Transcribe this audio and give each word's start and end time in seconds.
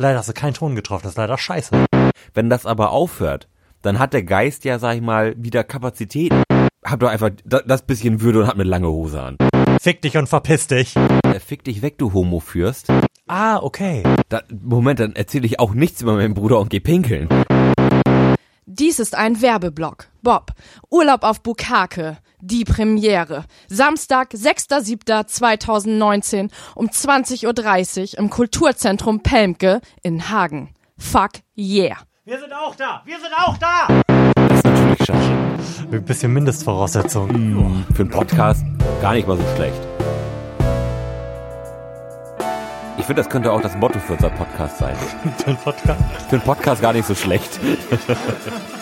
Leider 0.00 0.18
hast 0.18 0.28
du 0.28 0.32
keinen 0.32 0.54
Ton 0.54 0.76
getroffen, 0.76 1.02
das 1.04 1.12
ist 1.12 1.18
leider 1.18 1.36
scheiße. 1.36 1.86
Wenn 2.32 2.48
das 2.48 2.66
aber 2.66 2.90
aufhört, 2.90 3.48
dann 3.82 3.98
hat 3.98 4.12
der 4.12 4.22
Geist 4.22 4.64
ja, 4.64 4.78
sag 4.78 4.94
ich 4.96 5.02
mal, 5.02 5.34
wieder 5.36 5.64
Kapazität. 5.64 6.32
Hab 6.84 7.00
doch 7.00 7.08
einfach 7.08 7.30
da- 7.44 7.62
das 7.66 7.82
bisschen 7.82 8.20
Würde 8.20 8.40
und 8.40 8.46
hab 8.46 8.54
eine 8.54 8.62
lange 8.64 8.88
Hose 8.88 9.20
an. 9.20 9.36
Fick 9.80 10.00
dich 10.02 10.16
und 10.16 10.28
verpiss 10.28 10.68
dich. 10.68 10.94
Äh, 10.96 11.40
Fick 11.40 11.64
dich 11.64 11.82
weg, 11.82 11.98
du 11.98 12.12
Homo-Fürst. 12.12 12.88
Ah, 13.26 13.58
okay. 13.58 14.02
Da, 14.28 14.42
Moment, 14.62 15.00
dann 15.00 15.16
erzähle 15.16 15.46
ich 15.46 15.58
auch 15.60 15.74
nichts 15.74 16.00
über 16.00 16.14
meinen 16.14 16.34
Bruder 16.34 16.60
und 16.60 16.70
geh 16.70 16.80
pinkeln. 16.80 17.28
Dies 18.66 19.00
ist 19.00 19.16
ein 19.16 19.42
Werbeblock. 19.42 20.06
Bob. 20.28 20.52
Urlaub 20.90 21.22
auf 21.22 21.42
Bukake. 21.42 22.18
Die 22.42 22.64
Premiere. 22.64 23.44
Samstag, 23.68 24.34
6.7.2019 24.34 26.50
um 26.74 26.88
20.30 26.88 28.12
Uhr 28.12 28.18
im 28.18 28.28
Kulturzentrum 28.28 29.22
Pelmke 29.22 29.80
in 30.02 30.28
Hagen. 30.28 30.74
Fuck 30.98 31.30
yeah. 31.56 31.96
Wir 32.26 32.38
sind 32.38 32.52
auch 32.52 32.74
da! 32.74 33.00
Wir 33.06 33.18
sind 33.18 33.32
auch 33.34 33.56
da! 33.56 33.88
Das 34.34 34.58
ist 34.58 34.66
natürlich 34.66 34.98
scheiße. 34.98 35.32
Ein 35.92 36.04
bisschen 36.04 36.34
Mindestvoraussetzungen. 36.34 37.86
Für 37.94 38.02
einen 38.02 38.10
Podcast 38.10 38.66
gar 39.00 39.14
nicht 39.14 39.26
mal 39.26 39.38
so 39.38 39.44
schlecht. 39.56 39.80
Ich 42.98 43.06
finde, 43.06 43.22
das 43.22 43.30
könnte 43.30 43.50
auch 43.50 43.62
das 43.62 43.74
Motto 43.76 43.98
für 43.98 44.12
unser 44.12 44.28
Podcast 44.28 44.76
sein. 44.76 44.94
Den 45.46 45.56
Podcast. 45.56 46.02
Für 46.28 46.36
einen 46.36 46.44
Podcast 46.44 46.82
gar 46.82 46.92
nicht 46.92 47.06
so 47.06 47.14
schlecht. 47.14 47.58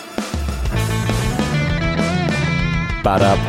Badab. 3.07 3.39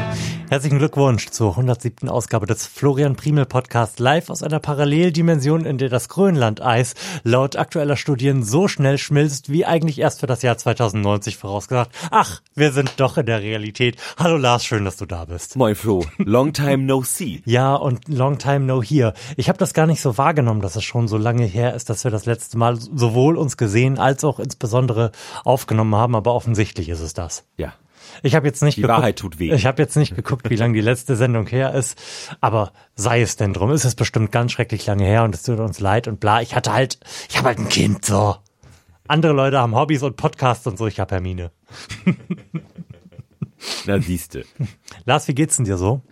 Herzlichen 0.51 0.79
Glückwunsch 0.79 1.31
zur 1.31 1.51
107. 1.51 2.09
Ausgabe 2.09 2.47
des 2.47 2.65
Florian 2.65 3.17
Primel 3.17 3.45
Podcast 3.45 3.99
live 3.99 4.31
aus 4.31 4.45
einer 4.45 4.61
Paralleldimension, 4.61 5.65
in 5.65 5.79
der 5.79 5.89
das 5.89 6.09
Grönlandeis 6.09 6.95
laut 7.25 7.57
aktueller 7.57 7.97
Studien 7.97 8.45
so 8.45 8.69
schnell 8.69 8.99
schmilzt, 8.99 9.51
wie 9.51 9.67
eigentlich 9.67 9.99
erst 9.99 10.21
für 10.21 10.29
das 10.29 10.43
Jahr 10.43 10.57
2090 10.57 11.39
vorausgesagt. 11.39 11.91
Ach, 12.13 12.41
wir 12.55 12.71
sind 12.71 12.93
doch 12.99 13.19
in 13.19 13.27
der 13.27 13.41
Realität. 13.41 13.97
Hallo 14.17 14.37
Lars, 14.37 14.65
schön, 14.65 14.85
dass 14.85 14.97
du 14.97 15.07
da 15.07 15.25
bist. 15.25 15.57
Moin 15.57 15.75
Flo. 15.75 16.05
Long 16.19 16.53
time 16.53 16.85
no 16.85 17.03
see. 17.03 17.43
Ja, 17.45 17.75
und 17.75 18.07
long 18.07 18.39
time 18.39 18.61
no 18.61 18.81
here. 18.81 19.15
Ich 19.37 19.49
habe 19.49 19.59
das 19.59 19.75
gar 19.75 19.89
nicht 19.89 20.01
so 20.01 20.19
wahrgenommen, 20.19 20.61
dass 20.61 20.77
es 20.77 20.85
schon 20.85 21.09
so 21.09 21.17
lange 21.17 21.47
her 21.47 21.75
ist, 21.75 21.91
dass 21.91 22.05
wir 22.05 22.13
das 22.13 22.27
letzte 22.27 22.59
Mal 22.59 22.77
sowohl 22.77 23.37
uns 23.37 23.57
gesehen 23.57 23.99
als 23.99 24.23
auch 24.23 24.39
insbesondere 24.39 25.11
aufgenommen 25.43 25.97
haben, 25.97 26.15
aber 26.15 26.33
offensichtlich 26.33 26.91
ist 26.91 27.01
es 27.01 27.13
das. 27.13 27.43
Ja. 27.57 27.73
Ich 28.23 28.35
habe 28.35 28.47
jetzt 28.47 28.63
nicht 28.63 28.77
Die 28.77 28.83
geguckt, 28.83 28.99
Wahrheit 28.99 29.19
tut 29.19 29.39
weh. 29.39 29.53
Ich 29.53 29.67
habe 29.67 29.83
jetzt 29.83 29.97
nicht 29.97 30.15
geguckt, 30.15 30.51
wie 30.51 30.57
lange 30.57 30.75
die 30.75 30.81
letzte 30.81 31.17
Sendung 31.17 31.47
her 31.47 31.75
ist, 31.75 31.99
aber 32.41 32.73
sei 32.95 33.23
es 33.23 33.37
denn 33.37 33.53
drum, 33.53 33.71
ist 33.71 33.85
es 33.85 33.95
bestimmt 33.95 34.33
ganz 34.33 34.53
schrecklich 34.53 34.87
lange 34.87 35.05
her 35.05 35.25
und 35.25 35.35
es 35.35 35.43
tut 35.43 35.61
uns 35.61 35.81
leid 35.81 36.09
und 36.09 36.21
bla. 36.21 36.43
Ich 36.43 36.55
hatte 36.55 36.73
halt, 36.73 36.99
ich 37.29 37.37
habe 37.37 37.49
halt 37.49 37.59
ein 37.59 37.69
Kind 37.69 38.05
so. 38.05 38.37
Andere 39.07 39.33
Leute 39.33 39.59
haben 39.59 39.75
Hobbys 39.75 40.03
und 40.03 40.17
Podcasts 40.17 40.67
und 40.67 40.77
so, 40.79 40.87
ich 40.87 41.01
habe 41.01 41.15
Hermine. 41.15 41.51
Na 43.87 44.01
siehste. 44.01 44.45
Lars, 45.05 45.29
wie 45.29 45.35
geht's 45.35 45.57
denn 45.57 45.65
dir 45.65 45.79
so? 45.79 46.03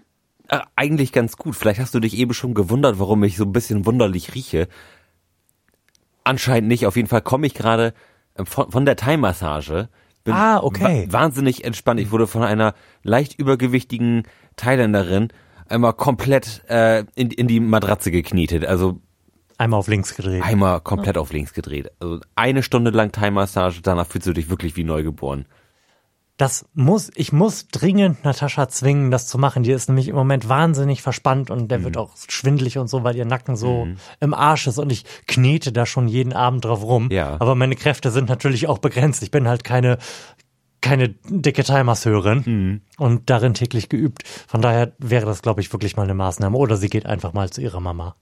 Äh, 0.48 0.60
eigentlich 0.76 1.12
ganz 1.12 1.36
gut. 1.36 1.56
Vielleicht 1.56 1.80
hast 1.80 1.94
du 1.94 2.00
dich 2.00 2.16
eben 2.16 2.34
schon 2.34 2.54
gewundert, 2.54 2.98
warum 2.98 3.22
ich 3.24 3.36
so 3.36 3.44
ein 3.44 3.52
bisschen 3.52 3.84
wunderlich 3.86 4.34
rieche. 4.34 4.68
Anscheinend 6.24 6.68
nicht. 6.68 6.86
Auf 6.86 6.96
jeden 6.96 7.08
Fall 7.08 7.22
komme 7.22 7.46
ich 7.46 7.54
gerade 7.54 7.94
äh, 8.34 8.44
von, 8.44 8.70
von 8.70 8.84
der 8.86 8.96
Thai-Massage. 8.96 9.88
Bin 10.26 10.34
Ah, 10.34 10.58
okay. 10.62 11.06
wa 11.08 11.20
wahnsinnig 11.20 11.64
entspannt. 11.64 11.98
Ich 12.00 12.10
wurde 12.10 12.26
von 12.26 12.42
einer 12.42 12.74
leicht 13.02 13.38
übergewichtigen 13.38 14.24
Thailänderin 14.56 15.28
einmal 15.68 15.94
komplett 15.94 16.62
äh, 16.68 17.04
in, 17.14 17.30
in 17.30 17.48
die 17.48 17.60
Matratze 17.60 18.10
geknietet. 18.10 18.66
Also 18.66 19.00
Einmal 19.58 19.80
auf 19.80 19.88
links 19.88 20.14
gedreht. 20.14 20.42
einmal 20.42 20.80
komplett 20.82 21.16
auf 21.16 21.32
links 21.32 21.54
gedreht. 21.54 21.90
Also 21.98 22.20
eine 22.34 22.62
Stunde 22.62 22.90
lang 22.90 23.10
Thai-Massage, 23.12 23.80
danach 23.82 24.06
fühlst 24.06 24.26
du 24.26 24.34
dich 24.34 24.50
wirklich 24.50 24.76
wie 24.76 24.84
neugeboren. 24.84 25.46
Das 26.36 26.66
muss, 26.74 27.10
ich 27.14 27.32
muss 27.32 27.68
dringend 27.68 28.22
Natascha 28.24 28.68
zwingen, 28.68 29.10
das 29.10 29.26
zu 29.26 29.38
machen. 29.38 29.62
Die 29.62 29.70
ist 29.70 29.88
nämlich 29.88 30.08
im 30.08 30.16
Moment 30.16 30.48
wahnsinnig 30.48 31.00
verspannt 31.00 31.50
und 31.50 31.70
der 31.70 31.82
wird 31.82 31.96
auch 31.96 32.10
schwindlig 32.28 32.76
und 32.76 32.88
so, 32.88 33.04
weil 33.04 33.16
ihr 33.16 33.24
Nacken 33.24 33.56
so 33.56 33.88
im 34.20 34.34
Arsch 34.34 34.66
ist 34.66 34.78
und 34.78 34.92
ich 34.92 35.04
knete 35.26 35.72
da 35.72 35.86
schon 35.86 36.08
jeden 36.08 36.34
Abend 36.34 36.66
drauf 36.66 36.82
rum. 36.82 37.08
Ja. 37.10 37.36
Aber 37.38 37.54
meine 37.54 37.74
Kräfte 37.74 38.10
sind 38.10 38.28
natürlich 38.28 38.68
auch 38.68 38.78
begrenzt. 38.78 39.22
Ich 39.22 39.30
bin 39.30 39.48
halt 39.48 39.64
keine, 39.64 39.96
keine 40.82 41.14
dicke 41.24 41.64
Thai-Masseurin 41.64 42.82
und 42.98 43.30
darin 43.30 43.54
täglich 43.54 43.88
geübt. 43.88 44.22
Von 44.46 44.60
daher 44.60 44.92
wäre 44.98 45.24
das, 45.24 45.40
glaube 45.40 45.62
ich, 45.62 45.72
wirklich 45.72 45.96
mal 45.96 46.02
eine 46.02 46.14
Maßnahme. 46.14 46.56
Oder 46.56 46.76
sie 46.76 46.90
geht 46.90 47.06
einfach 47.06 47.32
mal 47.32 47.48
zu 47.48 47.62
ihrer 47.62 47.80
Mama. 47.80 48.14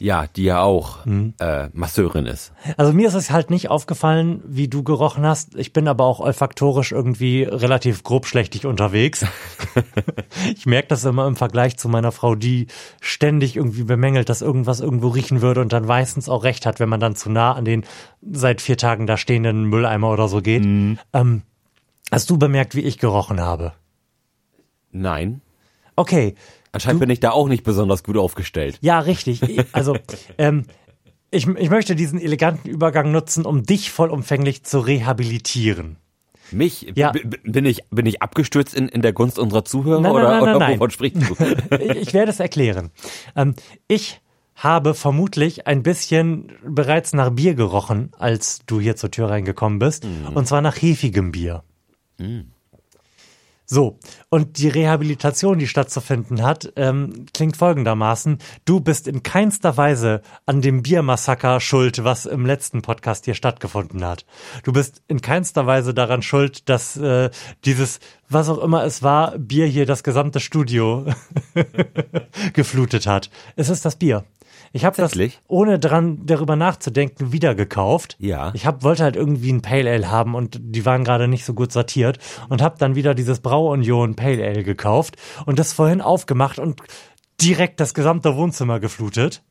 Ja, 0.00 0.26
die 0.26 0.44
ja 0.44 0.62
auch 0.62 1.04
äh, 1.06 1.68
Masseurin 1.72 2.26
ist. 2.26 2.52
Also 2.76 2.92
mir 2.92 3.08
ist 3.08 3.14
es 3.14 3.30
halt 3.30 3.50
nicht 3.50 3.68
aufgefallen, 3.68 4.42
wie 4.46 4.68
du 4.68 4.84
gerochen 4.84 5.26
hast. 5.26 5.56
Ich 5.56 5.72
bin 5.72 5.88
aber 5.88 6.04
auch 6.04 6.20
olfaktorisch 6.20 6.92
irgendwie 6.92 7.42
relativ 7.42 8.04
grobschlächtig 8.04 8.64
unterwegs. 8.66 9.26
ich 10.54 10.66
merke 10.66 10.88
das 10.88 11.04
immer 11.04 11.26
im 11.26 11.34
Vergleich 11.34 11.76
zu 11.78 11.88
meiner 11.88 12.12
Frau, 12.12 12.36
die 12.36 12.68
ständig 13.00 13.56
irgendwie 13.56 13.82
bemängelt, 13.82 14.28
dass 14.28 14.40
irgendwas 14.40 14.80
irgendwo 14.80 15.08
riechen 15.08 15.42
würde 15.42 15.60
und 15.60 15.72
dann 15.72 15.86
meistens 15.86 16.28
auch 16.28 16.44
recht 16.44 16.64
hat, 16.64 16.78
wenn 16.78 16.88
man 16.88 17.00
dann 17.00 17.16
zu 17.16 17.30
nah 17.30 17.52
an 17.54 17.64
den 17.64 17.84
seit 18.22 18.60
vier 18.60 18.76
Tagen 18.76 19.06
da 19.06 19.16
stehenden 19.16 19.64
Mülleimer 19.64 20.10
oder 20.10 20.28
so 20.28 20.40
geht. 20.40 20.62
Ähm, 20.64 21.42
hast 22.12 22.30
du 22.30 22.38
bemerkt, 22.38 22.76
wie 22.76 22.82
ich 22.82 22.98
gerochen 22.98 23.40
habe? 23.40 23.72
Nein. 24.92 25.40
Okay, 25.96 26.36
Anscheinend 26.78 27.00
bin 27.00 27.10
ich 27.10 27.18
da 27.18 27.32
auch 27.32 27.48
nicht 27.48 27.64
besonders 27.64 28.04
gut 28.04 28.16
aufgestellt. 28.16 28.78
Ja, 28.82 29.00
richtig. 29.00 29.42
Also, 29.72 29.96
ähm, 30.38 30.64
ich, 31.32 31.48
ich 31.48 31.70
möchte 31.70 31.96
diesen 31.96 32.20
eleganten 32.20 32.68
Übergang 32.68 33.10
nutzen, 33.10 33.44
um 33.44 33.64
dich 33.64 33.90
vollumfänglich 33.90 34.62
zu 34.62 34.78
rehabilitieren. 34.78 35.96
Mich? 36.52 36.92
Ja. 36.94 37.12
Bin 37.42 37.64
ich, 37.64 37.80
bin 37.90 38.06
ich 38.06 38.22
abgestürzt 38.22 38.74
in, 38.74 38.88
in 38.88 39.02
der 39.02 39.12
Gunst 39.12 39.40
unserer 39.40 39.64
Zuhörer 39.64 40.00
Nein, 40.00 40.12
nein, 40.12 40.22
oder, 40.22 40.30
nein, 40.30 40.44
nein, 40.44 40.56
oder 40.56 40.68
wovon 40.68 40.90
sprichst 40.90 41.20
du? 41.20 41.76
Ich 41.96 42.14
werde 42.14 42.30
es 42.30 42.38
erklären. 42.38 42.90
Ähm, 43.34 43.54
ich 43.88 44.20
habe 44.54 44.94
vermutlich 44.94 45.66
ein 45.66 45.82
bisschen 45.82 46.52
bereits 46.64 47.12
nach 47.12 47.30
Bier 47.30 47.54
gerochen, 47.54 48.12
als 48.16 48.60
du 48.66 48.80
hier 48.80 48.94
zur 48.94 49.10
Tür 49.10 49.30
reingekommen 49.30 49.80
bist. 49.80 50.06
Und 50.34 50.46
zwar 50.46 50.62
nach 50.62 50.80
hefigem 50.80 51.32
Bier. 51.32 51.64
So, 53.70 53.98
und 54.30 54.56
die 54.56 54.68
Rehabilitation, 54.68 55.58
die 55.58 55.68
stattzufinden 55.68 56.42
hat, 56.42 56.72
ähm, 56.76 57.26
klingt 57.34 57.58
folgendermaßen. 57.58 58.38
Du 58.64 58.80
bist 58.80 59.06
in 59.06 59.22
keinster 59.22 59.76
Weise 59.76 60.22
an 60.46 60.62
dem 60.62 60.82
Biermassaker 60.82 61.60
schuld, 61.60 62.02
was 62.02 62.24
im 62.24 62.46
letzten 62.46 62.80
Podcast 62.80 63.26
hier 63.26 63.34
stattgefunden 63.34 64.02
hat. 64.06 64.24
Du 64.62 64.72
bist 64.72 65.02
in 65.06 65.20
keinster 65.20 65.66
Weise 65.66 65.92
daran 65.92 66.22
schuld, 66.22 66.70
dass 66.70 66.96
äh, 66.96 67.28
dieses, 67.66 68.00
was 68.30 68.48
auch 68.48 68.56
immer 68.56 68.84
es 68.84 69.02
war, 69.02 69.36
Bier 69.36 69.66
hier 69.66 69.84
das 69.84 70.02
gesamte 70.02 70.40
Studio 70.40 71.04
geflutet 72.54 73.06
hat. 73.06 73.28
Es 73.54 73.68
ist 73.68 73.84
das 73.84 73.96
Bier. 73.96 74.24
Ich 74.72 74.84
habe 74.84 74.96
das, 74.96 75.12
ohne 75.46 75.78
dran 75.78 76.20
darüber 76.26 76.56
nachzudenken, 76.56 77.32
wieder 77.32 77.54
gekauft. 77.54 78.16
Ja. 78.18 78.50
Ich 78.54 78.66
hab, 78.66 78.82
wollte 78.82 79.02
halt 79.04 79.16
irgendwie 79.16 79.52
ein 79.52 79.62
Pale 79.62 79.90
Ale 79.90 80.10
haben 80.10 80.34
und 80.34 80.58
die 80.60 80.84
waren 80.84 81.04
gerade 81.04 81.28
nicht 81.28 81.44
so 81.44 81.54
gut 81.54 81.72
sortiert 81.72 82.18
und 82.48 82.62
habe 82.62 82.76
dann 82.78 82.94
wieder 82.94 83.14
dieses 83.14 83.40
Brauunion 83.40 84.14
Pale 84.16 84.44
Ale 84.46 84.64
gekauft 84.64 85.16
und 85.46 85.58
das 85.58 85.72
vorhin 85.72 86.00
aufgemacht 86.00 86.58
und 86.58 86.82
direkt 87.40 87.80
das 87.80 87.94
gesamte 87.94 88.36
Wohnzimmer 88.36 88.80
geflutet. 88.80 89.42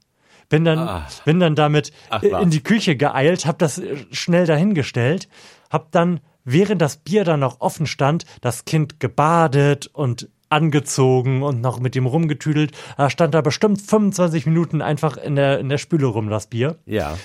Bin 0.49 0.63
dann, 0.63 0.79
Ah. 0.79 1.07
bin 1.25 1.39
dann 1.39 1.55
damit 1.55 1.91
Ach, 2.09 2.23
in 2.23 2.49
die 2.49 2.63
Küche 2.63 2.95
geeilt, 2.95 3.45
hab 3.45 3.59
das 3.59 3.79
äh, 3.79 3.97
schnell 4.11 4.45
dahingestellt, 4.45 5.27
hab 5.69 5.91
dann, 5.91 6.21
während 6.45 6.81
das 6.81 6.97
Bier 6.97 7.25
dann 7.25 7.41
noch 7.41 7.59
offen 7.59 7.85
stand, 7.85 8.23
das 8.39 8.63
Kind 8.63 9.01
gebadet 9.01 9.87
und 9.87 10.29
angezogen 10.49 11.43
und 11.43 11.61
noch 11.61 11.79
mit 11.79 11.95
ihm 11.95 12.05
rumgetüdelt. 12.05 12.71
Da 12.97 13.09
stand 13.09 13.33
da 13.33 13.41
bestimmt 13.41 13.81
25 13.81 14.45
Minuten 14.45 14.81
einfach 14.81 15.17
in 15.17 15.35
der, 15.35 15.59
in 15.59 15.69
der 15.69 15.77
Spüle 15.77 16.07
rum, 16.07 16.29
das 16.29 16.47
Bier. 16.47 16.77
ja. 16.85 17.17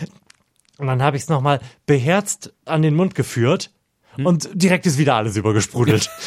Und 0.79 0.87
dann 0.89 1.03
habe 1.03 1.17
ich 1.17 1.25
es 1.25 1.29
nochmal 1.29 1.61
beherzt 1.87 2.55
an 2.65 2.83
den 2.83 2.97
Mund 2.97 3.15
geführt 3.15 3.71
und 4.23 4.49
direkt 4.55 4.87
ist 4.87 4.99
wieder 4.99 5.15
alles 5.15 5.37
übergesprudelt. 5.37 6.09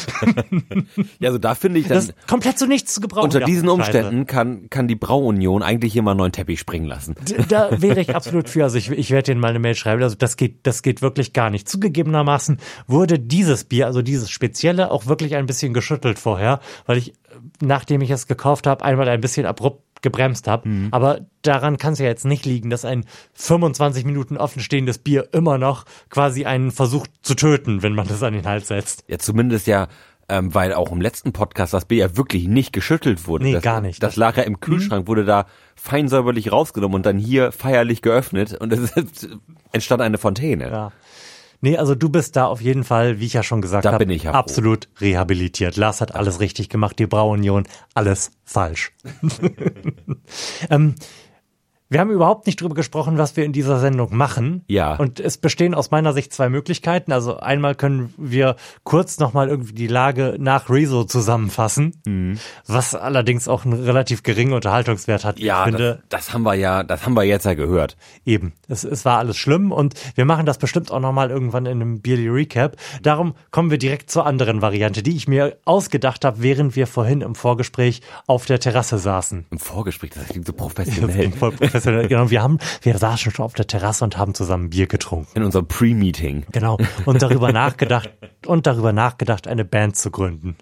Ja, 1.18 1.28
also 1.28 1.38
da 1.38 1.54
finde 1.54 1.78
ich, 1.80 1.86
Das 1.88 2.06
dann, 2.08 2.16
ist 2.16 2.26
komplett 2.28 2.58
zu 2.58 2.66
nichts 2.66 2.94
zu 2.94 3.00
gebrauchen. 3.00 3.24
unter 3.24 3.40
diesen. 3.40 3.68
Umständen 3.68 4.26
kann, 4.26 4.68
kann 4.70 4.88
die 4.88 4.94
Brauunion 4.94 5.62
eigentlich 5.62 5.94
mal 5.96 6.12
einen 6.12 6.18
neuen 6.18 6.32
Teppich 6.32 6.60
springen 6.60 6.86
lassen. 6.86 7.14
D- 7.28 7.36
Da 7.48 7.80
wäre 7.82 8.00
ich 8.00 8.14
absolut 8.14 8.48
für. 8.48 8.62
Also 8.64 8.78
ich, 8.78 8.90
ich 8.90 9.10
werde 9.10 9.32
Ihnen 9.32 9.40
mal 9.40 9.48
eine 9.50 9.58
Mail 9.58 9.74
schreiben. 9.74 10.02
Also 10.02 10.14
das 10.16 10.36
geht, 10.36 10.66
das 10.66 10.82
geht 10.82 11.02
wirklich 11.02 11.32
gar 11.32 11.50
nicht. 11.50 11.68
Zugegebenermaßen 11.68 12.58
wurde 12.86 13.18
dieses 13.18 13.64
Bier, 13.64 13.86
also 13.86 14.02
dieses 14.02 14.30
spezielle, 14.30 14.90
auch 14.90 15.06
wirklich 15.06 15.34
ein 15.36 15.46
bisschen 15.46 15.74
geschüttelt 15.74 16.18
vorher, 16.18 16.60
weil 16.86 16.98
ich, 16.98 17.12
nachdem 17.60 18.00
ich 18.00 18.10
es 18.10 18.26
gekauft 18.26 18.66
habe, 18.66 18.84
einmal 18.84 19.08
ein 19.08 19.20
bisschen 19.20 19.46
abrupt 19.46 19.82
gebremst 20.06 20.46
habe. 20.46 20.88
Aber 20.92 21.20
daran 21.42 21.76
kann 21.76 21.94
es 21.94 21.98
ja 21.98 22.06
jetzt 22.06 22.24
nicht 22.24 22.46
liegen, 22.46 22.70
dass 22.70 22.84
ein 22.84 23.04
25 23.34 24.04
Minuten 24.04 24.36
offenstehendes 24.36 24.98
Bier 24.98 25.28
immer 25.32 25.58
noch 25.58 25.84
quasi 26.10 26.44
einen 26.44 26.70
versucht 26.70 27.10
zu 27.22 27.34
töten, 27.34 27.82
wenn 27.82 27.94
man 27.94 28.06
das 28.06 28.22
an 28.22 28.32
den 28.32 28.46
Hals 28.46 28.68
setzt. 28.68 29.04
Ja, 29.08 29.18
zumindest 29.18 29.66
ja 29.66 29.88
ähm, 30.28 30.54
weil 30.54 30.74
auch 30.74 30.90
im 30.90 31.00
letzten 31.00 31.32
Podcast 31.32 31.72
das 31.72 31.84
Bier 31.84 31.98
ja 31.98 32.16
wirklich 32.16 32.48
nicht 32.48 32.72
geschüttelt 32.72 33.26
wurde. 33.26 33.44
Nee, 33.44 33.52
das, 33.52 33.62
gar 33.62 33.80
nicht. 33.80 34.02
Das 34.02 34.16
lag 34.16 34.36
ja 34.36 34.42
im 34.42 34.60
Kühlschrank, 34.60 35.06
wurde 35.06 35.24
da 35.24 35.46
fein 35.76 36.08
säuberlich 36.08 36.50
rausgenommen 36.50 36.96
und 36.96 37.06
dann 37.06 37.18
hier 37.18 37.52
feierlich 37.52 38.02
geöffnet 38.02 38.54
und 38.54 38.72
es 38.72 38.92
entstand 39.72 40.02
eine 40.02 40.18
Fontäne. 40.18 40.68
Ja. 40.68 40.92
Nee, 41.60 41.76
also 41.76 41.94
du 41.94 42.08
bist 42.08 42.36
da 42.36 42.46
auf 42.46 42.60
jeden 42.60 42.84
Fall, 42.84 43.20
wie 43.20 43.26
ich 43.26 43.32
ja 43.32 43.42
schon 43.42 43.60
gesagt 43.60 43.86
habe, 43.86 44.12
ja 44.14 44.32
froh. 44.32 44.38
absolut 44.38 44.88
rehabilitiert. 45.00 45.76
Lars 45.76 46.00
hat 46.00 46.14
alles 46.14 46.40
richtig 46.40 46.68
gemacht, 46.68 46.98
die 46.98 47.06
Brauunion, 47.06 47.64
alles 47.94 48.30
falsch. 48.44 48.92
ähm, 50.70 50.94
wir 51.88 52.00
haben 52.00 52.10
überhaupt 52.10 52.46
nicht 52.46 52.60
drüber 52.60 52.74
gesprochen, 52.74 53.16
was 53.18 53.36
wir 53.36 53.44
in 53.44 53.52
dieser 53.52 53.78
Sendung 53.78 54.16
machen. 54.16 54.64
Ja. 54.66 54.96
Und 54.96 55.20
es 55.20 55.38
bestehen 55.38 55.74
aus 55.74 55.90
meiner 55.90 56.12
Sicht 56.12 56.32
zwei 56.32 56.48
Möglichkeiten. 56.48 57.12
Also 57.12 57.36
einmal 57.38 57.74
können 57.74 58.12
wir 58.16 58.56
kurz 58.82 59.18
nochmal 59.18 59.48
irgendwie 59.48 59.72
die 59.72 59.86
Lage 59.86 60.36
nach 60.38 60.68
Rezo 60.68 61.04
zusammenfassen, 61.04 61.94
Mhm. 62.06 62.38
was 62.66 62.94
allerdings 62.94 63.46
auch 63.48 63.64
einen 63.64 63.74
relativ 63.84 64.22
geringen 64.22 64.52
Unterhaltungswert 64.52 65.24
hat. 65.24 65.38
Ja, 65.38 65.60
ich 65.60 65.70
finde, 65.70 66.02
das, 66.08 66.26
das 66.26 66.34
haben 66.34 66.42
wir 66.42 66.54
ja, 66.54 66.82
das 66.82 67.06
haben 67.06 67.14
wir 67.14 67.22
jetzt 67.24 67.46
ja 67.46 67.54
gehört. 67.54 67.96
Eben, 68.24 68.52
es, 68.68 68.84
es 68.84 69.04
war 69.04 69.18
alles 69.18 69.36
schlimm 69.36 69.70
und 69.72 69.94
wir 70.16 70.24
machen 70.24 70.46
das 70.46 70.58
bestimmt 70.58 70.90
auch 70.90 71.00
nochmal 71.00 71.30
irgendwann 71.30 71.66
in 71.66 71.80
einem 71.80 72.00
Beerly 72.00 72.28
Recap. 72.28 72.76
Darum 73.02 73.34
kommen 73.50 73.70
wir 73.70 73.78
direkt 73.78 74.10
zur 74.10 74.26
anderen 74.26 74.60
Variante, 74.62 75.02
die 75.02 75.16
ich 75.16 75.28
mir 75.28 75.56
ausgedacht 75.64 76.24
habe, 76.24 76.42
während 76.42 76.74
wir 76.76 76.86
vorhin 76.86 77.20
im 77.20 77.34
Vorgespräch 77.34 78.00
auf 78.26 78.46
der 78.46 78.58
Terrasse 78.58 78.98
saßen. 78.98 79.46
Im 79.50 79.58
Vorgespräch, 79.58 80.10
das 80.10 80.26
klingt 80.28 80.46
so 80.46 80.52
professionell. 80.56 81.32
Professionell. 81.76 82.08
Genau, 82.08 82.30
wir 82.30 82.42
haben, 82.42 82.58
wir 82.82 82.96
saßen 82.96 83.32
schon 83.32 83.44
auf 83.44 83.54
der 83.54 83.66
Terrasse 83.66 84.04
und 84.04 84.18
haben 84.18 84.34
zusammen 84.34 84.70
Bier 84.70 84.86
getrunken. 84.86 85.28
In 85.34 85.42
unserem 85.42 85.66
Pre-Meeting. 85.66 86.46
Genau. 86.52 86.78
Und 87.04 87.22
darüber 87.22 87.52
nachgedacht, 87.52 88.10
und 88.46 88.66
darüber 88.66 88.92
nachgedacht, 88.92 89.46
eine 89.48 89.64
Band 89.64 89.96
zu 89.96 90.10
gründen. 90.10 90.56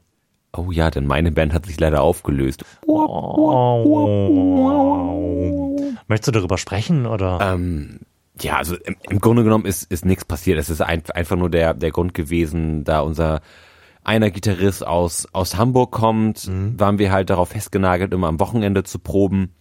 Oh 0.56 0.70
ja, 0.70 0.90
denn 0.90 1.06
meine 1.06 1.32
Band 1.32 1.52
hat 1.52 1.66
sich 1.66 1.80
leider 1.80 2.02
aufgelöst. 2.02 2.64
Möchtest 6.06 6.28
du 6.28 6.32
darüber 6.32 6.58
sprechen 6.58 7.06
oder? 7.06 7.40
Ähm, 7.40 8.00
ja, 8.40 8.56
also 8.56 8.76
im, 8.76 8.96
im 9.08 9.20
Grunde 9.20 9.42
genommen 9.42 9.64
ist, 9.64 9.90
ist 9.90 10.04
nichts 10.04 10.24
passiert. 10.24 10.58
Es 10.58 10.70
ist 10.70 10.80
ein, 10.80 11.02
einfach 11.12 11.36
nur 11.36 11.50
der, 11.50 11.74
der 11.74 11.90
Grund 11.90 12.14
gewesen, 12.14 12.84
da 12.84 13.00
unser 13.00 13.40
einer 14.04 14.30
Gitarrist 14.30 14.86
aus, 14.86 15.26
aus 15.32 15.56
Hamburg 15.56 15.90
kommt, 15.90 16.48
waren 16.78 16.98
wir 16.98 17.10
halt 17.10 17.30
darauf 17.30 17.48
festgenagelt, 17.48 18.12
immer 18.12 18.28
am 18.28 18.38
Wochenende 18.38 18.84
zu 18.84 18.98
proben. 18.98 19.54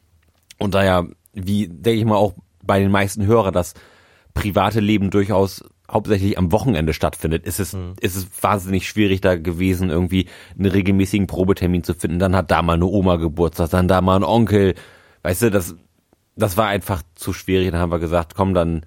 Und 0.59 0.73
da 0.75 0.83
ja, 0.83 1.05
wie 1.33 1.67
denke 1.67 1.99
ich 1.99 2.05
mal 2.05 2.15
auch 2.15 2.33
bei 2.63 2.79
den 2.79 2.91
meisten 2.91 3.25
Hörern, 3.25 3.53
das 3.53 3.73
private 4.33 4.79
Leben 4.79 5.09
durchaus 5.09 5.63
hauptsächlich 5.91 6.37
am 6.37 6.51
Wochenende 6.51 6.93
stattfindet, 6.93 7.45
ist 7.45 7.59
es, 7.59 7.75
ist 7.99 8.15
es 8.15 8.27
wahnsinnig 8.41 8.87
schwierig 8.87 9.21
da 9.21 9.35
gewesen, 9.35 9.89
irgendwie 9.89 10.27
einen 10.57 10.71
regelmäßigen 10.71 11.27
Probetermin 11.27 11.83
zu 11.83 11.93
finden. 11.93 12.19
Dann 12.19 12.35
hat 12.35 12.51
da 12.51 12.61
mal 12.61 12.73
eine 12.73 12.85
Oma 12.85 13.17
Geburtstag, 13.17 13.69
dann 13.69 13.87
da 13.87 14.01
mal 14.01 14.15
ein 14.15 14.23
Onkel. 14.23 14.75
Weißt 15.21 15.43
du, 15.43 15.51
das, 15.51 15.75
das 16.35 16.57
war 16.57 16.67
einfach 16.67 17.03
zu 17.15 17.33
schwierig. 17.33 17.71
Dann 17.71 17.79
haben 17.79 17.91
wir 17.91 17.99
gesagt, 17.99 18.33
komm, 18.35 18.53
dann 18.53 18.85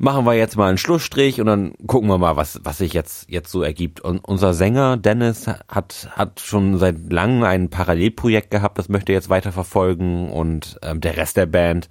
machen 0.00 0.24
wir 0.24 0.32
jetzt 0.32 0.56
mal 0.56 0.68
einen 0.68 0.78
Schlussstrich 0.78 1.40
und 1.40 1.46
dann 1.46 1.74
gucken 1.86 2.08
wir 2.08 2.16
mal, 2.16 2.34
was, 2.34 2.58
was 2.64 2.78
sich 2.78 2.94
jetzt, 2.94 3.28
jetzt 3.28 3.52
so 3.52 3.62
ergibt. 3.62 4.00
Und 4.00 4.24
unser 4.24 4.54
Sänger 4.54 4.96
Dennis 4.96 5.46
hat, 5.46 6.08
hat 6.12 6.40
schon 6.40 6.78
seit 6.78 7.12
langem 7.12 7.42
ein 7.42 7.68
Parallelprojekt 7.68 8.50
gehabt, 8.50 8.78
das 8.78 8.88
möchte 8.88 9.12
er 9.12 9.16
jetzt 9.16 9.28
weiterverfolgen 9.28 10.30
und 10.30 10.78
ähm, 10.82 11.02
der 11.02 11.18
Rest 11.18 11.36
der 11.36 11.44
Band 11.44 11.90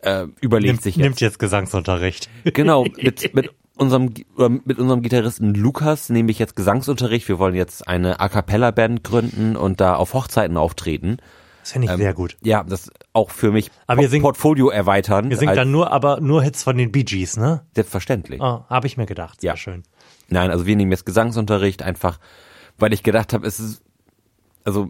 äh, 0.00 0.24
überlegt 0.40 0.72
nimmt, 0.72 0.82
sich 0.82 0.96
jetzt. 0.96 1.04
nimmt 1.04 1.20
jetzt 1.20 1.38
Gesangsunterricht. 1.38 2.28
Genau, 2.52 2.84
mit, 3.00 3.32
mit 3.32 3.50
unserem, 3.76 4.12
oder 4.36 4.48
mit 4.48 4.78
unserem 4.78 5.02
Gitarristen 5.02 5.54
Lukas 5.54 6.08
nehme 6.08 6.32
ich 6.32 6.40
jetzt 6.40 6.56
Gesangsunterricht. 6.56 7.28
Wir 7.28 7.38
wollen 7.38 7.54
jetzt 7.54 7.86
eine 7.86 8.18
A 8.18 8.28
Cappella 8.28 8.72
Band 8.72 9.04
gründen 9.04 9.54
und 9.54 9.80
da 9.80 9.94
auf 9.94 10.14
Hochzeiten 10.14 10.56
auftreten. 10.56 11.18
Das 11.68 11.72
finde 11.74 11.92
ich 11.92 11.98
sehr 11.98 12.14
gut. 12.14 12.38
Ja, 12.42 12.64
das 12.64 12.90
auch 13.12 13.30
für 13.30 13.52
mich 13.52 13.70
Aber 13.86 14.00
ihr 14.00 14.08
singt- 14.08 14.22
Portfolio 14.22 14.70
erweitern. 14.70 15.28
Wir 15.28 15.36
singen 15.36 15.54
dann 15.54 15.70
nur, 15.70 15.92
aber 15.92 16.18
nur 16.20 16.42
Hits 16.42 16.62
von 16.62 16.78
den 16.78 16.90
Bee 16.92 17.04
Gees, 17.04 17.36
ne? 17.36 17.66
Selbstverständlich. 17.74 18.40
Ah, 18.40 18.64
habe 18.70 18.86
ich 18.86 18.96
mir 18.96 19.04
gedacht. 19.04 19.42
Sehr 19.42 19.50
Ja. 19.52 19.56
schön. 19.58 19.82
Nein, 20.28 20.50
also 20.50 20.64
wir 20.64 20.76
nehmen 20.76 20.90
jetzt 20.92 21.04
Gesangsunterricht 21.04 21.82
einfach, 21.82 22.18
weil 22.78 22.94
ich 22.94 23.02
gedacht 23.02 23.34
habe, 23.34 23.46
es 23.46 23.60
ist, 23.60 23.82
also 24.64 24.88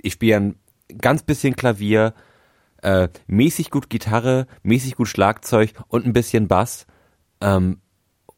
ich 0.00 0.12
spiele 0.12 0.36
ein 0.36 0.54
ganz 0.98 1.24
bisschen 1.24 1.56
Klavier, 1.56 2.14
äh, 2.82 3.08
mäßig 3.26 3.70
gut 3.72 3.90
Gitarre, 3.90 4.46
mäßig 4.62 4.94
gut 4.94 5.08
Schlagzeug 5.08 5.72
und 5.88 6.06
ein 6.06 6.12
bisschen 6.12 6.46
Bass. 6.46 6.86
Ähm, 7.40 7.80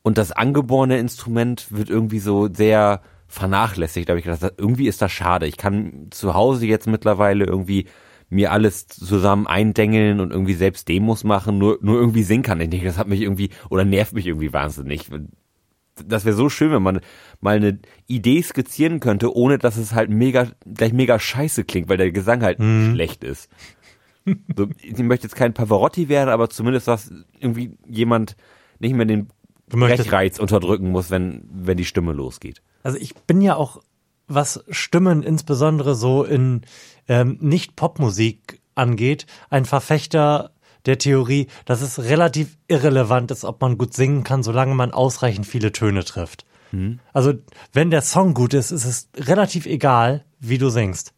und 0.02 0.16
das 0.16 0.32
angeborene 0.32 0.98
Instrument 0.98 1.70
wird 1.70 1.90
irgendwie 1.90 2.18
so 2.18 2.48
sehr 2.50 3.02
vernachlässigt. 3.34 4.08
Da 4.08 4.12
habe 4.12 4.18
ich 4.20 4.24
gedacht, 4.24 4.54
irgendwie 4.56 4.88
ist 4.88 5.02
das 5.02 5.12
schade. 5.12 5.46
Ich 5.46 5.56
kann 5.56 6.08
zu 6.10 6.34
Hause 6.34 6.66
jetzt 6.66 6.86
mittlerweile 6.86 7.44
irgendwie 7.44 7.86
mir 8.30 8.52
alles 8.52 8.86
zusammen 8.86 9.46
eindengeln 9.46 10.20
und 10.20 10.32
irgendwie 10.32 10.54
selbst 10.54 10.88
Demos 10.88 11.24
machen, 11.24 11.58
nur, 11.58 11.78
nur 11.82 11.98
irgendwie 11.98 12.22
singen 12.22 12.42
kann 12.42 12.60
ich 12.60 12.68
nicht. 12.68 12.84
Das 12.84 12.98
hat 12.98 13.08
mich 13.08 13.20
irgendwie, 13.20 13.50
oder 13.70 13.84
nervt 13.84 14.12
mich 14.12 14.26
irgendwie 14.26 14.52
wahnsinnig. 14.52 15.08
Das 16.04 16.24
wäre 16.24 16.34
so 16.34 16.48
schön, 16.48 16.72
wenn 16.72 16.82
man 16.82 17.00
mal 17.40 17.56
eine 17.56 17.78
Idee 18.06 18.42
skizzieren 18.42 18.98
könnte, 18.98 19.34
ohne 19.34 19.58
dass 19.58 19.76
es 19.76 19.92
halt 19.94 20.10
mega, 20.10 20.48
gleich 20.66 20.92
mega 20.92 21.18
scheiße 21.18 21.64
klingt, 21.64 21.88
weil 21.88 21.98
der 21.98 22.10
Gesang 22.10 22.42
halt 22.42 22.58
schlecht 22.58 23.22
ist. 23.22 23.48
So, 24.56 24.68
ich 24.82 24.98
möchte 24.98 25.26
jetzt 25.26 25.36
kein 25.36 25.52
Pavarotti 25.52 26.08
werden, 26.08 26.30
aber 26.30 26.48
zumindest 26.48 26.86
was 26.86 27.12
irgendwie 27.38 27.76
jemand 27.86 28.36
nicht 28.78 28.94
mehr 28.94 29.06
den 29.06 29.28
Brechreiz 29.68 30.38
unterdrücken 30.38 30.90
muss, 30.90 31.10
wenn, 31.10 31.42
wenn 31.52 31.76
die 31.76 31.84
Stimme 31.84 32.12
losgeht. 32.12 32.62
Also 32.84 32.98
ich 32.98 33.16
bin 33.16 33.40
ja 33.40 33.56
auch, 33.56 33.82
was 34.28 34.64
Stimmen 34.68 35.24
insbesondere 35.24 35.96
so 35.96 36.22
in 36.22 36.62
ähm, 37.08 37.38
Nicht-Popmusik 37.40 38.60
angeht, 38.76 39.26
ein 39.50 39.64
Verfechter 39.64 40.52
der 40.86 40.98
Theorie, 40.98 41.48
dass 41.64 41.80
es 41.80 41.98
relativ 42.04 42.56
irrelevant 42.68 43.32
ist, 43.32 43.44
ob 43.44 43.60
man 43.60 43.78
gut 43.78 43.94
singen 43.94 44.22
kann, 44.22 44.44
solange 44.44 44.74
man 44.74 44.92
ausreichend 44.92 45.46
viele 45.46 45.72
Töne 45.72 46.04
trifft. 46.04 46.44
Also 47.12 47.34
wenn 47.72 47.90
der 47.90 48.02
Song 48.02 48.34
gut 48.34 48.54
ist, 48.54 48.70
ist 48.70 48.84
es 48.84 49.08
relativ 49.16 49.66
egal, 49.66 50.24
wie 50.40 50.58
du 50.58 50.70
singst, 50.70 51.12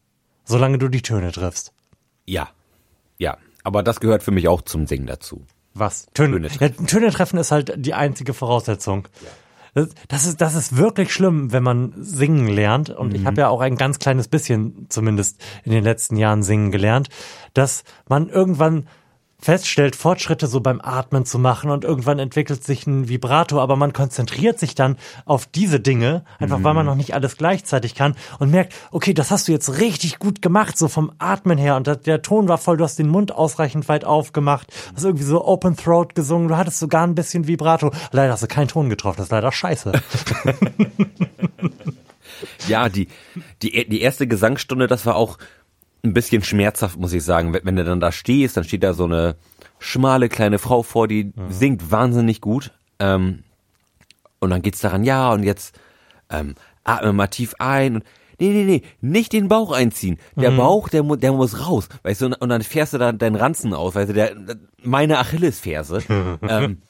solange 0.45 0.79
du 0.79 0.89
die 0.89 1.03
Töne 1.03 1.33
triffst. 1.33 1.73
Ja. 2.27 2.51
Ja. 3.19 3.39
Aber 3.65 3.83
das 3.83 4.01
gehört 4.01 4.23
für 4.23 4.31
mich 4.31 4.49
auch 4.49 4.63
zum 4.63 4.87
Singen 4.87 5.07
dazu. 5.07 5.47
Was? 5.75 6.07
Töne, 6.15 6.49
Töne 6.49 6.49
ja, 6.61 6.87
Töne 6.87 7.11
treffen 7.11 7.39
ist 7.39 7.51
halt 7.51 7.73
die 7.77 7.95
einzige 7.95 8.35
Voraussetzung. 8.35 9.09
Das, 9.77 9.91
das, 10.09 10.27
ist, 10.27 10.41
das 10.41 10.55
ist 10.55 10.79
wirklich 10.79 11.13
schlimm, 11.13 11.53
wenn 11.53 11.63
man 11.63 11.93
singen 11.99 12.49
lernt. 12.49 12.89
Und 12.89 13.13
ich 13.13 13.27
habe 13.27 13.43
ja 13.43 13.49
auch 13.49 13.61
ein 13.61 13.77
ganz 13.77 13.99
kleines 13.99 14.27
bisschen, 14.27 14.87
zumindest 14.89 15.39
in 15.65 15.73
den 15.73 15.85
letzten 15.85 16.17
Jahren, 16.17 16.43
singen 16.43 16.71
gelernt, 16.71 17.11
dass 17.53 17.85
man 18.09 18.31
irgendwann 18.31 18.89
feststellt, 19.47 19.95
Fortschritte 19.95 20.49
so 20.49 20.59
beim 20.59 20.81
Atmen 20.83 21.25
zu 21.25 21.39
machen 21.39 21.71
und 21.71 21.85
irgendwann 21.85 22.19
entwickelt 22.19 22.65
sich 22.65 22.85
ein 22.89 23.09
Vibrato, 23.09 23.61
aber 23.61 23.77
man 23.77 23.93
konzentriert 23.93 24.59
sich 24.59 24.75
dann 24.75 24.97
auf 25.25 25.47
diese 25.47 25.79
Dinge, 25.79 26.25
einfach 26.41 26.65
weil 26.65 26.75
man 26.75 26.85
noch 26.85 26.97
nicht 26.97 27.15
alles 27.15 27.37
gleichzeitig 27.37 27.95
kann 27.95 28.17
und 28.41 28.51
merkt, 28.51 28.75
okay, 28.91 29.15
das 29.15 29.31
hast 29.31 29.47
du 29.47 29.53
jetzt 29.53 29.79
richtig 29.79 30.19
gut 30.19 30.43
gemacht, 30.43 30.77
so 30.77 30.89
vom 30.89 31.13
Atmen 31.19 31.59
her 31.59 31.77
und 31.77 31.87
der 31.87 32.23
Ton 32.23 32.49
war 32.49 32.59
voll, 32.59 32.77
du 32.77 32.83
hast 32.83 32.99
den 32.99 33.07
Mund 33.07 33.31
ausreichend 33.31 33.89
weit 33.89 34.05
aufgemacht, 34.05 34.73
hast 34.97 35.05
irgendwie 35.05 35.23
so 35.23 35.45
Open 35.45 35.77
Throat 35.77 36.17
gesungen, 36.17 36.49
du 36.49 36.57
hattest 36.57 36.81
sogar 36.81 37.07
ein 37.07 37.15
bisschen 37.15 37.47
Vibrato. 37.47 37.93
Leider 38.11 38.33
hast 38.33 38.43
du 38.43 38.49
keinen 38.49 38.67
Ton 38.67 38.91
getroffen, 38.91 39.19
das 39.19 39.27
ist 39.27 39.33
leider 39.33 39.53
scheiße. 39.53 39.93
Ja, 42.69 42.89
die, 42.89 43.09
die, 43.63 43.89
die 43.89 44.01
erste 44.01 44.27
Gesangsstunde, 44.27 44.89
das 44.89 45.07
war 45.07 45.17
auch 45.17 45.39
ein 46.05 46.15
bisschen 46.15 46.43
schmerzhaft, 46.43 46.99
muss 46.99 47.13
ich 47.13 47.25
sagen. 47.25 47.53
Wenn, 47.53 47.65
wenn 47.65 47.77
du 47.77 47.85
dann 47.85 48.01
da 48.01 48.13
stehst, 48.13 48.57
dann 48.57 48.65
steht 48.65 48.83
da 48.83 48.95
so 48.95 49.05
eine 49.05 49.37
schmale 49.79 50.29
kleine 50.29 50.59
Frau 50.59 50.83
vor, 50.83 51.09
die 51.09 51.33
singt 51.49 51.91
wahnsinnig 51.91 52.41
gut. 52.41 52.73
Ähm, 52.99 53.43
und 54.39 54.51
dann 54.51 54.63
geht's 54.63 54.81
daran, 54.81 55.05
ja, 55.05 55.33
und 55.33 55.43
jetzt 55.43 55.79
ähm, 56.31 56.55
atme 56.85 57.13
mal 57.13 57.27
tief 57.29 57.55
ein 57.59 57.97
und 57.97 58.05
nee, 58.39 58.51
nee, 58.51 58.65
nee, 58.65 58.83
nicht 59.01 59.33
den 59.33 59.49
Bauch 59.49 59.73
einziehen. 59.73 60.19
Der 60.37 60.51
Bauch, 60.51 60.89
der, 60.89 61.03
der 61.03 61.33
muss 61.33 61.67
raus, 61.67 61.89
weißt 62.03 62.21
du, 62.21 62.27
und, 62.27 62.35
und 62.35 62.49
dann 62.49 62.63
fährst 62.63 62.93
du 62.93 62.99
da 62.99 63.13
deinen 63.13 63.37
Ranzen 63.37 63.75
aus, 63.75 63.95
weißt 63.95 64.11
du, 64.11 64.15
der, 64.15 64.37
meine 64.83 65.19
Achillesferse. 65.19 66.03
ähm, 66.09 66.83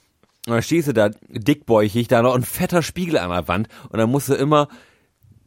und 0.47 0.53
dann 0.53 0.63
stehst 0.63 0.89
du 0.89 0.93
da 0.93 1.11
dickbäuchig, 1.29 2.09
da 2.09 2.23
noch 2.23 2.35
ein 2.35 2.45
fetter 2.45 2.83
Spiegel 2.83 3.19
an 3.19 3.31
der 3.31 3.49
Wand 3.49 3.69
und 3.89 3.99
dann 3.99 4.11
musst 4.11 4.29
du 4.29 4.35
immer 4.35 4.69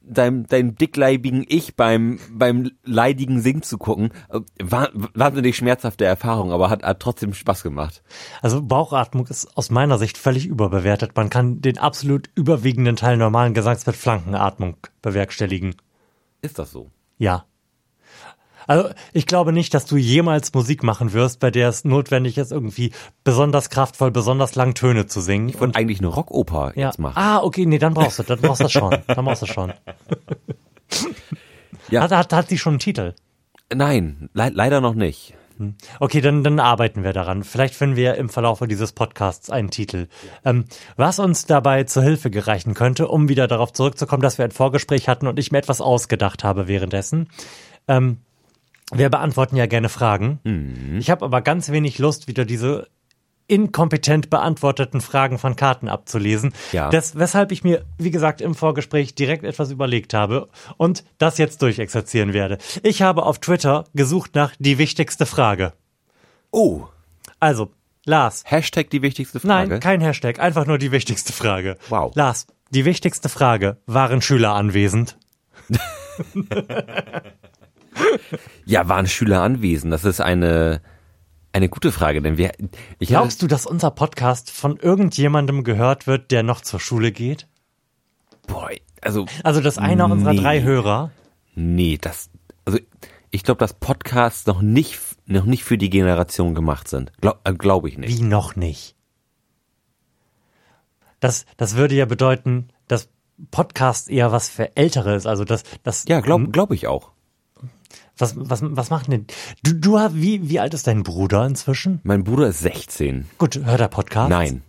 deinem, 0.01 0.47
deinem 0.47 0.75
dickleibigen 0.75 1.45
Ich 1.47 1.75
beim, 1.75 2.19
beim 2.31 2.71
leidigen 2.83 3.41
Singen 3.41 3.61
zu 3.61 3.77
gucken. 3.77 4.11
Äh, 4.29 4.39
War, 4.61 4.89
wahnsinnig 4.93 5.57
schmerzhafte 5.57 6.05
Erfahrung, 6.05 6.51
aber 6.51 6.69
hat, 6.69 6.83
hat 6.83 6.99
trotzdem 6.99 7.33
Spaß 7.33 7.63
gemacht. 7.63 8.03
Also 8.41 8.61
Bauchatmung 8.61 9.27
ist 9.27 9.57
aus 9.57 9.69
meiner 9.69 9.97
Sicht 9.97 10.17
völlig 10.17 10.45
überbewertet. 10.45 11.15
Man 11.15 11.29
kann 11.29 11.61
den 11.61 11.77
absolut 11.77 12.29
überwiegenden 12.35 12.95
Teil 12.95 13.17
normalen 13.17 13.53
Gesangs 13.53 13.85
mit 13.85 13.95
Flankenatmung 13.95 14.77
bewerkstelligen. 15.01 15.75
Ist 16.41 16.59
das 16.59 16.71
so? 16.71 16.89
Ja. 17.17 17.45
Also 18.69 18.89
ich 19.13 19.25
glaube 19.25 19.51
nicht, 19.51 19.73
dass 19.73 19.87
du 19.87 19.97
jemals 19.97 20.53
Musik 20.53 20.83
machen 20.83 21.11
wirst, 21.11 21.39
bei 21.39 21.49
der 21.49 21.69
es 21.69 21.85
notwendig 21.85 22.37
ist, 22.37 22.51
irgendwie 22.51 22.91
besonders 23.23 23.71
kraftvoll, 23.71 24.11
besonders 24.11 24.53
lang 24.53 24.75
Töne 24.75 25.07
zu 25.07 25.21
singen. 25.21 25.49
Ich 25.49 25.59
wollte 25.59 25.79
eigentlich 25.79 25.97
eine 25.97 26.09
Rockoper 26.09 26.73
ja. 26.75 26.85
jetzt 26.85 26.99
machen. 26.99 27.17
Ah, 27.17 27.39
okay, 27.39 27.65
nee, 27.65 27.79
dann 27.79 27.95
brauchst 27.95 28.19
du, 28.19 28.23
dann 28.23 28.39
brauchst 28.39 28.59
du 28.59 28.65
das 28.65 28.71
schon. 28.71 28.95
Dann 29.07 29.25
brauchst 29.25 29.41
du 29.41 29.47
das 29.47 29.55
schon. 29.55 29.73
Ja. 31.89 32.01
Hat, 32.03 32.11
hat, 32.11 32.31
hat 32.31 32.51
die 32.51 32.59
schon 32.59 32.73
einen 32.73 32.79
Titel? 32.79 33.15
Nein, 33.73 34.29
le 34.33 34.51
leider 34.53 34.81
noch 34.81 34.93
nicht. 34.93 35.33
Okay, 35.99 36.21
dann, 36.21 36.43
dann 36.43 36.59
arbeiten 36.59 37.03
wir 37.03 37.11
daran. 37.11 37.43
Vielleicht 37.43 37.73
finden 37.73 37.95
wir 37.95 38.15
im 38.15 38.29
Verlauf 38.29 38.61
dieses 38.67 38.91
Podcasts 38.91 39.49
einen 39.49 39.71
Titel. 39.71 40.07
Ähm, 40.45 40.65
was 40.95 41.17
uns 41.17 41.47
dabei 41.47 41.85
zur 41.85 42.03
Hilfe 42.03 42.29
gereichen 42.29 42.75
könnte, 42.75 43.07
um 43.07 43.29
wieder 43.29 43.47
darauf 43.47 43.73
zurückzukommen, 43.73 44.21
dass 44.21 44.37
wir 44.37 44.45
ein 44.45 44.51
Vorgespräch 44.51 45.07
hatten 45.07 45.25
und 45.25 45.39
ich 45.39 45.51
mir 45.51 45.57
etwas 45.57 45.81
ausgedacht 45.81 46.43
habe 46.43 46.67
währenddessen. 46.67 47.29
Ähm, 47.87 48.19
wir 48.91 49.09
beantworten 49.09 49.55
ja 49.55 49.65
gerne 49.65 49.89
Fragen. 49.89 50.97
Ich 50.99 51.09
habe 51.09 51.25
aber 51.25 51.41
ganz 51.41 51.69
wenig 51.69 51.99
Lust, 51.99 52.27
wieder 52.27 52.45
diese 52.45 52.87
inkompetent 53.47 54.29
beantworteten 54.29 55.01
Fragen 55.01 55.39
von 55.39 55.55
Karten 55.55 55.89
abzulesen. 55.89 56.53
Ja. 56.71 56.89
Das, 56.91 57.17
weshalb 57.17 57.51
ich 57.51 57.63
mir, 57.63 57.83
wie 57.97 58.11
gesagt, 58.11 58.41
im 58.41 58.53
Vorgespräch 58.53 59.15
direkt 59.15 59.43
etwas 59.43 59.71
überlegt 59.71 60.13
habe 60.13 60.49
und 60.77 61.03
das 61.17 61.39
jetzt 61.39 61.61
durchexerzieren 61.63 62.33
werde. 62.33 62.59
Ich 62.83 63.01
habe 63.01 63.23
auf 63.23 63.39
Twitter 63.39 63.85
gesucht 63.95 64.35
nach 64.35 64.53
die 64.59 64.77
wichtigste 64.77 65.25
Frage. 65.25 65.73
Oh, 66.51 66.83
Also, 67.39 67.71
Lars. 68.05 68.43
Hashtag 68.45 68.89
die 68.91 69.01
wichtigste 69.01 69.39
Frage. 69.39 69.69
Nein, 69.69 69.79
kein 69.79 70.01
Hashtag, 70.01 70.39
einfach 70.39 70.65
nur 70.67 70.77
die 70.77 70.91
wichtigste 70.91 71.33
Frage. 71.33 71.77
Wow. 71.89 72.15
Lars, 72.15 72.45
die 72.71 72.85
wichtigste 72.85 73.29
Frage. 73.29 73.77
Waren 73.87 74.21
Schüler 74.21 74.53
anwesend? 74.53 75.17
Ja, 78.65 78.87
waren 78.87 79.07
Schüler 79.07 79.41
anwesend? 79.41 79.91
Das 79.93 80.05
ist 80.05 80.21
eine, 80.21 80.81
eine 81.53 81.69
gute 81.69 81.91
Frage, 81.91 82.21
denn 82.21 82.37
wir, 82.37 82.51
ich 82.99 83.09
Glaubst 83.09 83.41
du, 83.41 83.47
dass 83.47 83.65
unser 83.65 83.91
Podcast 83.91 84.51
von 84.51 84.77
irgendjemandem 84.77 85.63
gehört 85.63 86.07
wird, 86.07 86.31
der 86.31 86.43
noch 86.43 86.61
zur 86.61 86.79
Schule 86.79 87.11
geht? 87.11 87.47
boah, 88.47 88.69
also, 89.01 89.25
Also, 89.43 89.61
dass 89.61 89.77
einer 89.77 90.05
unserer 90.11 90.33
Nee. 90.33 90.41
drei 90.41 90.61
Hörer 90.61 91.11
nee, 91.55 91.97
das, 91.99 92.29
also, 92.65 92.79
ich 93.31 93.43
glaube, 93.43 93.59
dass 93.59 93.73
Podcasts 93.73 94.45
noch 94.47 94.61
nicht, 94.61 94.99
noch 95.25 95.45
nicht 95.45 95.63
für 95.63 95.77
die 95.77 95.89
Generation 95.89 96.55
gemacht 96.55 96.87
sind. 96.87 97.11
Glaube 97.21 97.39
äh, 97.43 97.53
glaub 97.53 97.85
ich 97.85 97.97
nicht. 97.97 98.17
Wie 98.17 98.23
noch 98.23 98.55
nicht? 98.55 98.95
Das, 101.19 101.45
das 101.57 101.75
würde 101.75 101.95
ja 101.95 102.05
bedeuten, 102.05 102.69
dass 102.87 103.09
Podcast 103.51 104.09
eher 104.09 104.31
was 104.31 104.49
für 104.49 104.75
Ältere 104.75 105.15
ist. 105.15 105.27
Also 105.27 105.43
das, 105.45 105.63
das. 105.83 106.05
Ja, 106.07 106.21
glaube 106.21 106.49
glaub 106.49 106.71
ich 106.71 106.87
auch. 106.87 107.11
Was, 108.19 108.33
was, 108.37 108.59
was 108.61 108.89
macht 108.89 109.07
denn? 109.11 109.25
Du, 109.63 109.73
du 109.73 109.97
hast, 109.97 110.13
wie, 110.15 110.49
wie 110.49 110.59
alt 110.59 110.73
ist 110.73 110.87
dein 110.87 111.03
Bruder 111.03 111.45
inzwischen? 111.45 112.01
Mein 112.03 112.25
Bruder 112.25 112.47
ist 112.49 112.59
16. 112.59 113.25
Gut, 113.37 113.55
hört 113.63 113.79
er 113.79 113.87
Podcast? 113.87 114.29
Nein. 114.29 114.61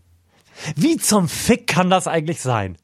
Wie 0.76 0.96
zum 0.98 1.28
Fick 1.28 1.66
kann 1.66 1.90
das 1.90 2.06
eigentlich 2.06 2.40
sein? 2.40 2.78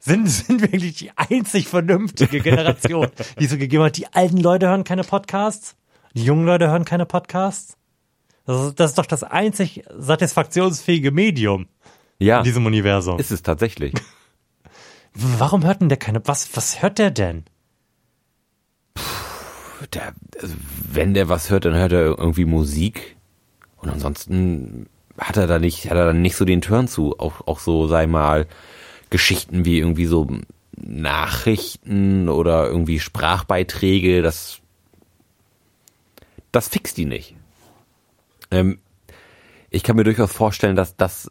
Sind, 0.00 0.28
sind 0.28 0.60
wir 0.60 0.72
wirklich 0.72 0.96
die 0.96 1.12
einzig 1.16 1.68
vernünftige 1.68 2.40
Generation, 2.40 3.08
die 3.38 3.46
so 3.46 3.56
gegeben 3.56 3.84
hat, 3.84 3.96
die 3.96 4.12
alten 4.12 4.38
Leute 4.38 4.68
hören 4.68 4.84
keine 4.84 5.04
Podcasts? 5.04 5.76
Die 6.14 6.24
jungen 6.24 6.44
Leute 6.44 6.68
hören 6.68 6.84
keine 6.84 7.06
Podcasts? 7.06 7.76
Das 8.46 8.66
ist, 8.66 8.80
das 8.80 8.90
ist 8.90 8.98
doch 8.98 9.06
das 9.06 9.22
einzig 9.22 9.84
satisfaktionsfähige 9.96 11.12
Medium 11.12 11.66
Ja, 12.18 12.38
in 12.38 12.44
diesem 12.44 12.66
Universum. 12.66 13.18
ist 13.18 13.30
es 13.30 13.42
tatsächlich. 13.42 13.94
Warum 15.14 15.64
hört 15.64 15.80
denn 15.80 15.88
der 15.88 15.98
keine? 15.98 16.20
Was, 16.26 16.54
was 16.56 16.82
hört 16.82 16.98
der 16.98 17.10
denn? 17.12 17.44
Der, 19.92 20.14
also, 20.40 20.54
wenn 20.92 21.14
der 21.14 21.28
was 21.28 21.50
hört, 21.50 21.64
dann 21.64 21.74
hört 21.74 21.92
er 21.92 22.18
irgendwie 22.18 22.44
Musik. 22.44 23.16
Und 23.76 23.90
ansonsten 23.90 24.86
hat 25.18 25.36
er 25.36 25.46
da 25.46 25.58
nicht, 25.58 25.90
hat 25.90 25.96
er 25.96 26.06
dann 26.06 26.22
nicht 26.22 26.36
so 26.36 26.44
den 26.44 26.60
Turn 26.60 26.88
zu. 26.88 27.18
Auch, 27.18 27.46
auch 27.46 27.58
so, 27.58 27.86
sei 27.86 28.06
mal, 28.06 28.46
Geschichten 29.10 29.64
wie 29.64 29.78
irgendwie 29.78 30.06
so 30.06 30.26
Nachrichten 30.76 32.28
oder 32.28 32.66
irgendwie 32.66 32.98
Sprachbeiträge, 32.98 34.22
das, 34.22 34.60
das 36.52 36.68
fixt 36.68 36.96
die 36.96 37.04
nicht. 37.04 37.36
Ähm, 38.50 38.78
ich 39.70 39.82
kann 39.82 39.96
mir 39.96 40.04
durchaus 40.04 40.32
vorstellen, 40.32 40.76
dass 40.76 40.96
das, 40.96 41.28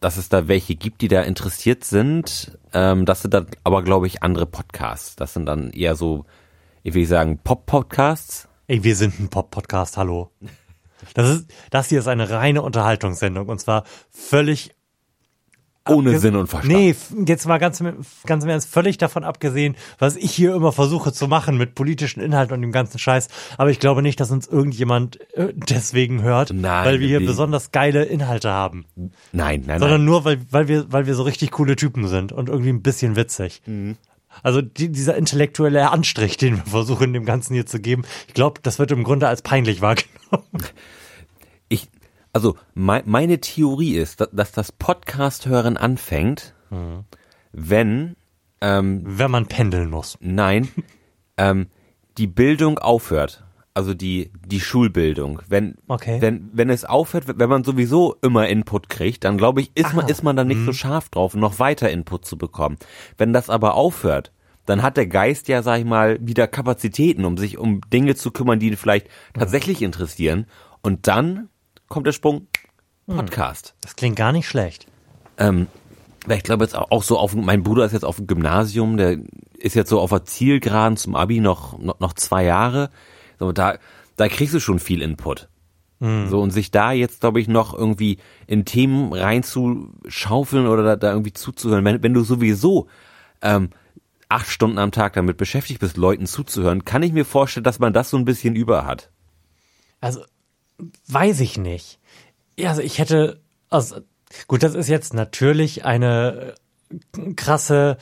dass 0.00 0.16
es 0.16 0.28
da 0.28 0.48
welche 0.48 0.74
gibt, 0.74 1.00
die 1.00 1.08
da 1.08 1.22
interessiert 1.22 1.84
sind. 1.84 2.58
Ähm, 2.72 3.04
das 3.06 3.22
sind 3.22 3.34
dann 3.34 3.46
aber, 3.64 3.82
glaube 3.82 4.06
ich, 4.06 4.22
andere 4.22 4.46
Podcasts. 4.46 5.16
Das 5.16 5.34
sind 5.34 5.46
dann 5.46 5.70
eher 5.70 5.96
so, 5.96 6.24
ich 6.84 6.94
will 6.94 7.06
sagen, 7.06 7.38
Pop-Podcasts. 7.42 8.46
Ey, 8.66 8.84
wir 8.84 8.94
sind 8.94 9.18
ein 9.18 9.28
Pop-Podcast, 9.28 9.96
hallo. 9.96 10.30
Das 11.14 11.28
ist, 11.28 11.46
das 11.70 11.88
hier 11.88 11.98
ist 11.98 12.08
eine 12.08 12.28
reine 12.30 12.62
Unterhaltungssendung 12.62 13.48
und 13.48 13.58
zwar 13.60 13.84
völlig 14.10 14.70
Ohne 15.88 16.10
abge- 16.12 16.18
Sinn 16.18 16.36
und 16.36 16.46
Verstand. 16.46 16.74
Nee, 16.74 16.94
jetzt 17.26 17.46
mal 17.46 17.58
ganz, 17.58 17.80
im- 17.80 18.04
ganz 18.24 18.44
im 18.44 18.50
Ernst, 18.50 18.70
völlig 18.70 18.96
davon 18.98 19.24
abgesehen, 19.24 19.76
was 19.98 20.16
ich 20.16 20.30
hier 20.32 20.54
immer 20.54 20.72
versuche 20.72 21.12
zu 21.12 21.26
machen 21.28 21.58
mit 21.58 21.74
politischen 21.74 22.20
Inhalten 22.20 22.54
und 22.54 22.62
dem 22.62 22.72
ganzen 22.72 22.98
Scheiß. 22.98 23.28
Aber 23.58 23.70
ich 23.70 23.80
glaube 23.80 24.00
nicht, 24.02 24.18
dass 24.20 24.30
uns 24.30 24.46
irgendjemand 24.46 25.20
äh, 25.34 25.52
deswegen 25.54 26.22
hört, 26.22 26.52
Nein, 26.54 26.84
weil 26.86 27.00
wir 27.00 27.08
hier 27.08 27.18
die- 27.20 27.26
besonders 27.26 27.70
geile 27.70 28.04
Inhalte 28.04 28.50
haben. 28.50 28.84
Nein, 29.32 29.64
nein, 29.66 29.80
Sondern 29.80 30.00
nein. 30.00 30.04
nur, 30.06 30.24
weil, 30.24 30.40
weil, 30.50 30.68
wir, 30.68 30.90
weil 30.92 31.06
wir 31.06 31.14
so 31.14 31.22
richtig 31.22 31.50
coole 31.50 31.76
Typen 31.76 32.08
sind 32.08 32.32
und 32.32 32.48
irgendwie 32.48 32.70
ein 32.70 32.82
bisschen 32.82 33.16
witzig. 33.16 33.62
Mhm. 33.66 33.96
Also 34.42 34.60
die, 34.62 34.90
dieser 34.90 35.16
intellektuelle 35.16 35.90
Anstrich, 35.90 36.36
den 36.36 36.56
wir 36.56 36.64
versuchen, 36.66 37.12
dem 37.12 37.24
Ganzen 37.24 37.54
hier 37.54 37.66
zu 37.66 37.80
geben, 37.80 38.04
ich 38.28 38.34
glaube, 38.34 38.60
das 38.62 38.78
wird 38.78 38.90
im 38.90 39.04
Grunde 39.04 39.28
als 39.28 39.42
peinlich 39.42 39.80
wahrgenommen. 39.80 40.62
Ich, 41.68 41.88
also 42.32 42.56
mei- 42.74 43.02
meine 43.06 43.40
Theorie 43.40 43.94
ist, 43.96 44.20
dass, 44.20 44.28
dass 44.32 44.52
das 44.52 44.72
Podcast-Hören 44.72 45.76
anfängt, 45.76 46.54
Mhm. 46.70 47.04
wenn, 47.52 48.16
ähm, 48.60 49.02
Wenn 49.04 49.30
man 49.30 49.46
pendeln 49.46 49.90
muss. 49.90 50.16
nein, 50.20 50.68
ähm, 51.36 51.68
die 52.18 52.26
Bildung 52.26 52.78
aufhört. 52.78 53.44
Also 53.76 53.92
die, 53.92 54.30
die 54.46 54.60
Schulbildung. 54.60 55.42
Wenn, 55.48 55.74
Okay. 55.88 56.20
wenn, 56.20 56.48
wenn 56.52 56.70
es 56.70 56.84
aufhört, 56.84 57.24
wenn 57.26 57.48
man 57.48 57.64
sowieso 57.64 58.14
immer 58.22 58.46
Input 58.48 58.88
kriegt, 58.88 59.24
dann 59.24 59.36
glaube 59.36 59.60
ich, 59.62 59.72
ist 59.74 59.92
man, 59.94 60.08
ist 60.08 60.22
man 60.22 60.36
dann 60.36 60.46
nicht 60.46 60.60
so 60.60 60.70
Mhm. 60.70 60.74
scharf 60.74 61.08
drauf, 61.08 61.34
noch 61.34 61.58
weiter 61.58 61.90
Input 61.90 62.24
zu 62.24 62.38
bekommen. 62.38 62.76
Wenn 63.18 63.32
das 63.32 63.50
aber 63.50 63.74
aufhört, 63.74 64.30
dann 64.64 64.82
hat 64.82 64.96
der 64.96 65.08
Geist 65.08 65.48
ja, 65.48 65.62
sag 65.62 65.80
ich 65.80 65.84
mal, 65.84 66.18
wieder 66.20 66.46
Kapazitäten, 66.46 67.24
um 67.24 67.36
sich 67.36 67.58
um 67.58 67.80
Dinge 67.92 68.14
zu 68.14 68.30
kümmern, 68.30 68.60
die 68.60 68.68
ihn 68.68 68.76
vielleicht 68.76 69.08
tatsächlich 69.34 69.82
interessieren. 69.82 70.46
Und 70.80 71.08
dann 71.08 71.48
kommt 71.88 72.06
der 72.06 72.12
Sprung 72.12 72.46
Podcast. 73.06 73.74
Das 73.80 73.96
klingt 73.96 74.16
gar 74.16 74.32
nicht 74.32 74.48
schlecht. 74.48 74.86
Ähm, 75.36 75.66
weil 76.26 76.38
ich 76.38 76.42
glaube 76.44 76.64
jetzt 76.64 76.74
auch 76.76 76.90
auch 76.90 77.02
so 77.02 77.18
auf, 77.18 77.34
mein 77.34 77.62
Bruder 77.62 77.84
ist 77.84 77.92
jetzt 77.92 78.04
auf 78.04 78.16
dem 78.16 78.26
Gymnasium, 78.26 78.96
der 78.96 79.18
ist 79.58 79.74
jetzt 79.74 79.90
so 79.90 80.00
auf 80.00 80.10
der 80.10 80.24
Zielgeraden 80.24 80.96
zum 80.96 81.14
Abi 81.16 81.40
noch, 81.40 81.78
noch, 81.78 82.00
noch 82.00 82.12
zwei 82.14 82.44
Jahre. 82.44 82.90
So, 83.44 83.52
da, 83.52 83.78
da 84.16 84.28
kriegst 84.28 84.54
du 84.54 84.60
schon 84.60 84.78
viel 84.78 85.02
Input. 85.02 85.48
So, 86.28 86.42
und 86.42 86.50
sich 86.50 86.70
da 86.70 86.92
jetzt, 86.92 87.20
glaube 87.20 87.40
ich, 87.40 87.48
noch 87.48 87.72
irgendwie 87.72 88.18
in 88.46 88.64
Themen 88.64 89.12
reinzuschaufeln 89.12 90.66
oder 90.66 90.82
da, 90.82 90.96
da 90.96 91.10
irgendwie 91.12 91.32
zuzuhören, 91.32 91.84
wenn, 91.84 92.02
wenn 92.02 92.12
du 92.12 92.22
sowieso 92.22 92.88
ähm, 93.40 93.70
acht 94.28 94.48
Stunden 94.48 94.78
am 94.78 94.90
Tag 94.90 95.14
damit 95.14 95.36
beschäftigt 95.36 95.80
bist, 95.80 95.96
Leuten 95.96 96.26
zuzuhören, 96.26 96.84
kann 96.84 97.02
ich 97.02 97.12
mir 97.12 97.24
vorstellen, 97.24 97.64
dass 97.64 97.78
man 97.78 97.92
das 97.92 98.10
so 98.10 98.18
ein 98.18 98.26
bisschen 98.26 98.54
über 98.56 98.84
hat. 98.84 99.10
Also, 100.00 100.24
weiß 101.06 101.40
ich 101.40 101.56
nicht. 101.56 102.00
Ja, 102.58 102.70
also 102.70 102.82
ich 102.82 102.98
hätte, 102.98 103.40
also, 103.70 104.00
gut, 104.46 104.62
das 104.62 104.74
ist 104.74 104.88
jetzt 104.88 105.14
natürlich 105.14 105.86
eine 105.86 106.54
äh, 107.16 107.34
krasse, 107.34 107.96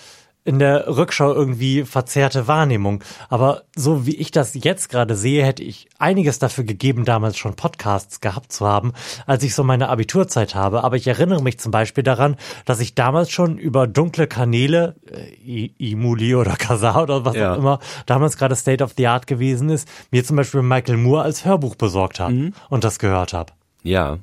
in 0.45 0.59
der 0.59 0.89
Rückschau 0.97 1.33
irgendwie 1.33 1.85
verzerrte 1.85 2.49
Wahrnehmung. 2.49 3.03
Aber 3.29 3.63
so 3.77 4.07
wie 4.07 4.17
ich 4.17 4.31
das 4.33 4.55
jetzt 4.55 4.89
gerade 4.89 5.15
sehe, 5.15 5.45
hätte 5.45 5.63
ich 5.63 5.89
einiges 5.99 6.39
dafür 6.41 6.65
gegeben, 6.65 7.05
damals 7.05 7.37
schon 7.37 7.55
Podcasts 7.55 8.21
gehabt 8.21 8.53
zu 8.53 8.67
haben, 8.67 8.93
als 9.27 9.45
ich 9.45 9.55
so 9.55 9.63
meine 9.63 9.89
Abiturzeit 9.89 10.55
habe. 10.55 10.83
Aber 10.83 10.97
ich 10.97 11.07
erinnere 11.07 11.43
mich 11.43 11.59
zum 11.61 11.71
Beispiel 11.71 12.03
daran, 12.03 12.37
dass 12.65 12.81
ich 12.81 12.95
damals 12.95 13.31
schon 13.31 13.57
über 13.59 13.87
dunkle 13.87 14.27
Kanäle, 14.27 14.97
äh, 15.11 15.67
Imuli 15.79 16.35
oder 16.35 16.53
Kazaa 16.59 17.03
oder 17.03 17.25
was 17.25 17.37
Ja. 17.37 17.55
auch 17.55 17.59
immer, 17.59 17.79
damals 18.07 18.37
gerade 18.37 18.57
State 18.57 18.83
of 18.83 18.95
the 18.97 19.07
Art 19.07 19.27
gewesen 19.27 19.69
ist, 19.71 19.87
mir 20.11 20.25
zum 20.25 20.37
Beispiel 20.37 20.63
Michael 20.63 20.97
Moore 20.97 21.23
als 21.23 21.45
Hörbuch 21.45 21.77
besorgt 21.77 22.19
habe 22.21 22.51
und 22.69 22.85
das 22.85 22.99
gehört 22.99 23.33
habe. 23.33 23.53
Ja. 23.85 24.19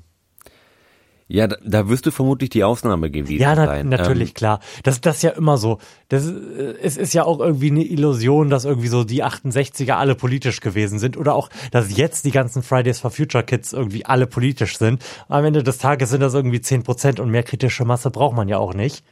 Ja, 1.31 1.45
da, 1.47 1.57
da 1.63 1.87
wirst 1.87 2.07
du 2.07 2.11
vermutlich 2.11 2.49
die 2.49 2.63
Ausnahme 2.63 3.11
gewesen 3.11 3.39
Ja, 3.39 3.53
na, 3.53 3.67
sein. 3.67 3.87
natürlich, 3.87 4.29
Ähm, 4.29 4.33
klar. 4.33 4.59
Das, 4.81 4.99
das 4.99 5.17
ist 5.17 5.21
ja 5.21 5.29
immer 5.29 5.57
so. 5.57 5.77
Das, 6.07 6.25
ist- 6.25 6.33
äh, 6.57 6.73
es 6.81 6.97
ist 6.97 7.13
ja 7.13 7.23
auch 7.23 7.39
irgendwie 7.39 7.69
eine 7.69 7.83
Illusion, 7.85 8.49
dass 8.49 8.65
irgendwie 8.65 8.87
so 8.87 9.03
die 9.03 9.23
68er 9.23 9.91
alle 9.91 10.15
politisch 10.15 10.59
gewesen 10.59 10.97
sind 10.97 11.17
oder 11.17 11.35
auch, 11.35 11.49
dass 11.69 11.95
jetzt 11.95 12.25
die 12.25 12.31
ganzen 12.31 12.63
Fridays 12.63 12.99
for 12.99 13.11
Future 13.11 13.43
Kids 13.43 13.73
irgendwie 13.73 14.07
alle 14.07 14.25
politisch 14.25 14.79
sind. 14.79 15.03
Am 15.27 15.45
Ende 15.45 15.61
des 15.61 15.77
Tages 15.77 16.09
sind 16.09 16.21
das 16.21 16.33
irgendwie 16.33 16.61
10 16.61 16.81
Prozent 16.81 17.19
und 17.19 17.29
mehr 17.29 17.43
kritische 17.43 17.85
Masse 17.85 18.09
braucht 18.09 18.35
man 18.35 18.49
ja 18.49 18.57
auch 18.57 18.73
nicht. 18.73 19.03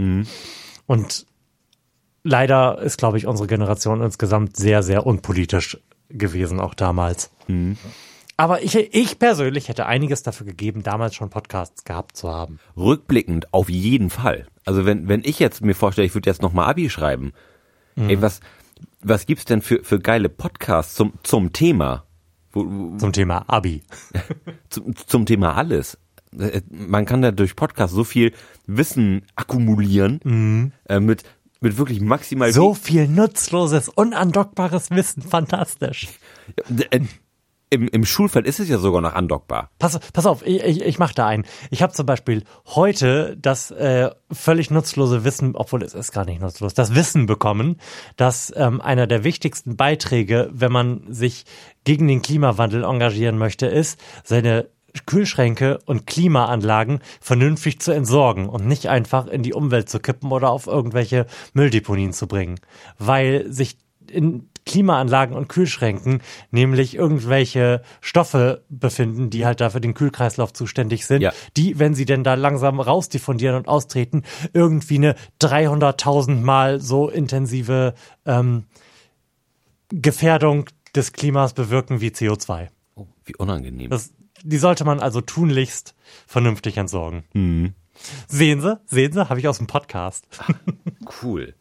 Und 0.88 1.26
leider 2.24 2.80
ist, 2.82 2.98
glaube 2.98 3.18
ich, 3.20 3.28
unsere 3.28 3.48
Generation 3.48 4.02
insgesamt 4.02 4.58
sehr, 4.58 4.82
sehr 4.82 5.06
unpolitisch 5.06 5.78
gewesen, 6.10 6.60
auch 6.60 6.74
damals. 6.74 7.30
Aber 8.40 8.62
ich, 8.62 8.76
ich 8.76 9.18
persönlich 9.18 9.68
hätte 9.68 9.88
einiges 9.88 10.22
dafür 10.22 10.46
gegeben, 10.46 10.84
damals 10.84 11.16
schon 11.16 11.32
Podcasts 11.32 11.84
gehabt 11.84 12.16
zu 12.16 12.30
haben. 12.32 12.60
Rückblickend 12.78 13.52
auf 13.52 13.68
jeden 13.68 14.12
Fall. 14.12 14.46
Also 14.64 14.86
wenn, 14.86 15.08
wenn 15.08 15.22
ich 15.24 15.40
jetzt 15.40 15.62
mir 15.64 15.74
vorstelle, 15.74 16.06
ich 16.06 16.14
würde 16.14 16.30
jetzt 16.30 16.44
nochmal 16.44 16.70
Abi 16.70 16.90
schreiben, 16.92 17.34
ey, 17.96 18.22
was, 18.22 18.42
was 19.02 19.26
gibt's 19.26 19.46
denn 19.46 19.64
für, 19.64 19.84
für 19.84 20.00
geile 20.00 20.30
Podcasts 20.30 20.94
zum, 20.94 21.14
zum 21.24 21.52
Thema? 21.52 22.04
Zum 22.54 23.12
Thema 23.12 23.44
Abi. 23.48 23.82
zum, 24.70 24.96
zum 24.96 25.26
Thema 25.26 25.56
alles. 25.56 25.98
Äh, 26.38 26.62
Man 26.70 27.06
kann 27.06 27.24
da 27.24 27.32
durch 27.32 27.56
Podcasts 27.56 27.96
so 27.96 28.04
viel 28.04 28.34
Wissen 28.68 29.24
akkumulieren, 29.36 30.72
äh, 30.88 31.00
mit, 31.00 31.24
mit 31.60 31.78
wirklich 31.80 32.02
maximal 32.02 32.52
So 32.52 32.76
viel 32.76 33.08
nutzloses, 33.08 33.90
unandockbares 33.90 34.92
Wissen, 34.92 35.24
fantastisch. 35.24 36.08
Im, 37.70 37.88
Im 37.90 38.06
Schulfeld 38.06 38.48
ist 38.48 38.62
es 38.62 38.70
ja 38.70 38.78
sogar 38.78 39.02
noch 39.02 39.14
andockbar. 39.14 39.72
Pass, 39.78 40.00
pass 40.14 40.26
auf, 40.26 40.46
ich, 40.46 40.64
ich, 40.64 40.82
ich 40.82 41.00
mach 41.00 41.14
da 41.14 41.28
ein. 41.28 41.46
Ich 41.70 41.82
habe 41.82 41.92
zum 41.92 42.06
Beispiel 42.06 42.44
heute 42.66 43.36
das 43.42 43.72
äh, 43.72 44.10
völlig 44.32 44.72
nutzlose 44.72 45.26
Wissen, 45.26 45.56
obwohl 45.56 45.84
es 45.84 45.94
ist 45.94 46.14
gar 46.14 46.24
nicht 46.24 46.40
nutzlos, 46.40 46.74
das 46.74 46.96
Wissen 46.96 47.26
bekommen, 47.26 47.78
dass 48.16 48.54
ähm, 48.56 48.80
einer 48.80 49.06
der 49.06 49.26
wichtigsten 49.26 49.76
Beiträge, 49.76 50.50
wenn 50.54 50.72
man 50.72 51.02
sich 51.10 51.44
gegen 51.84 52.08
den 52.08 52.22
Klimawandel 52.22 52.86
engagieren 52.86 53.38
möchte, 53.38 53.68
ist, 53.68 54.00
seine 54.24 54.70
Kühlschränke 55.06 55.80
und 55.86 56.08
Klimaanlagen 56.08 57.00
vernünftig 57.20 57.82
zu 57.82 57.92
entsorgen 57.92 58.48
und 58.48 58.66
nicht 58.66 58.88
einfach 58.90 59.28
in 59.28 59.44
die 59.44 59.54
Umwelt 59.54 59.90
zu 59.90 60.00
kippen 60.00 60.32
oder 60.32 60.50
auf 60.50 60.68
irgendwelche 60.68 61.28
Mülldeponien 61.54 62.14
zu 62.14 62.28
bringen. 62.28 62.60
Weil 62.98 63.52
sich 63.52 63.78
in 64.12 64.50
Klimaanlagen 64.66 65.34
und 65.36 65.48
Kühlschränken 65.48 66.22
nämlich 66.52 66.94
irgendwelche 66.96 67.82
Stoffe 68.02 68.66
befinden, 68.68 69.30
die 69.30 69.46
halt 69.46 69.62
da 69.62 69.70
für 69.70 69.80
den 69.80 69.94
Kühlkreislauf 69.94 70.52
zuständig 70.52 71.06
sind, 71.06 71.22
Ja. 71.22 71.32
die, 71.56 71.80
wenn 71.80 71.94
sie 71.96 72.04
denn 72.04 72.26
da 72.26 72.34
langsam 72.34 72.82
rausdiffundieren 72.82 73.56
und 73.56 73.70
austreten, 73.70 74.24
irgendwie 74.52 74.96
eine 74.98 75.16
300.000 75.42 76.42
Mal 76.42 76.82
so 76.82 77.08
intensive 77.10 77.94
ähm, 78.26 78.66
Gefährdung 79.90 80.66
des 80.96 81.14
Klimas 81.14 81.54
bewirken 81.54 82.02
wie 82.02 82.10
CO2. 82.10 82.68
Oh, 82.96 83.08
wie 83.26 83.36
unangenehm. 83.38 83.90
Das, 83.90 84.12
die 84.44 84.58
sollte 84.58 84.84
man 84.84 85.00
also 85.00 85.22
tunlichst 85.22 85.96
vernünftig 86.26 86.78
entsorgen. 86.78 87.24
Sehen 88.28 88.62
Sie, 88.62 88.78
sehen 88.86 89.14
Sie, 89.14 89.30
habe 89.30 89.40
ich 89.40 89.48
aus 89.48 89.58
dem 89.60 89.68
Podcast. 89.68 90.28
Cool. 91.24 91.56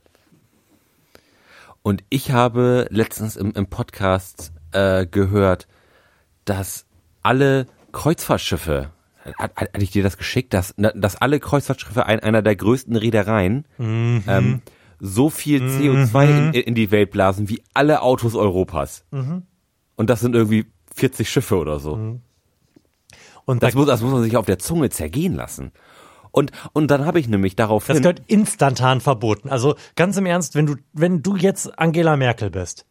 Und 1.86 2.02
ich 2.08 2.32
habe 2.32 2.88
letztens 2.90 3.36
im, 3.36 3.52
im 3.52 3.68
Podcast 3.68 4.50
äh, 4.72 5.06
gehört, 5.06 5.68
dass 6.44 6.84
alle 7.22 7.68
Kreuzfahrtschiffe, 7.92 8.90
hat, 9.24 9.54
hat, 9.54 9.72
hatte 9.72 9.84
ich 9.84 9.92
dir 9.92 10.02
das 10.02 10.18
geschickt, 10.18 10.52
dass, 10.52 10.74
dass 10.76 11.14
alle 11.14 11.38
Kreuzfahrtschiffe 11.38 12.04
ein, 12.04 12.18
einer 12.18 12.42
der 12.42 12.56
größten 12.56 12.96
Reedereien 12.96 13.68
ähm, 14.26 14.62
so 14.98 15.30
viel 15.30 15.60
CO2 15.62 16.48
in, 16.48 16.54
in 16.54 16.74
die 16.74 16.90
Welt 16.90 17.12
blasen 17.12 17.48
wie 17.48 17.62
alle 17.72 18.02
Autos 18.02 18.34
Europas. 18.34 19.04
Und 19.94 20.10
das 20.10 20.18
sind 20.18 20.34
irgendwie 20.34 20.66
40 20.92 21.30
Schiffe 21.30 21.56
oder 21.56 21.78
so. 21.78 21.92
Und 23.44 23.62
Das 23.62 23.74
da, 23.74 23.78
muss, 23.78 23.86
das 23.86 24.02
muss 24.02 24.10
man 24.10 24.24
sich 24.24 24.36
auf 24.36 24.46
der 24.46 24.58
Zunge 24.58 24.90
zergehen 24.90 25.36
lassen. 25.36 25.70
Und, 26.36 26.52
und 26.74 26.90
dann 26.90 27.06
habe 27.06 27.18
ich 27.18 27.28
nämlich 27.28 27.56
daraufhin... 27.56 27.94
das 27.94 28.02
gehört 28.02 28.20
instantan 28.26 29.00
verboten. 29.00 29.48
Also 29.48 29.74
ganz 29.94 30.18
im 30.18 30.26
Ernst, 30.26 30.54
wenn 30.54 30.66
du, 30.66 30.74
wenn 30.92 31.22
du 31.22 31.34
jetzt 31.34 31.78
Angela 31.78 32.18
Merkel 32.18 32.50
bist 32.50 32.84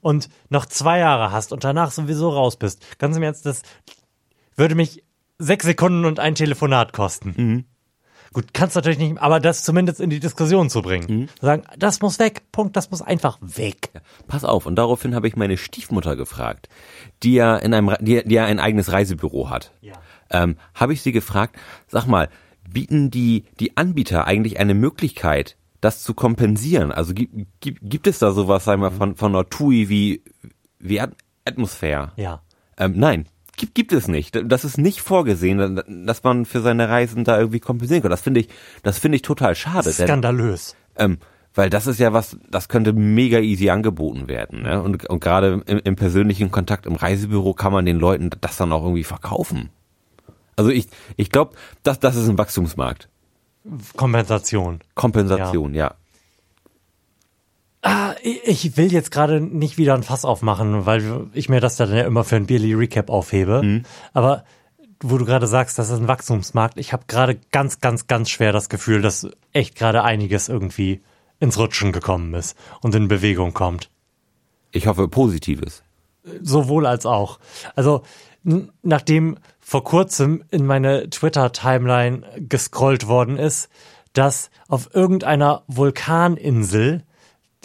und 0.00 0.30
noch 0.48 0.64
zwei 0.64 1.00
Jahre 1.00 1.30
hast 1.30 1.52
und 1.52 1.62
danach 1.62 1.90
sowieso 1.90 2.30
raus 2.30 2.56
bist, 2.56 2.98
ganz 2.98 3.14
im 3.18 3.22
Ernst, 3.22 3.44
das 3.44 3.60
würde 4.56 4.74
mich 4.76 5.04
sechs 5.38 5.66
Sekunden 5.66 6.06
und 6.06 6.20
ein 6.20 6.34
Telefonat 6.34 6.94
kosten. 6.94 7.66
Gut, 8.32 8.54
kannst 8.54 8.76
natürlich 8.76 8.98
nicht, 8.98 9.20
aber 9.20 9.40
das 9.40 9.62
zumindest 9.62 10.00
in 10.00 10.08
die 10.08 10.18
Diskussion 10.18 10.70
zu 10.70 10.80
bringen. 10.80 11.28
Sagen, 11.42 11.64
das 11.76 12.00
muss 12.00 12.18
weg, 12.18 12.50
Punkt, 12.50 12.76
das 12.76 12.90
muss 12.90 13.02
einfach 13.02 13.36
weg. 13.42 13.90
Pass 14.26 14.46
auf, 14.46 14.64
und 14.64 14.76
daraufhin 14.76 15.14
habe 15.14 15.28
ich 15.28 15.36
meine 15.36 15.58
Stiefmutter 15.58 16.16
gefragt, 16.16 16.70
die 17.22 17.34
ja 17.34 17.56
in 17.56 17.74
einem, 17.74 17.94
die, 18.00 18.24
die 18.24 18.34
ja 18.36 18.46
ein 18.46 18.58
eigenes 18.58 18.90
Reisebüro 18.90 19.50
hat. 19.50 19.72
Ja. 19.82 19.92
Ähm, 20.30 20.56
habe 20.74 20.94
ich 20.94 21.02
sie 21.02 21.12
gefragt, 21.12 21.56
sag 21.88 22.06
mal, 22.06 22.30
bieten 22.72 23.10
die, 23.10 23.44
die 23.60 23.76
Anbieter 23.76 24.26
eigentlich 24.26 24.58
eine 24.58 24.74
Möglichkeit, 24.74 25.56
das 25.80 26.02
zu 26.02 26.14
kompensieren? 26.14 26.92
Also 26.92 27.14
gibt, 27.14 27.34
gibt, 27.60 27.78
gibt 27.82 28.06
es 28.06 28.18
da 28.18 28.32
sowas, 28.32 28.64
sagen 28.64 28.82
wir, 28.82 28.90
von, 28.90 29.16
von 29.16 29.34
einer 29.34 29.48
TUI 29.48 29.88
wie, 29.88 30.22
wie 30.78 31.00
At- 31.00 31.16
Atmosphäre? 31.44 32.12
Ja. 32.16 32.42
Ähm, 32.78 32.94
nein, 32.96 33.26
gibt, 33.56 33.74
gibt 33.74 33.92
es 33.92 34.08
nicht. 34.08 34.38
Das 34.50 34.64
ist 34.64 34.78
nicht 34.78 35.00
vorgesehen, 35.00 35.80
dass 36.06 36.22
man 36.22 36.44
für 36.44 36.60
seine 36.60 36.88
Reisen 36.88 37.24
da 37.24 37.38
irgendwie 37.38 37.60
kompensieren 37.60 38.02
kann. 38.02 38.10
Das 38.10 38.20
finde 38.22 38.40
ich, 38.40 38.48
das 38.82 38.98
finde 38.98 39.16
ich 39.16 39.22
total 39.22 39.54
schade. 39.54 39.84
denn- 39.92 40.06
Skandalös. 40.06 40.76
ähm, 40.96 41.18
weil 41.54 41.70
das 41.70 41.86
ist 41.86 41.98
ja 41.98 42.12
was, 42.12 42.36
das 42.50 42.68
könnte 42.68 42.92
mega 42.92 43.38
easy 43.38 43.70
angeboten 43.70 44.28
werden. 44.28 44.62
Ne? 44.64 44.82
Und, 44.82 45.06
und 45.08 45.20
gerade 45.20 45.62
im, 45.66 45.78
im 45.78 45.96
persönlichen 45.96 46.50
Kontakt 46.50 46.84
im 46.84 46.96
Reisebüro 46.96 47.54
kann 47.54 47.72
man 47.72 47.86
den 47.86 47.98
Leuten 47.98 48.28
das 48.42 48.58
dann 48.58 48.72
auch 48.72 48.82
irgendwie 48.82 49.04
verkaufen. 49.04 49.70
Also 50.56 50.70
ich, 50.70 50.88
ich 51.16 51.30
glaube, 51.30 51.54
das, 51.82 52.00
das 52.00 52.16
ist 52.16 52.28
ein 52.28 52.38
Wachstumsmarkt. 52.38 53.08
Kompensation. 53.96 54.80
Kompensation, 54.94 55.74
ja. 55.74 55.94
Ah, 57.82 58.14
ich 58.22 58.76
will 58.76 58.92
jetzt 58.92 59.10
gerade 59.10 59.40
nicht 59.40 59.78
wieder 59.78 59.94
ein 59.94 60.02
Fass 60.02 60.24
aufmachen, 60.24 60.86
weil 60.86 61.28
ich 61.34 61.48
mir 61.48 61.60
das 61.60 61.76
dann 61.76 61.94
ja 61.94 62.04
immer 62.04 62.24
für 62.24 62.36
ein 62.36 62.46
Bierly 62.46 62.74
Recap 62.74 63.10
aufhebe. 63.10 63.82
Aber 64.12 64.44
wo 65.00 65.18
du 65.18 65.24
gerade 65.24 65.46
sagst, 65.46 65.78
das 65.78 65.90
ist 65.90 65.98
ein 65.98 66.08
Wachstumsmarkt, 66.08 66.78
ich 66.78 66.92
habe 66.92 67.04
gerade 67.06 67.38
ganz, 67.52 67.80
ganz, 67.80 68.06
ganz 68.06 68.30
schwer 68.30 68.52
das 68.52 68.68
Gefühl, 68.68 69.02
dass 69.02 69.28
echt 69.52 69.76
gerade 69.76 70.02
einiges 70.02 70.48
irgendwie 70.48 71.02
ins 71.38 71.58
Rutschen 71.58 71.92
gekommen 71.92 72.34
ist 72.34 72.56
und 72.80 72.94
in 72.94 73.08
Bewegung 73.08 73.52
kommt. 73.52 73.90
Ich 74.72 74.86
hoffe 74.86 75.08
Positives. 75.08 75.82
Sowohl 76.42 76.86
als 76.86 77.06
auch. 77.06 77.38
Also, 77.74 78.02
nachdem 78.82 79.38
vor 79.68 79.82
kurzem 79.82 80.44
in 80.52 80.64
meine 80.64 81.10
Twitter-Timeline 81.10 82.22
gescrollt 82.36 83.08
worden 83.08 83.36
ist, 83.36 83.68
dass 84.12 84.48
auf 84.68 84.94
irgendeiner 84.94 85.64
Vulkaninsel 85.66 87.02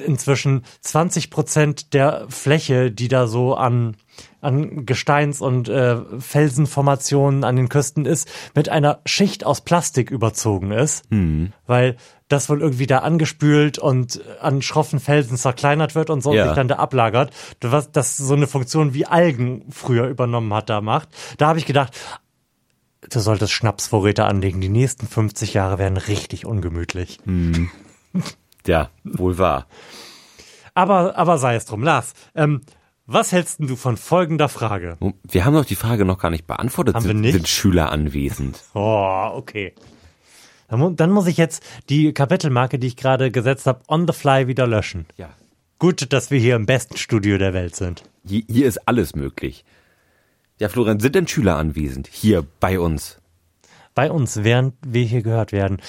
inzwischen 0.03 0.65
20 0.81 1.29
Prozent 1.29 1.93
der 1.93 2.25
Fläche, 2.27 2.91
die 2.91 3.07
da 3.07 3.27
so 3.27 3.53
an, 3.53 3.97
an 4.41 4.85
Gesteins- 4.85 5.39
und 5.41 5.69
äh, 5.69 5.97
Felsenformationen 6.19 7.43
an 7.43 7.55
den 7.55 7.69
Küsten 7.69 8.05
ist, 8.05 8.27
mit 8.55 8.69
einer 8.69 8.99
Schicht 9.05 9.45
aus 9.45 9.61
Plastik 9.61 10.11
überzogen 10.11 10.71
ist, 10.71 11.05
weil 11.67 11.95
das 12.27 12.49
wohl 12.49 12.61
irgendwie 12.61 12.87
da 12.87 12.99
angespült 12.99 13.77
und 13.77 14.21
an 14.41 14.61
schroffen 14.61 14.99
Felsen 14.99 15.37
zerkleinert 15.37 15.95
wird 15.95 16.09
und 16.09 16.21
so 16.21 16.33
Ja. 16.33 16.43
und 16.43 16.47
sich 16.49 16.55
dann 16.55 16.67
da 16.67 16.75
ablagert, 16.77 17.31
was 17.61 17.91
das 17.91 18.17
so 18.17 18.33
eine 18.33 18.47
Funktion 18.47 18.93
wie 18.93 19.05
Algen 19.05 19.65
früher 19.69 20.07
übernommen 20.07 20.53
hat, 20.53 20.69
da 20.69 20.81
macht. 20.81 21.09
Da 21.37 21.47
habe 21.47 21.59
ich 21.59 21.65
gedacht, 21.65 21.93
du 23.09 23.19
solltest 23.19 23.51
Schnapsvorräte 23.51 24.25
anlegen. 24.25 24.61
Die 24.61 24.69
nächsten 24.69 25.07
50 25.07 25.53
Jahre 25.53 25.77
werden 25.77 25.97
richtig 25.97 26.45
ungemütlich. 26.45 27.19
Ja, 28.65 28.89
wohl 29.03 29.37
wahr. 29.37 29.67
Aber, 30.73 31.17
aber 31.17 31.37
sei 31.37 31.55
es 31.55 31.65
drum, 31.65 31.83
Lars. 31.83 32.13
Ähm, 32.35 32.61
was 33.05 33.31
hältst 33.31 33.59
du 33.59 33.75
von 33.75 33.97
folgender 33.97 34.49
Frage? 34.49 34.97
Wir 35.23 35.45
haben 35.45 35.53
doch 35.53 35.65
die 35.65 35.75
Frage 35.75 36.05
noch 36.05 36.19
gar 36.19 36.29
nicht 36.29 36.47
beantwortet. 36.47 36.95
Haben 36.95 37.03
wir 37.03 37.09
sind, 37.09 37.21
nicht? 37.21 37.33
sind 37.33 37.47
Schüler 37.47 37.91
anwesend? 37.91 38.59
Oh, 38.73 39.31
okay. 39.33 39.73
Dann 40.69 41.11
muss 41.11 41.27
ich 41.27 41.35
jetzt 41.35 41.63
die 41.89 42.13
Kapitelmarke, 42.13 42.79
die 42.79 42.87
ich 42.87 42.95
gerade 42.95 43.29
gesetzt 43.29 43.67
habe, 43.67 43.81
on 43.89 44.07
the 44.07 44.13
fly 44.13 44.47
wieder 44.47 44.65
löschen. 44.67 45.05
Ja. 45.17 45.29
Gut, 45.79 46.13
dass 46.13 46.31
wir 46.31 46.39
hier 46.39 46.55
im 46.55 46.65
besten 46.65 46.95
Studio 46.95 47.37
der 47.37 47.53
Welt 47.53 47.75
sind. 47.75 48.03
Hier, 48.25 48.43
hier 48.47 48.67
ist 48.67 48.87
alles 48.87 49.13
möglich. 49.13 49.65
Ja, 50.59 50.69
Florian, 50.69 50.99
sind 50.99 51.15
denn 51.15 51.27
Schüler 51.27 51.57
anwesend? 51.57 52.07
Hier 52.07 52.45
bei 52.61 52.79
uns? 52.79 53.19
Bei 53.95 54.11
uns, 54.11 54.43
während 54.43 54.75
wir 54.85 55.03
hier 55.03 55.23
gehört 55.23 55.51
werden. 55.51 55.81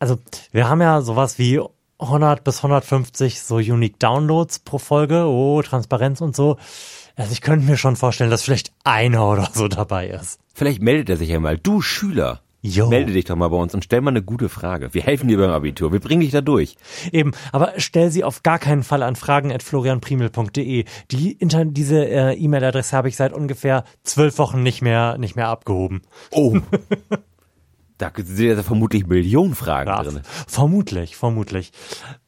Also, 0.00 0.18
wir 0.50 0.68
haben 0.68 0.80
ja 0.80 1.00
sowas 1.02 1.38
wie 1.38 1.60
100 1.98 2.44
bis 2.44 2.58
150 2.58 3.40
so 3.42 3.56
Unique 3.56 3.98
Downloads 3.98 4.60
pro 4.60 4.78
Folge. 4.78 5.24
Oh, 5.24 5.60
Transparenz 5.62 6.20
und 6.20 6.36
so. 6.36 6.56
Also, 7.16 7.32
ich 7.32 7.40
könnte 7.40 7.66
mir 7.66 7.76
schon 7.76 7.96
vorstellen, 7.96 8.30
dass 8.30 8.42
vielleicht 8.42 8.72
einer 8.84 9.28
oder 9.28 9.48
so 9.52 9.66
dabei 9.66 10.08
ist. 10.08 10.38
Vielleicht 10.54 10.80
meldet 10.80 11.10
er 11.10 11.16
sich 11.16 11.28
ja 11.28 11.40
mal. 11.40 11.58
Du 11.58 11.80
Schüler, 11.80 12.42
Jo. 12.62 12.88
melde 12.88 13.12
dich 13.12 13.24
doch 13.24 13.34
mal 13.34 13.48
bei 13.48 13.56
uns 13.56 13.74
und 13.74 13.84
stell 13.84 14.00
mal 14.00 14.10
eine 14.10 14.22
gute 14.22 14.48
Frage. 14.48 14.94
Wir 14.94 15.02
helfen 15.02 15.26
dir 15.28 15.38
beim 15.38 15.50
Abitur. 15.50 15.92
Wir 15.92 15.98
bringen 16.00 16.20
dich 16.20 16.30
da 16.30 16.40
durch. 16.40 16.76
Eben, 17.10 17.32
aber 17.50 17.72
stell 17.78 18.10
sie 18.12 18.22
auf 18.22 18.44
gar 18.44 18.60
keinen 18.60 18.84
Fall 18.84 19.02
an 19.02 19.16
fragen.florianprimel.de. 19.16 20.84
Die, 21.10 21.32
inter, 21.32 21.64
diese 21.64 22.04
äh, 22.06 22.34
E-Mail-Adresse 22.34 22.96
habe 22.96 23.08
ich 23.08 23.16
seit 23.16 23.32
ungefähr 23.32 23.82
zwölf 24.04 24.38
Wochen 24.38 24.62
nicht 24.62 24.82
mehr, 24.82 25.18
nicht 25.18 25.34
mehr 25.34 25.48
abgehoben. 25.48 26.02
Oh. 26.30 26.58
da 27.98 28.12
sind 28.16 28.38
ja 28.56 28.62
vermutlich 28.62 29.06
Millionen 29.06 29.54
Fragen 29.54 29.90
Ja, 29.90 30.02
drin. 30.02 30.20
vermutlich, 30.46 31.16
vermutlich. 31.16 31.72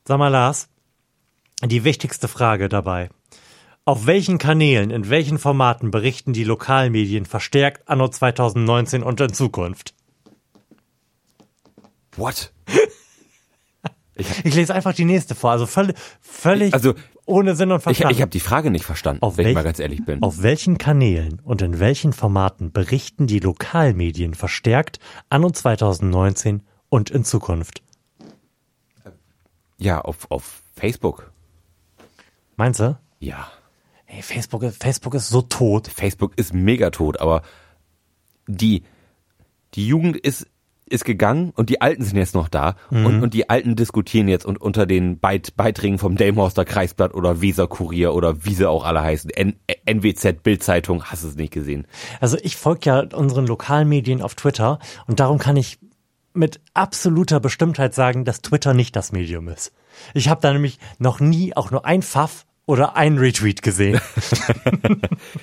Sag 0.04 0.18
mal, 0.18 0.28
Lars, 0.28 0.68
die 1.64 1.84
wichtigste 1.84 2.28
Frage 2.28 2.68
dabei. 2.68 3.08
Auf 3.84 4.06
welchen 4.06 4.38
Kanälen, 4.38 4.90
in 4.90 5.08
welchen 5.10 5.38
Formaten 5.38 5.90
berichten 5.90 6.32
die 6.32 6.44
Lokalmedien 6.44 7.24
verstärkt 7.24 7.88
anno 7.88 8.08
2019 8.08 9.02
und 9.02 9.20
in 9.20 9.32
Zukunft? 9.32 9.94
What? 12.16 12.52
Ich 14.44 14.54
lese 14.54 14.74
einfach 14.74 14.94
die 14.94 15.04
nächste 15.04 15.34
vor, 15.34 15.50
also 15.50 15.66
völlig, 15.66 15.96
völlig 16.20 16.74
Also, 16.74 16.94
ohne 17.26 17.54
Sinn 17.56 17.70
und 17.70 17.78
Ich, 17.78 17.82
Verstand. 17.84 18.12
ich 18.12 18.20
habe 18.22 18.30
die 18.30 18.40
Frage 18.40 18.70
nicht 18.70 18.84
verstanden, 18.84 19.22
Auf 19.22 19.36
wenn 19.36 19.42
ich 19.42 19.46
welch- 19.48 19.54
mal 19.54 19.62
ganz 19.64 19.78
ehrlich 19.78 20.04
bin. 20.04 20.22
Auf 20.22 20.42
welchen 20.42 20.78
Kanälen 20.78 21.40
und 21.44 21.62
in 21.62 21.78
welchen 21.78 22.12
Formaten 22.12 22.72
berichten 22.72 23.26
die 23.26 23.38
Lokalmedien 23.38 24.34
verstärkt 24.34 24.98
anno 25.28 25.50
2019 25.50 26.62
und 26.88 27.10
in 27.10 27.24
Zukunft? 27.24 27.82
Ja, 29.78 30.00
auf, 30.00 30.30
auf 30.30 30.60
Facebook. 30.76 31.32
Meinst 32.56 32.80
du? 32.80 32.98
Ja. 33.20 33.48
Ey, 34.06 34.22
Facebook, 34.22 34.62
ist- 34.64 34.82
Facebook 34.82 35.14
ist 35.14 35.28
so 35.28 35.42
tot. 35.42 35.88
Facebook 35.88 36.32
ist 36.36 36.52
mega 36.52 36.90
tot, 36.90 37.20
aber 37.20 37.42
die, 38.46 38.82
die 39.74 39.86
Jugend 39.86 40.16
ist, 40.16 40.46
ist 40.90 41.04
gegangen 41.04 41.52
und 41.56 41.70
die 41.70 41.80
Alten 41.80 42.02
sind 42.02 42.16
jetzt 42.16 42.34
noch 42.34 42.48
da 42.48 42.74
und, 42.90 43.22
und 43.22 43.34
die 43.34 43.48
Alten 43.48 43.76
diskutieren 43.76 44.28
jetzt 44.28 44.44
und 44.44 44.60
unter 44.60 44.86
den 44.86 45.18
Beit, 45.18 45.56
Beiträgen 45.56 45.98
vom 45.98 46.16
Delmhorster 46.16 46.64
Kreisblatt 46.64 47.14
oder 47.14 47.40
Weser 47.40 47.66
Kurier 47.66 48.14
oder 48.14 48.44
wie 48.44 48.54
sie 48.54 48.68
auch 48.68 48.84
alle 48.84 49.02
heißen, 49.02 49.30
N, 49.30 49.54
NWZ, 49.86 50.42
Bildzeitung, 50.42 51.04
hast 51.04 51.24
du 51.24 51.28
es 51.28 51.36
nicht 51.36 51.52
gesehen. 51.52 51.86
Also 52.20 52.36
ich 52.42 52.56
folge 52.56 52.80
ja 52.84 53.00
unseren 53.14 53.46
Lokalmedien 53.46 54.22
auf 54.22 54.34
Twitter 54.34 54.78
und 55.06 55.20
darum 55.20 55.38
kann 55.38 55.56
ich 55.56 55.78
mit 56.32 56.60
absoluter 56.74 57.40
Bestimmtheit 57.40 57.94
sagen, 57.94 58.24
dass 58.24 58.42
Twitter 58.42 58.74
nicht 58.74 58.94
das 58.96 59.12
Medium 59.12 59.48
ist. 59.48 59.72
Ich 60.14 60.28
habe 60.28 60.40
da 60.40 60.52
nämlich 60.52 60.78
noch 60.98 61.20
nie 61.20 61.56
auch 61.56 61.70
nur 61.70 61.84
ein 61.84 62.02
Pfaff 62.02 62.46
oder 62.66 62.96
ein 62.96 63.18
Retweet 63.18 63.62
gesehen. 63.62 64.00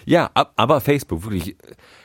Ja, 0.05 0.31
ab, 0.33 0.53
aber 0.55 0.81
Facebook, 0.81 1.23
wirklich 1.23 1.57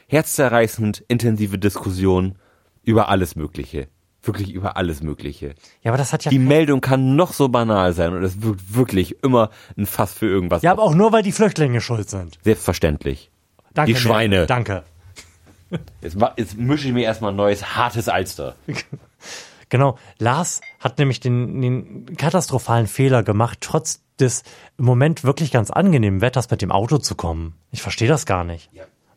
herzzerreißend, 0.08 1.04
intensive 1.08 1.58
Diskussion 1.58 2.36
über 2.82 3.08
alles 3.08 3.36
Mögliche. 3.36 3.88
Wirklich 4.24 4.52
über 4.52 4.76
alles 4.76 5.02
Mögliche. 5.02 5.54
Ja, 5.82 5.90
aber 5.90 5.98
das 5.98 6.12
hat 6.12 6.24
ja 6.24 6.30
Die 6.30 6.38
Meldung 6.38 6.80
kann 6.80 7.16
noch 7.16 7.32
so 7.32 7.48
banal 7.48 7.92
sein 7.92 8.12
und 8.14 8.22
es 8.22 8.40
wirkt 8.42 8.74
wirklich 8.74 9.22
immer 9.24 9.50
ein 9.76 9.84
Fass 9.86 10.12
für 10.14 10.26
irgendwas. 10.26 10.62
ja, 10.62 10.70
aber 10.70 10.82
auch 10.82 10.94
nur 10.94 11.12
weil 11.12 11.22
die 11.24 11.32
Flüchtlinge 11.32 11.80
schuld 11.80 12.08
sind. 12.08 12.38
Selbstverständlich. 12.42 13.30
Danke, 13.74 13.92
Die 13.92 13.98
Schweine. 13.98 14.46
Merkel. 14.46 14.46
Danke. 14.46 14.82
Jetzt, 16.02 16.16
jetzt 16.36 16.56
mische 16.58 16.86
ich 16.88 16.92
mir 16.94 17.02
erstmal 17.04 17.32
ein 17.32 17.36
neues 17.36 17.74
hartes 17.76 18.08
Alster. 18.08 18.54
Genau, 19.68 19.96
Lars 20.18 20.60
hat 20.80 20.98
nämlich 20.98 21.18
den, 21.20 21.62
den 21.62 22.16
katastrophalen 22.18 22.86
Fehler 22.86 23.22
gemacht, 23.22 23.56
trotz 23.62 24.02
des 24.20 24.42
im 24.76 24.84
Moment 24.84 25.24
wirklich 25.24 25.50
ganz 25.50 25.70
angenehmen 25.70 26.20
Wetters 26.20 26.50
mit 26.50 26.60
dem 26.60 26.70
Auto 26.70 26.98
zu 26.98 27.14
kommen. 27.14 27.54
Ich 27.70 27.80
verstehe 27.80 28.06
das 28.06 28.26
gar 28.26 28.44
nicht. 28.44 28.68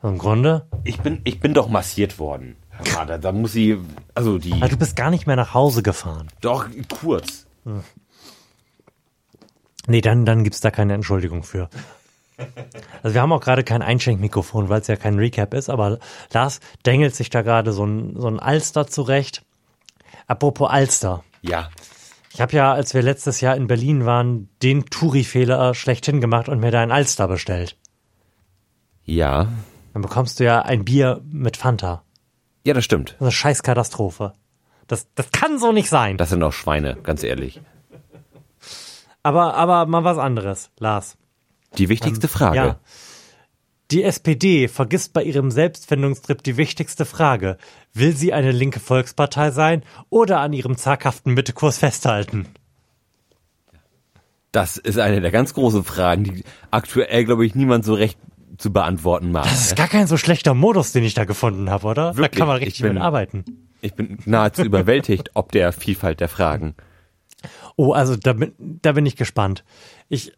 Also 0.02 0.14
Im 0.14 0.18
Grunde, 0.18 0.66
Ich 0.86 1.02
bin, 1.02 1.20
ich 1.26 1.42
bin 1.42 1.54
doch 1.54 1.68
massiert 1.68 2.20
worden. 2.20 2.56
Ja, 2.84 3.06
da, 3.06 3.18
da 3.18 3.32
muss 3.32 3.54
sie, 3.54 3.78
also 4.14 4.38
die, 4.38 4.54
also 4.54 4.68
du 4.68 4.78
bist 4.78 4.96
gar 4.96 5.10
nicht 5.10 5.28
mehr 5.28 5.36
nach 5.36 5.54
Hause 5.54 5.84
gefahren. 5.84 6.28
doch 6.42 6.68
kurz. 6.90 7.46
Nee, 9.88 10.02
dann, 10.02 10.26
dann 10.26 10.44
gibt's 10.44 10.62
da 10.62 10.72
keine 10.72 10.94
Entschuldigung 10.94 11.44
für. 11.44 11.70
Also 13.02 13.14
wir 13.14 13.22
haben 13.22 13.32
auch 13.32 13.42
gerade 13.42 13.64
kein 13.64 13.82
Einschenkmikrofon, 13.82 14.68
weil 14.68 14.82
es 14.82 14.88
ja 14.88 14.96
kein 14.96 15.18
Recap 15.18 15.54
ist, 15.54 15.70
aber 15.70 16.00
Lars 16.34 16.60
dengelt 16.86 17.16
sich 17.16 17.30
da 17.30 17.44
gerade 17.44 17.72
so 17.72 17.86
ein, 17.86 18.20
so 18.20 18.28
ein 18.28 18.40
Alster 18.40 18.88
zurecht. 18.88 19.46
Apropos 20.28 20.70
Alster. 20.70 21.24
Ja. 21.42 21.70
Ich 22.34 22.42
habe 22.42 22.54
ja, 22.54 22.74
als 22.74 22.94
wir 22.94 23.02
letztes 23.02 23.40
Jahr 23.40 23.56
in 23.56 23.68
Berlin 23.68 24.06
waren, 24.06 24.50
den 24.62 24.86
Touri-Fehler 24.86 25.74
schlechthin 25.74 26.20
gemacht 26.20 26.50
und 26.50 26.60
mir 26.60 26.72
da 26.72 26.82
ein 26.82 26.92
Alster 26.92 27.28
bestellt. 27.28 27.78
Ja. 29.06 29.48
Dann 29.94 30.02
bekommst 30.02 30.40
du 30.40 30.44
ja 30.44 30.62
ein 30.64 30.84
Bier 30.84 31.22
mit 31.32 31.56
Fanta. 31.56 32.04
Ja, 32.66 32.74
das 32.74 32.84
stimmt. 32.84 33.10
Das 33.10 33.16
ist 33.16 33.22
eine 33.22 33.32
Scheißkatastrophe. 33.32 34.34
Das, 34.88 35.08
das 35.16 35.32
kann 35.32 35.60
so 35.60 35.72
nicht 35.72 35.90
sein. 35.90 36.18
Das 36.18 36.30
sind 36.30 36.44
auch 36.44 36.54
Schweine, 36.54 36.98
ganz 37.02 37.24
ehrlich. 37.24 37.62
Aber, 39.24 39.56
aber 39.56 39.86
mal 39.86 40.04
was 40.04 40.18
anderes, 40.18 40.72
Lars. 40.80 41.18
Die 41.78 41.90
wichtigste 41.90 42.28
Frage. 42.28 42.58
Ja. 42.58 42.80
Die 43.92 44.04
SPD 44.04 44.68
vergisst 44.68 45.14
bei 45.14 45.24
ihrem 45.24 45.52
Selbstfindungstrip 45.52 46.42
die 46.44 46.58
wichtigste 46.58 47.06
Frage. 47.06 47.58
Will 47.94 48.16
sie 48.16 48.34
eine 48.34 48.52
linke 48.52 48.80
Volkspartei 48.80 49.52
sein 49.52 49.84
oder 50.10 50.40
an 50.40 50.54
ihrem 50.54 50.76
zaghaften 50.76 51.34
Mittekurs 51.34 51.78
festhalten? 51.78 52.48
Das 54.52 54.78
ist 54.78 54.98
eine 54.98 55.22
der 55.22 55.32
ganz 55.32 55.54
großen 55.54 55.84
Fragen, 55.84 56.24
die 56.24 56.44
aktuell, 56.72 57.26
glaube 57.26 57.46
ich, 57.46 57.54
niemand 57.54 57.86
so 57.86 57.94
recht 57.94 58.18
zu 58.58 58.72
beantworten 58.74 59.32
mag. 59.32 59.44
Das 59.44 59.68
ist 59.68 59.76
gar 59.76 59.88
kein 59.88 60.08
so 60.08 60.18
schlechter 60.18 60.54
Modus, 60.54 60.92
den 60.92 61.04
ich 61.04 61.14
da 61.14 61.26
gefunden 61.26 61.70
habe, 61.70 61.88
oder? 61.88 62.12
Da 62.12 62.18
Wirklich, 62.18 62.40
kann 62.40 62.48
man 62.48 62.58
ich 62.62 62.68
richtig 62.68 62.82
bin- 62.84 62.94
mit 62.96 63.02
arbeiten. 63.04 63.46
Ich 63.82 63.94
bin 63.94 64.18
nahezu 64.26 64.64
überwältigt, 64.64 65.32
ob 65.36 65.52
der 65.52 65.72
Vielfalt 65.72 66.20
der 66.20 66.30
Fragen. 66.30 66.76
Oh, 67.76 67.92
also 67.94 68.16
da 68.16 68.34
bin, 68.34 68.54
da 68.58 68.94
bin 68.94 69.06
ich 69.06 69.16
gespannt. 69.16 69.64
Ich, 70.10 70.32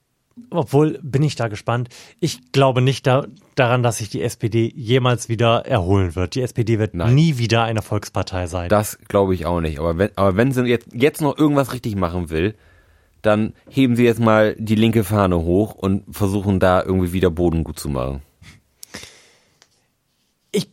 obwohl 0.49 0.99
bin 1.01 1.23
ich 1.23 1.35
da 1.35 1.47
gespannt. 1.47 1.89
Ich 2.19 2.51
glaube 2.51 2.81
nicht 2.81 3.07
da, 3.07 3.25
daran, 3.55 3.83
dass 3.83 3.97
sich 3.99 4.09
die 4.09 4.21
SPD 4.21 4.71
jemals 4.75 5.29
wieder 5.29 5.65
erholen 5.65 6.15
wird. 6.15 6.35
Die 6.35 6.41
SPD 6.41 6.77
wird 6.79 6.93
Nein. 6.95 7.15
nie 7.15 7.37
wieder 7.37 7.63
eine 7.63 7.81
Volkspartei 7.81 8.47
sein. 8.47 8.69
Das 8.69 8.97
glaube 9.07 9.33
ich 9.33 9.45
auch 9.45 9.61
nicht. 9.61 9.79
Aber 9.79 9.97
wenn, 9.97 10.09
aber 10.17 10.35
wenn 10.35 10.51
sie 10.51 10.65
jetzt, 10.65 10.89
jetzt 10.93 11.21
noch 11.21 11.37
irgendwas 11.37 11.71
richtig 11.73 11.95
machen 11.95 12.29
will, 12.29 12.55
dann 13.21 13.53
heben 13.69 13.95
sie 13.95 14.03
jetzt 14.03 14.19
mal 14.19 14.55
die 14.57 14.75
linke 14.75 15.03
Fahne 15.03 15.37
hoch 15.37 15.73
und 15.73 16.03
versuchen 16.15 16.59
da 16.59 16.81
irgendwie 16.83 17.13
wieder 17.13 17.29
Boden 17.29 17.63
gut 17.63 17.79
zu 17.79 17.89
machen. 17.89 18.21
ich, 20.51 20.71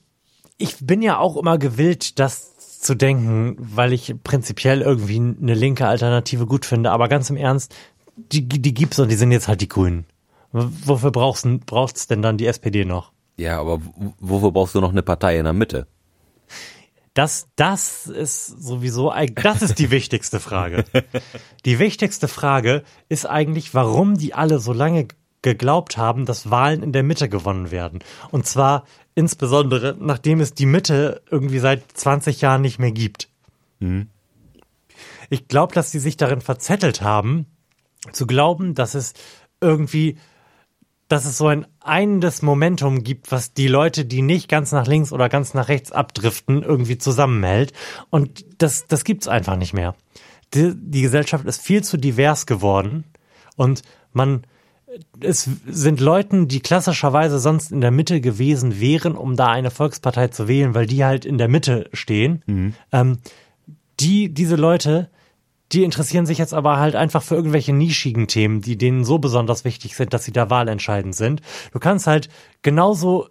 ich 0.59 0.76
bin 0.80 1.02
ja 1.02 1.18
auch 1.18 1.37
immer 1.37 1.59
gewillt, 1.59 2.18
das 2.18 2.80
zu 2.85 2.94
denken, 2.94 3.57
weil 3.59 3.92
ich 3.92 4.14
prinzipiell 4.22 4.83
irgendwie 4.83 5.16
eine 5.16 5.54
linke 5.54 5.87
Alternative 5.87 6.46
gut 6.46 6.66
finde. 6.66 6.90
Aber 6.90 7.09
ganz 7.09 7.30
im 7.30 7.37
Ernst, 7.37 7.74
die, 8.16 8.46
die 8.46 8.74
gibt's 8.74 8.98
und 8.98 9.11
die 9.11 9.16
sind 9.16 9.33
jetzt 9.33 9.48
halt 9.48 9.62
die 9.62 9.68
Grünen. 9.68 10.04
Wofür 10.52 11.11
brauchst 11.11 11.46
braucht's 11.66 12.07
denn 12.07 12.22
dann 12.22 12.38
die 12.38 12.46
SPD 12.46 12.85
noch? 12.85 13.11
Ja, 13.37 13.59
aber 13.59 13.80
wofür 14.20 14.52
brauchst 14.52 14.74
du 14.74 14.80
noch 14.80 14.92
eine 14.92 15.02
Partei 15.02 15.38
in 15.38 15.44
der 15.44 15.52
Mitte? 15.52 15.88
Das, 17.14 17.46
das 17.55 18.09
ist 18.09 18.46
sowieso, 18.46 19.12
das 19.37 19.62
ist 19.62 19.79
die 19.79 19.92
wichtigste 19.92 20.40
Frage. 20.40 20.85
Die 21.64 21.79
wichtigste 21.79 22.27
Frage 22.27 22.83
ist 23.09 23.24
eigentlich, 23.24 23.72
warum 23.72 24.16
die 24.18 24.35
alle 24.35 24.59
so 24.59 24.72
lange 24.72 25.07
geglaubt 25.40 25.96
haben, 25.96 26.27
dass 26.27 26.50
Wahlen 26.50 26.83
in 26.83 26.92
der 26.92 27.05
Mitte 27.05 27.29
gewonnen 27.29 27.70
werden. 27.70 28.00
Und 28.33 28.46
zwar 28.46 28.85
insbesondere, 29.14 29.96
nachdem 29.98 30.40
es 30.40 30.55
die 30.55 30.66
Mitte 30.66 31.22
irgendwie 31.31 31.61
seit 31.61 31.85
20 31.92 32.40
Jahren 32.40 32.62
nicht 32.62 32.81
mehr 32.81 32.92
gibt. 32.92 33.29
Ich 35.31 35.48
glaube, 35.48 35.74
dass 35.74 35.92
sie 35.92 36.00
sich 36.00 36.16
darin 36.16 36.40
verzettelt 36.40 37.03
haben, 37.03 37.46
zu 38.12 38.27
glauben, 38.27 38.74
dass 38.74 38.94
es 38.94 39.14
irgendwie 39.61 40.18
dass 41.14 41.27
es 41.27 41.38
so 41.38 41.46
ein 41.46 41.64
einendes 41.79 42.42
Momentum 42.42 43.05
gibt, 43.05 43.31
was 43.31 43.55
die 43.55 43.68
Leute, 43.68 44.05
die 44.05 44.20
nicht 44.20 44.48
ganz 44.48 44.72
nach 44.72 44.88
links 44.88 45.12
oder 45.12 45.29
ganz 45.29 45.55
nach 45.55 45.68
rechts 45.68 45.92
abdriften, 45.92 46.64
irgendwie 46.64 46.98
zusammenhält. 46.98 47.72
Und 48.11 48.44
das, 48.59 48.88
das 48.88 49.05
gibt's 49.05 49.29
einfach 49.29 49.55
nicht 49.55 49.74
mehr. 49.74 49.94
Die, 50.55 50.72
die 50.74 51.03
Gesellschaft 51.03 51.44
ist 51.44 51.62
viel 51.62 51.85
zu 51.85 51.98
divers 51.98 52.46
geworden 52.46 53.05
und 53.55 53.83
man, 54.12 54.42
es 55.20 55.48
sind 55.68 56.00
Leuten, 56.00 56.48
die 56.48 56.59
klassischerweise 56.59 57.38
sonst 57.38 57.70
in 57.70 57.81
der 57.81 57.92
Mitte 57.92 58.20
gewesen 58.20 58.81
wären, 58.81 59.14
um 59.14 59.37
da 59.37 59.46
eine 59.46 59.70
Volkspartei 59.70 60.27
zu 60.29 60.48
wählen, 60.48 60.74
weil 60.74 60.87
die 60.87 61.05
halt 61.05 61.24
in 61.24 61.38
der 61.38 61.48
Mitte 61.48 61.90
stehen. 61.92 62.42
Ähm, 62.90 63.18
die, 64.00 64.35
diese 64.35 64.57
Leute, 64.57 65.11
die 65.75 65.85
interessieren 65.85 66.25
sich 66.25 66.39
jetzt 66.39 66.55
aber 66.55 66.79
halt 66.79 66.95
einfach 66.95 67.23
für 67.23 67.35
irgendwelche 67.35 67.73
nischigen 67.73 68.29
Themen, 68.29 68.61
die 68.61 68.79
denen 68.79 69.05
so 69.05 69.19
besonders 69.19 69.65
wichtig 69.65 69.97
sind, 69.97 70.15
dass 70.15 70.25
sie 70.25 70.33
da 70.33 70.49
wahlentscheidend 70.49 71.15
sind. 71.15 71.41
Du 71.73 71.81
kannst 71.81 72.07
halt 72.07 72.29
genauso 72.63 73.29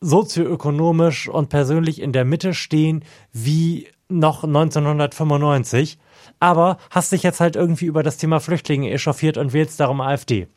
sozioökonomisch 0.00 1.28
und 1.28 1.48
persönlich 1.48 2.00
in 2.00 2.12
der 2.12 2.24
Mitte 2.24 2.54
stehen 2.54 3.04
wie 3.32 3.88
noch 4.08 4.44
1995, 4.44 5.98
aber 6.38 6.78
hast 6.90 7.12
dich 7.12 7.22
jetzt 7.22 7.40
halt 7.40 7.56
irgendwie 7.56 7.86
über 7.86 8.02
das 8.02 8.16
Thema 8.16 8.40
Flüchtlinge 8.40 8.90
echauffiert 8.90 9.36
und 9.36 9.52
wählst 9.52 9.80
darum 9.80 10.00
AfD. 10.00 10.48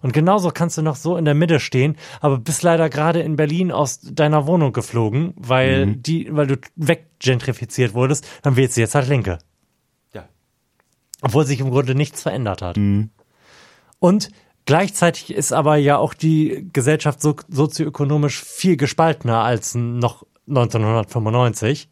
Und 0.00 0.12
genauso 0.12 0.50
kannst 0.50 0.78
du 0.78 0.82
noch 0.82 0.94
so 0.94 1.16
in 1.16 1.24
der 1.24 1.34
Mitte 1.34 1.58
stehen, 1.58 1.96
aber 2.20 2.38
bist 2.38 2.62
leider 2.62 2.88
gerade 2.88 3.20
in 3.20 3.34
Berlin 3.34 3.72
aus 3.72 4.00
deiner 4.00 4.46
Wohnung 4.46 4.72
geflogen, 4.72 5.34
weil 5.36 5.96
die, 5.96 6.28
weil 6.30 6.46
du 6.46 6.56
weggentrifiziert 6.76 7.94
wurdest, 7.94 8.26
dann 8.42 8.54
wählst 8.54 8.76
du 8.76 8.80
jetzt 8.80 8.94
halt 8.94 9.08
Linke. 9.08 9.38
Obwohl 11.22 11.46
sich 11.46 11.60
im 11.60 11.70
Grunde 11.70 11.94
nichts 11.94 12.22
verändert 12.22 12.62
hat. 12.62 12.76
Und 13.98 14.30
gleichzeitig 14.66 15.32
ist 15.32 15.52
aber 15.52 15.76
ja 15.76 15.98
auch 15.98 16.14
die 16.14 16.68
Gesellschaft 16.72 17.20
so, 17.20 17.36
sozioökonomisch 17.48 18.42
viel 18.42 18.76
gespaltener 18.76 19.42
als 19.42 19.74
noch 19.74 20.24
1995. 20.48 21.88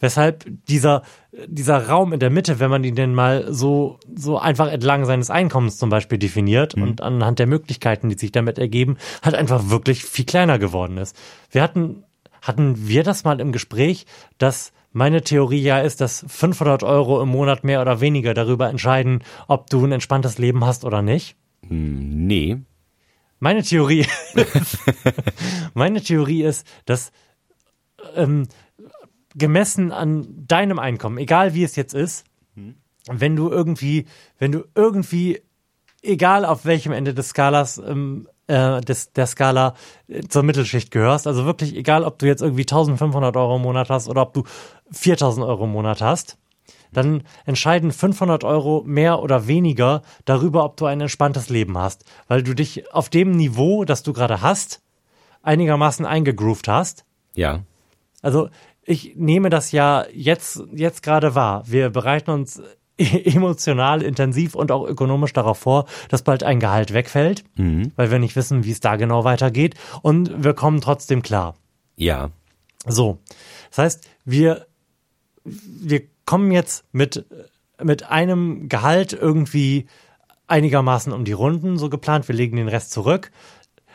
Weshalb 0.00 0.46
dieser, 0.66 1.02
dieser 1.46 1.88
Raum 1.88 2.12
in 2.12 2.18
der 2.18 2.30
Mitte, 2.30 2.58
wenn 2.58 2.70
man 2.70 2.82
ihn 2.82 2.96
denn 2.96 3.14
mal 3.14 3.52
so, 3.52 4.00
so 4.12 4.36
einfach 4.36 4.66
entlang 4.66 5.04
seines 5.04 5.30
Einkommens 5.30 5.76
zum 5.76 5.90
Beispiel 5.90 6.18
definiert 6.18 6.76
mhm. 6.76 6.82
und 6.82 7.00
anhand 7.00 7.38
der 7.38 7.46
Möglichkeiten, 7.46 8.08
die 8.08 8.18
sich 8.18 8.32
damit 8.32 8.58
ergeben, 8.58 8.96
halt 9.22 9.36
einfach 9.36 9.70
wirklich 9.70 10.04
viel 10.04 10.24
kleiner 10.24 10.58
geworden 10.58 10.96
ist. 10.96 11.16
Wir 11.52 11.62
hatten, 11.62 12.02
hatten 12.40 12.88
wir 12.88 13.04
das 13.04 13.22
mal 13.22 13.40
im 13.40 13.52
Gespräch, 13.52 14.06
dass 14.38 14.72
meine 14.92 15.22
Theorie 15.22 15.62
ja 15.62 15.80
ist, 15.80 16.00
dass 16.00 16.24
500 16.28 16.82
Euro 16.82 17.22
im 17.22 17.28
Monat 17.28 17.64
mehr 17.64 17.80
oder 17.80 18.00
weniger 18.00 18.34
darüber 18.34 18.68
entscheiden, 18.68 19.22
ob 19.48 19.70
du 19.70 19.84
ein 19.84 19.92
entspanntes 19.92 20.38
Leben 20.38 20.64
hast 20.64 20.84
oder 20.84 21.02
nicht? 21.02 21.36
Hm, 21.66 22.26
nee. 22.26 22.58
Meine 23.38 23.62
Theorie, 23.62 24.06
meine 25.74 26.00
Theorie 26.00 26.42
ist, 26.42 26.66
dass 26.84 27.10
ähm, 28.14 28.46
gemessen 29.34 29.92
an 29.92 30.46
deinem 30.46 30.78
Einkommen, 30.78 31.18
egal 31.18 31.54
wie 31.54 31.64
es 31.64 31.76
jetzt 31.76 31.94
ist, 31.94 32.24
hm. 32.54 32.76
wenn 33.10 33.36
du 33.36 33.50
irgendwie, 33.50 34.06
wenn 34.38 34.52
du 34.52 34.64
irgendwie, 34.74 35.40
egal 36.02 36.44
auf 36.44 36.64
welchem 36.64 36.92
Ende 36.92 37.14
des 37.14 37.30
Skalas 37.30 37.78
ähm, 37.78 38.28
äh, 38.52 38.80
des, 38.82 39.12
der 39.12 39.26
Skala 39.26 39.74
äh, 40.08 40.20
zur 40.28 40.42
Mittelschicht 40.42 40.90
gehörst. 40.90 41.26
Also 41.26 41.46
wirklich 41.46 41.74
egal, 41.74 42.04
ob 42.04 42.18
du 42.18 42.26
jetzt 42.26 42.42
irgendwie 42.42 42.62
1500 42.62 43.36
Euro 43.36 43.56
im 43.56 43.62
Monat 43.62 43.88
hast 43.88 44.08
oder 44.08 44.22
ob 44.22 44.34
du 44.34 44.44
4000 44.90 45.46
Euro 45.46 45.64
im 45.64 45.72
Monat 45.72 46.02
hast, 46.02 46.36
dann 46.92 47.22
entscheiden 47.46 47.90
500 47.90 48.44
Euro 48.44 48.82
mehr 48.84 49.20
oder 49.20 49.46
weniger 49.46 50.02
darüber, 50.26 50.64
ob 50.64 50.76
du 50.76 50.84
ein 50.84 51.00
entspanntes 51.00 51.48
Leben 51.48 51.78
hast, 51.78 52.04
weil 52.28 52.42
du 52.42 52.54
dich 52.54 52.92
auf 52.92 53.08
dem 53.08 53.30
Niveau, 53.30 53.86
das 53.86 54.02
du 54.02 54.12
gerade 54.12 54.42
hast, 54.42 54.82
einigermaßen 55.40 56.04
eingegroovt 56.04 56.68
hast. 56.68 57.06
Ja. 57.34 57.60
Also 58.20 58.50
ich 58.84 59.14
nehme 59.16 59.48
das 59.48 59.72
ja 59.72 60.04
jetzt, 60.12 60.62
jetzt 60.72 61.02
gerade 61.02 61.34
wahr. 61.34 61.62
Wir 61.66 61.88
bereiten 61.88 62.30
uns 62.30 62.60
emotional, 62.98 64.02
intensiv 64.02 64.54
und 64.54 64.70
auch 64.70 64.86
ökonomisch 64.86 65.32
darauf 65.32 65.58
vor, 65.58 65.86
dass 66.08 66.22
bald 66.22 66.42
ein 66.42 66.60
Gehalt 66.60 66.92
wegfällt, 66.92 67.44
mhm. 67.56 67.92
weil 67.96 68.10
wir 68.10 68.18
nicht 68.18 68.36
wissen, 68.36 68.64
wie 68.64 68.70
es 68.70 68.80
da 68.80 68.96
genau 68.96 69.24
weitergeht. 69.24 69.74
Und 70.02 70.44
wir 70.44 70.54
kommen 70.54 70.80
trotzdem 70.80 71.22
klar. 71.22 71.54
Ja. 71.96 72.30
So. 72.86 73.18
Das 73.70 73.78
heißt, 73.78 74.08
wir, 74.24 74.66
wir 75.44 76.02
kommen 76.26 76.52
jetzt 76.52 76.84
mit, 76.92 77.24
mit 77.82 78.10
einem 78.10 78.68
Gehalt 78.68 79.12
irgendwie 79.12 79.86
einigermaßen 80.46 81.12
um 81.12 81.24
die 81.24 81.32
Runden, 81.32 81.78
so 81.78 81.88
geplant. 81.88 82.28
Wir 82.28 82.34
legen 82.34 82.56
den 82.56 82.68
Rest 82.68 82.92
zurück. 82.92 83.30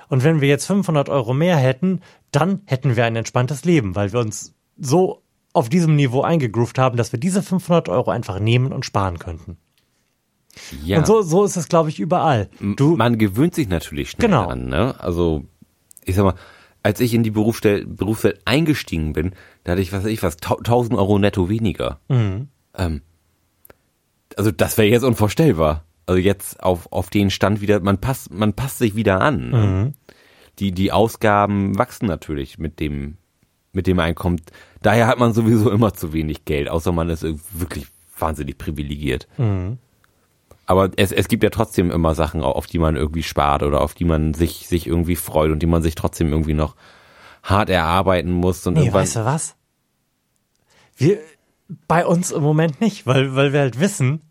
Und 0.09 0.23
wenn 0.23 0.41
wir 0.41 0.47
jetzt 0.47 0.65
500 0.65 1.09
Euro 1.09 1.33
mehr 1.33 1.57
hätten, 1.57 2.01
dann 2.31 2.61
hätten 2.65 2.95
wir 2.95 3.05
ein 3.05 3.15
entspanntes 3.15 3.65
Leben, 3.65 3.95
weil 3.95 4.13
wir 4.13 4.19
uns 4.19 4.53
so 4.77 5.21
auf 5.57 5.69
diesem 5.69 5.95
Niveau 5.95 6.21
eingegroovt 6.21 6.77
haben, 6.77 6.97
dass 6.97 7.11
wir 7.11 7.19
diese 7.19 7.41
500 7.41 7.89
Euro 7.89 8.11
einfach 8.11 8.39
nehmen 8.39 8.71
und 8.71 8.85
sparen 8.85 9.19
könnten. 9.19 9.57
Ja. 10.83 10.99
Und 10.99 11.07
so, 11.07 11.21
so 11.21 11.43
ist 11.43 11.55
es, 11.55 11.67
glaube 11.67 11.89
ich, 11.89 11.99
überall. 11.99 12.49
Du, 12.59 12.95
Man 12.95 13.17
gewöhnt 13.17 13.55
sich 13.55 13.67
natürlich 13.67 14.11
schnell 14.11 14.27
genau. 14.29 14.47
an. 14.47 14.67
Ne? 14.67 14.95
Also, 14.99 15.45
ich 16.05 16.15
sag 16.15 16.23
mal, 16.23 16.35
als 16.83 16.99
ich 16.99 17.13
in 17.13 17.23
die 17.23 17.31
Berufswelt, 17.31 18.41
eingestiegen 18.45 19.13
bin, 19.13 19.33
da 19.63 19.73
hatte 19.73 19.81
ich, 19.81 19.91
was 19.91 20.03
weiß 20.03 20.11
ich 20.11 20.23
was, 20.23 20.35
1000 20.35 20.97
Euro 20.97 21.19
netto 21.19 21.49
weniger. 21.49 21.99
Mhm. 22.07 22.47
Ähm, 22.75 23.01
also 24.37 24.51
das 24.51 24.77
wäre 24.77 24.87
jetzt 24.87 25.03
unvorstellbar. 25.03 25.83
Also 26.05 26.19
jetzt 26.19 26.63
auf, 26.63 26.91
auf 26.91 27.09
den 27.09 27.29
Stand 27.29 27.59
wieder, 27.59 27.81
man 27.81 27.99
passt, 27.99 28.31
man 28.31 28.53
passt 28.53 28.77
sich 28.77 28.95
wieder 28.95 29.19
an. 29.19 29.49
Mhm. 29.51 29.93
Die, 30.59 30.71
die 30.71 30.91
Ausgaben 30.91 31.77
wachsen 31.77 32.07
natürlich 32.07 32.57
mit 32.57 32.79
dem, 32.79 33.17
mit 33.77 33.87
dem 33.87 33.97
man 33.97 34.07
einkommt. 34.07 34.41
Daher 34.81 35.07
hat 35.07 35.19
man 35.19 35.33
sowieso 35.33 35.71
immer 35.71 35.93
zu 35.93 36.11
wenig 36.11 36.43
Geld, 36.43 36.67
außer 36.67 36.91
man 36.91 37.09
ist 37.09 37.23
wirklich 37.23 37.87
wahnsinnig 38.17 38.57
privilegiert. 38.57 39.27
Mhm. 39.37 39.77
Aber 40.65 40.89
es, 40.97 41.13
es 41.13 41.29
gibt 41.29 41.43
ja 41.43 41.49
trotzdem 41.49 41.91
immer 41.91 42.13
Sachen, 42.13 42.41
auf 42.41 42.67
die 42.67 42.79
man 42.79 42.97
irgendwie 42.97 43.23
spart 43.23 43.63
oder 43.63 43.79
auf 43.79 43.93
die 43.93 44.03
man 44.03 44.33
sich, 44.33 44.67
sich 44.67 44.87
irgendwie 44.87 45.15
freut 45.15 45.51
und 45.51 45.59
die 45.59 45.67
man 45.67 45.81
sich 45.81 45.95
trotzdem 45.95 46.29
irgendwie 46.31 46.55
noch 46.55 46.75
hart 47.43 47.69
erarbeiten 47.69 48.31
muss. 48.31 48.65
Und 48.67 48.73
nee, 48.73 48.91
weißt 48.91 49.17
du 49.17 49.25
was? 49.25 49.55
Wir, 50.97 51.19
bei 51.87 52.05
uns 52.05 52.31
im 52.31 52.41
Moment 52.41 52.81
nicht, 52.81 53.05
weil, 53.05 53.35
weil 53.35 53.53
wir 53.53 53.61
halt 53.61 53.79
wissen, 53.79 54.21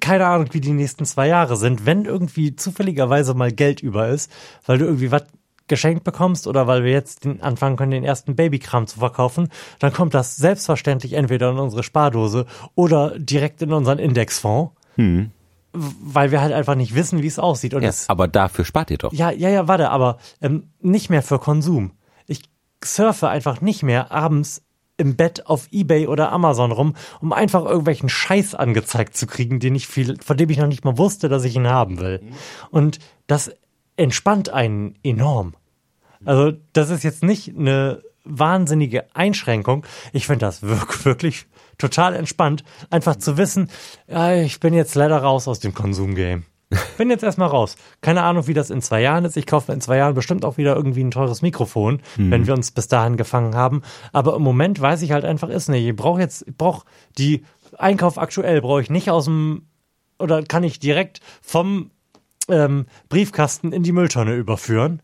keine 0.00 0.26
Ahnung, 0.26 0.48
wie 0.52 0.60
die 0.60 0.72
nächsten 0.72 1.04
zwei 1.04 1.28
Jahre 1.28 1.56
sind. 1.56 1.86
Wenn 1.86 2.06
irgendwie 2.06 2.56
zufälligerweise 2.56 3.34
mal 3.34 3.52
Geld 3.52 3.82
über 3.82 4.08
ist, 4.08 4.32
weil 4.64 4.78
du 4.78 4.86
irgendwie 4.86 5.12
was 5.12 5.24
geschenkt 5.68 6.04
bekommst 6.04 6.46
oder 6.46 6.66
weil 6.66 6.84
wir 6.84 6.92
jetzt 6.92 7.24
den, 7.24 7.40
anfangen 7.42 7.76
können, 7.76 7.90
den 7.90 8.04
ersten 8.04 8.36
Babykram 8.36 8.86
zu 8.86 8.98
verkaufen, 8.98 9.48
dann 9.78 9.92
kommt 9.92 10.14
das 10.14 10.36
selbstverständlich 10.36 11.14
entweder 11.14 11.50
in 11.50 11.58
unsere 11.58 11.82
Spardose 11.82 12.46
oder 12.74 13.18
direkt 13.18 13.62
in 13.62 13.72
unseren 13.72 13.98
Indexfonds. 13.98 14.72
Hm. 14.94 15.30
Weil 15.72 16.30
wir 16.30 16.40
halt 16.40 16.54
einfach 16.54 16.74
nicht 16.74 16.94
wissen, 16.94 17.22
wie 17.22 17.26
es 17.26 17.38
aussieht. 17.38 17.74
Und 17.74 17.82
ja, 17.82 17.90
es, 17.90 18.08
aber 18.08 18.28
dafür 18.28 18.64
spart 18.64 18.90
ihr 18.90 18.98
doch. 18.98 19.12
Ja, 19.12 19.30
ja, 19.30 19.50
ja, 19.50 19.68
warte, 19.68 19.90
aber 19.90 20.18
ähm, 20.40 20.70
nicht 20.80 21.10
mehr 21.10 21.22
für 21.22 21.38
Konsum. 21.38 21.92
Ich 22.26 22.42
surfe 22.82 23.28
einfach 23.28 23.60
nicht 23.60 23.82
mehr 23.82 24.10
abends 24.10 24.62
im 24.96 25.16
Bett 25.16 25.46
auf 25.46 25.68
Ebay 25.70 26.06
oder 26.06 26.32
Amazon 26.32 26.72
rum, 26.72 26.94
um 27.20 27.32
einfach 27.32 27.64
irgendwelchen 27.64 28.08
Scheiß 28.08 28.54
angezeigt 28.54 29.16
zu 29.16 29.26
kriegen, 29.26 29.60
den 29.60 29.74
ich 29.74 29.86
viel, 29.86 30.16
von 30.22 30.36
dem 30.36 30.48
ich 30.48 30.58
noch 30.58 30.66
nicht 30.66 30.84
mal 30.84 30.96
wusste, 30.96 31.28
dass 31.28 31.44
ich 31.44 31.56
ihn 31.56 31.68
haben 31.68 31.98
will. 31.98 32.20
Mhm. 32.22 32.32
Und 32.70 32.98
das 33.26 33.52
entspannt 33.96 34.48
einen 34.50 34.98
enorm. 35.02 35.54
Also 36.24 36.52
das 36.72 36.90
ist 36.90 37.04
jetzt 37.04 37.22
nicht 37.22 37.56
eine 37.56 38.02
wahnsinnige 38.24 39.14
Einschränkung. 39.14 39.86
Ich 40.12 40.26
finde 40.26 40.46
das 40.46 40.62
wirklich, 40.62 41.04
wirklich 41.04 41.46
total 41.78 42.14
entspannt, 42.14 42.64
einfach 42.90 43.16
zu 43.16 43.36
wissen, 43.36 43.70
ja, 44.08 44.34
ich 44.34 44.60
bin 44.60 44.74
jetzt 44.74 44.94
leider 44.94 45.18
raus 45.18 45.46
aus 45.48 45.60
dem 45.60 45.74
Konsumgame. 45.74 46.42
Bin 46.98 47.10
jetzt 47.10 47.22
erstmal 47.22 47.48
raus. 47.48 47.76
Keine 48.00 48.22
Ahnung, 48.22 48.48
wie 48.48 48.54
das 48.54 48.70
in 48.70 48.82
zwei 48.82 49.00
Jahren 49.00 49.24
ist. 49.24 49.36
Ich 49.36 49.46
kaufe 49.46 49.72
in 49.72 49.80
zwei 49.80 49.98
Jahren 49.98 50.14
bestimmt 50.14 50.44
auch 50.44 50.56
wieder 50.56 50.74
irgendwie 50.74 51.04
ein 51.04 51.12
teures 51.12 51.40
Mikrofon, 51.40 52.00
mhm. 52.16 52.30
wenn 52.32 52.46
wir 52.46 52.54
uns 52.54 52.72
bis 52.72 52.88
dahin 52.88 53.16
gefangen 53.16 53.54
haben. 53.54 53.82
Aber 54.12 54.34
im 54.34 54.42
Moment 54.42 54.80
weiß 54.80 55.02
ich 55.02 55.12
halt 55.12 55.24
einfach, 55.24 55.48
ist 55.48 55.68
nicht. 55.68 55.86
Ich 55.86 55.94
brauche 55.94 56.20
jetzt, 56.20 56.44
ich 56.48 56.56
brauche 56.56 56.84
die 57.18 57.44
Einkauf 57.78 58.18
aktuell, 58.18 58.60
brauche 58.62 58.82
ich 58.82 58.90
nicht 58.90 59.10
aus 59.10 59.26
dem, 59.26 59.68
oder 60.18 60.42
kann 60.42 60.64
ich 60.64 60.80
direkt 60.80 61.20
vom 61.40 61.92
ähm, 62.48 62.86
Briefkasten 63.08 63.72
in 63.72 63.82
die 63.82 63.92
Mülltonne 63.92 64.34
überführen. 64.34 65.02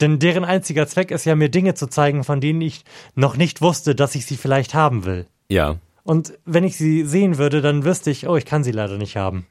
Denn 0.00 0.18
deren 0.18 0.44
einziger 0.44 0.86
Zweck 0.86 1.10
ist 1.10 1.24
ja, 1.24 1.36
mir 1.36 1.48
Dinge 1.48 1.74
zu 1.74 1.86
zeigen, 1.86 2.24
von 2.24 2.40
denen 2.40 2.60
ich 2.60 2.84
noch 3.14 3.36
nicht 3.36 3.60
wusste, 3.60 3.94
dass 3.94 4.14
ich 4.14 4.26
sie 4.26 4.36
vielleicht 4.36 4.74
haben 4.74 5.04
will. 5.04 5.26
Ja. 5.48 5.76
Und 6.02 6.38
wenn 6.44 6.64
ich 6.64 6.76
sie 6.76 7.04
sehen 7.04 7.38
würde, 7.38 7.60
dann 7.60 7.84
wüsste 7.84 8.10
ich, 8.10 8.26
oh, 8.26 8.36
ich 8.36 8.44
kann 8.44 8.64
sie 8.64 8.72
leider 8.72 8.98
nicht 8.98 9.16
haben. 9.16 9.46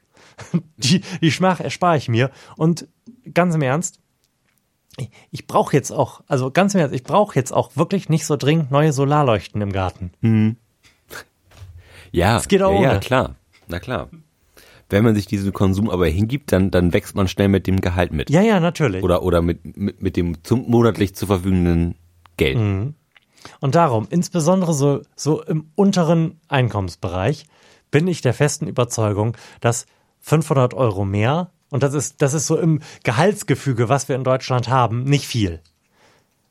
Die, 0.76 1.02
die 1.20 1.32
Schmach 1.32 1.60
erspare 1.60 1.96
ich 1.96 2.08
mir. 2.08 2.30
Und 2.56 2.88
ganz 3.32 3.54
im 3.54 3.62
Ernst, 3.62 4.00
ich, 5.30 5.46
brauche 5.46 5.74
jetzt 5.74 5.90
auch, 5.90 6.22
also 6.26 6.50
ganz 6.50 6.74
im 6.74 6.80
Ernst, 6.80 6.94
ich 6.94 7.02
brauche 7.02 7.34
jetzt 7.38 7.52
auch 7.52 7.76
wirklich 7.76 8.08
nicht 8.08 8.26
so 8.26 8.36
dringend 8.36 8.70
neue 8.70 8.92
Solarleuchten 8.92 9.60
im 9.60 9.72
Garten. 9.72 10.12
Hm. 10.20 10.56
Ja, 12.10 12.36
es 12.36 12.48
geht 12.48 12.62
auch 12.62 12.72
ja, 12.72 12.78
ohne. 12.78 12.86
ja, 12.88 12.98
klar. 12.98 13.36
Na 13.68 13.78
klar 13.78 14.10
wenn 14.92 15.04
man 15.04 15.14
sich 15.14 15.26
diesem 15.26 15.52
Konsum 15.52 15.90
aber 15.90 16.06
hingibt, 16.06 16.52
dann, 16.52 16.70
dann 16.70 16.92
wächst 16.92 17.14
man 17.14 17.26
schnell 17.26 17.48
mit 17.48 17.66
dem 17.66 17.80
Gehalt 17.80 18.12
mit. 18.12 18.30
Ja, 18.30 18.42
ja, 18.42 18.60
natürlich. 18.60 19.02
Oder, 19.02 19.22
oder 19.22 19.42
mit, 19.42 19.76
mit, 19.76 20.02
mit 20.02 20.16
dem 20.16 20.44
zum, 20.44 20.70
monatlich 20.70 21.14
zur 21.14 21.28
verfügenden 21.28 21.96
Geld. 22.36 22.58
Mhm. 22.58 22.94
Und 23.60 23.74
darum, 23.74 24.06
insbesondere 24.10 24.74
so, 24.74 25.02
so 25.16 25.42
im 25.42 25.70
unteren 25.74 26.40
Einkommensbereich, 26.48 27.46
bin 27.90 28.06
ich 28.06 28.20
der 28.20 28.34
festen 28.34 28.68
Überzeugung, 28.68 29.36
dass 29.60 29.86
500 30.20 30.74
Euro 30.74 31.04
mehr, 31.04 31.50
und 31.70 31.82
das 31.82 31.94
ist, 31.94 32.22
das 32.22 32.34
ist 32.34 32.46
so 32.46 32.58
im 32.58 32.80
Gehaltsgefüge, 33.02 33.88
was 33.88 34.08
wir 34.08 34.16
in 34.16 34.24
Deutschland 34.24 34.68
haben, 34.68 35.04
nicht 35.04 35.26
viel. 35.26 35.60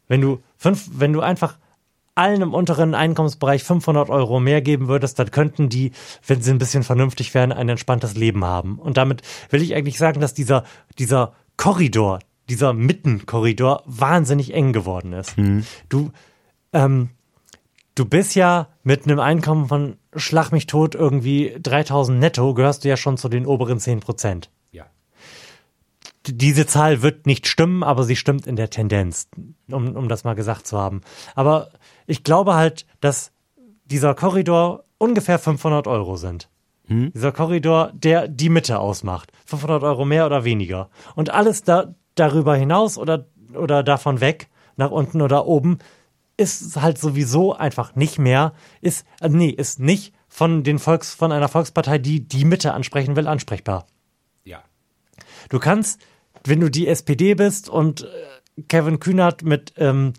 Wenn 0.07 0.21
du 0.21 0.41
fünf, 0.57 0.89
wenn 0.93 1.13
du 1.13 1.21
einfach 1.21 1.57
allen 2.15 2.41
im 2.41 2.53
unteren 2.53 2.93
Einkommensbereich 2.93 3.63
500 3.63 4.09
Euro 4.09 4.39
mehr 4.39 4.61
geben 4.61 4.87
würdest, 4.87 5.17
dann 5.19 5.31
könnten 5.31 5.69
die, 5.69 5.91
wenn 6.25 6.41
sie 6.41 6.51
ein 6.51 6.57
bisschen 6.57 6.83
vernünftig 6.83 7.33
wären, 7.33 7.51
ein 7.51 7.69
entspanntes 7.69 8.15
Leben 8.15 8.43
haben. 8.43 8.79
Und 8.79 8.97
damit 8.97 9.21
will 9.49 9.61
ich 9.61 9.75
eigentlich 9.75 9.97
sagen, 9.97 10.19
dass 10.19 10.33
dieser, 10.33 10.63
dieser 10.99 11.33
Korridor, 11.57 12.19
dieser 12.49 12.73
Mittenkorridor 12.73 13.83
wahnsinnig 13.85 14.53
eng 14.53 14.73
geworden 14.73 15.13
ist. 15.13 15.37
Mhm. 15.37 15.65
Du, 15.89 16.11
ähm, 16.73 17.09
du 17.95 18.05
bist 18.05 18.35
ja 18.35 18.67
mit 18.83 19.05
einem 19.05 19.19
Einkommen 19.19 19.67
von 19.67 19.97
Schlag 20.15 20.51
mich 20.51 20.67
tot 20.67 20.95
irgendwie 20.95 21.55
3000 21.61 22.19
netto, 22.19 22.53
gehörst 22.53 22.83
du 22.83 22.89
ja 22.89 22.97
schon 22.97 23.17
zu 23.17 23.29
den 23.29 23.45
oberen 23.45 23.79
10 23.79 24.01
Prozent 24.01 24.49
diese 26.27 26.67
Zahl 26.67 27.01
wird 27.01 27.25
nicht 27.25 27.47
stimmen, 27.47 27.83
aber 27.83 28.03
sie 28.03 28.15
stimmt 28.15 28.45
in 28.45 28.55
der 28.55 28.69
Tendenz, 28.69 29.27
um, 29.69 29.95
um 29.95 30.07
das 30.07 30.23
mal 30.23 30.35
gesagt 30.35 30.67
zu 30.67 30.77
haben. 30.77 31.01
Aber 31.35 31.71
ich 32.11 32.25
glaube 32.25 32.55
halt, 32.55 32.85
dass 32.99 33.31
dieser 33.85 34.13
Korridor 34.15 34.83
ungefähr 34.97 35.39
500 35.39 35.87
Euro 35.87 36.17
sind. 36.17 36.49
Hm? 36.87 37.13
Dieser 37.13 37.31
Korridor, 37.31 37.93
der 37.93 38.27
die 38.27 38.49
Mitte 38.49 38.79
ausmacht. 38.79 39.31
500 39.45 39.81
Euro 39.83 40.03
mehr 40.03 40.25
oder 40.25 40.43
weniger. 40.43 40.89
Und 41.15 41.29
alles 41.29 41.63
da, 41.63 41.95
darüber 42.15 42.53
hinaus 42.53 42.97
oder, 42.97 43.27
oder 43.53 43.81
davon 43.81 44.19
weg, 44.19 44.49
nach 44.75 44.91
unten 44.91 45.21
oder 45.21 45.45
oben, 45.45 45.79
ist 46.35 46.81
halt 46.81 46.97
sowieso 46.97 47.53
einfach 47.53 47.95
nicht 47.95 48.19
mehr, 48.19 48.51
ist, 48.81 49.05
äh, 49.21 49.29
nee, 49.29 49.49
ist 49.49 49.79
nicht 49.79 50.13
von 50.27 50.63
den 50.63 50.79
Volks, 50.79 51.13
von 51.13 51.31
einer 51.31 51.47
Volkspartei, 51.47 51.97
die 51.97 52.27
die 52.27 52.43
Mitte 52.43 52.73
ansprechen 52.73 53.15
will, 53.15 53.27
ansprechbar. 53.27 53.87
Ja. 54.43 54.61
Du 55.47 55.59
kannst, 55.59 56.01
wenn 56.43 56.59
du 56.59 56.69
die 56.69 56.89
SPD 56.89 57.35
bist 57.35 57.69
und 57.69 58.01
äh, 58.03 58.63
Kevin 58.67 58.99
Kühnert 58.99 59.43
mit 59.43 59.73
ähm, 59.77 60.11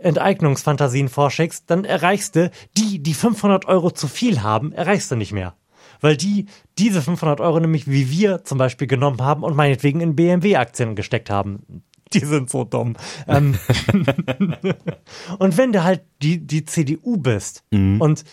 Enteignungsfantasien 0.00 1.08
vorschickst, 1.08 1.64
dann 1.68 1.84
erreichst 1.84 2.36
du 2.36 2.50
die, 2.76 3.02
die 3.02 3.14
500 3.14 3.66
Euro 3.66 3.90
zu 3.90 4.08
viel 4.08 4.42
haben, 4.42 4.72
erreichst 4.72 5.10
du 5.10 5.16
nicht 5.16 5.32
mehr. 5.32 5.54
Weil 6.00 6.16
die 6.16 6.46
diese 6.78 7.02
500 7.02 7.40
Euro 7.40 7.60
nämlich 7.60 7.86
wie 7.86 8.10
wir 8.10 8.44
zum 8.44 8.58
Beispiel 8.58 8.86
genommen 8.86 9.20
haben 9.20 9.42
und 9.42 9.54
meinetwegen 9.54 10.00
in 10.00 10.16
BMW-Aktien 10.16 10.96
gesteckt 10.96 11.30
haben. 11.30 11.84
Die 12.12 12.20
sind 12.20 12.50
so 12.50 12.64
dumm. 12.64 12.96
Ähm, 13.28 13.56
und 15.38 15.56
wenn 15.56 15.72
du 15.72 15.84
halt 15.84 16.02
die, 16.22 16.44
die 16.44 16.64
CDU 16.64 17.18
bist 17.18 17.64
und 17.70 18.24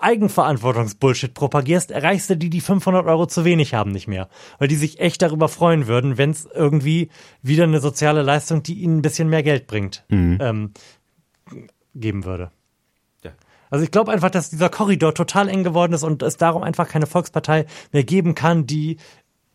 Eigenverantwortungsbullshit 0.00 1.34
propagierst, 1.34 1.90
erreichst 1.90 2.30
du 2.30 2.36
die, 2.36 2.50
die 2.50 2.60
500 2.60 3.06
Euro 3.06 3.26
zu 3.26 3.44
wenig 3.44 3.74
haben, 3.74 3.90
nicht 3.90 4.08
mehr. 4.08 4.28
Weil 4.58 4.68
die 4.68 4.76
sich 4.76 5.00
echt 5.00 5.22
darüber 5.22 5.48
freuen 5.48 5.86
würden, 5.86 6.18
wenn 6.18 6.30
es 6.30 6.46
irgendwie 6.52 7.10
wieder 7.42 7.64
eine 7.64 7.80
soziale 7.80 8.22
Leistung, 8.22 8.62
die 8.62 8.74
ihnen 8.74 8.98
ein 8.98 9.02
bisschen 9.02 9.28
mehr 9.28 9.42
Geld 9.42 9.66
bringt, 9.66 10.04
ähm, 10.40 10.72
geben 11.94 12.24
würde. 12.24 12.50
Ja. 13.24 13.32
Also 13.70 13.84
ich 13.84 13.90
glaube 13.90 14.12
einfach, 14.12 14.30
dass 14.30 14.50
dieser 14.50 14.68
Korridor 14.68 15.14
total 15.14 15.48
eng 15.48 15.64
geworden 15.64 15.92
ist 15.92 16.02
und 16.02 16.22
es 16.22 16.36
darum 16.36 16.62
einfach 16.62 16.88
keine 16.88 17.06
Volkspartei 17.06 17.66
mehr 17.92 18.04
geben 18.04 18.34
kann, 18.34 18.66
die 18.66 18.98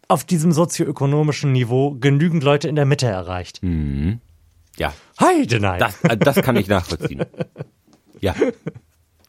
auf 0.08 0.23
diesem 0.23 0.51
sozioökonomischen 0.51 1.51
Niveau 1.51 1.95
genügend 1.95 2.43
Leute 2.43 2.67
in 2.67 2.75
der 2.75 2.86
Mitte 2.86 3.08
erreicht. 3.08 3.62
Ja. 4.77 4.93
Heide 5.19 5.60
nein. 5.60 5.79
Das, 5.79 6.03
äh, 6.03 6.17
das 6.17 6.36
kann 6.38 6.56
ich 6.56 6.67
nachvollziehen. 6.67 7.25
Ja. 8.19 8.36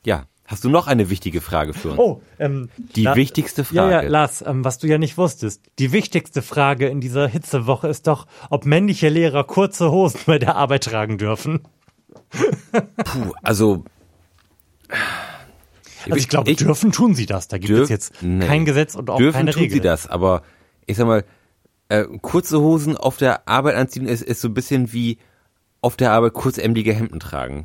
Ja. 0.04 0.26
Hast 0.46 0.62
du 0.62 0.68
noch 0.68 0.86
eine 0.86 1.08
wichtige 1.08 1.40
Frage 1.40 1.72
für 1.72 1.90
uns? 1.90 1.98
Oh, 1.98 2.20
ähm, 2.38 2.68
Die 2.76 3.04
La- 3.04 3.16
wichtigste 3.16 3.64
Ja, 3.70 3.88
ja, 3.88 3.96
Frage. 3.98 4.08
Lars, 4.08 4.44
ähm, 4.46 4.62
was 4.64 4.78
du 4.78 4.86
ja 4.86 4.98
nicht 4.98 5.16
wusstest. 5.16 5.62
Die 5.78 5.90
wichtigste 5.92 6.42
Frage 6.42 6.86
in 6.88 7.00
dieser 7.00 7.26
Hitzewoche 7.28 7.88
ist 7.88 8.06
doch, 8.06 8.26
ob 8.50 8.66
männliche 8.66 9.08
Lehrer 9.08 9.44
kurze 9.44 9.90
Hosen 9.90 10.20
bei 10.26 10.38
der 10.38 10.56
Arbeit 10.56 10.84
tragen 10.84 11.16
dürfen. 11.16 11.60
Puh, 13.04 13.32
also. 13.42 13.84
Also 16.04 16.16
ich 16.16 16.28
glaube, 16.28 16.54
dürfen 16.54 16.92
tun 16.92 17.14
sie 17.14 17.24
das. 17.26 17.48
Da 17.48 17.56
gibt 17.56 17.78
es 17.78 17.88
jetzt 17.88 18.22
nee. 18.22 18.46
kein 18.46 18.66
Gesetz 18.66 18.94
und 18.94 19.08
auch 19.08 19.16
dürfen 19.16 19.38
keine 19.38 19.52
tun 19.52 19.62
Regel. 19.62 19.76
sie 19.76 19.80
das, 19.80 20.06
aber 20.06 20.42
ich 20.86 20.98
sag 20.98 21.06
mal, 21.06 21.24
äh, 21.88 22.04
kurze 22.20 22.60
Hosen 22.60 22.96
auf 22.98 23.16
der 23.16 23.48
Arbeit 23.48 23.76
anziehen 23.76 24.06
ist, 24.06 24.22
ist 24.22 24.42
so 24.42 24.48
ein 24.48 24.54
bisschen 24.54 24.92
wie 24.92 25.16
auf 25.80 25.96
der 25.96 26.12
Arbeit 26.12 26.34
kurzämmelige 26.34 26.92
Hemden 26.92 27.20
tragen. 27.20 27.64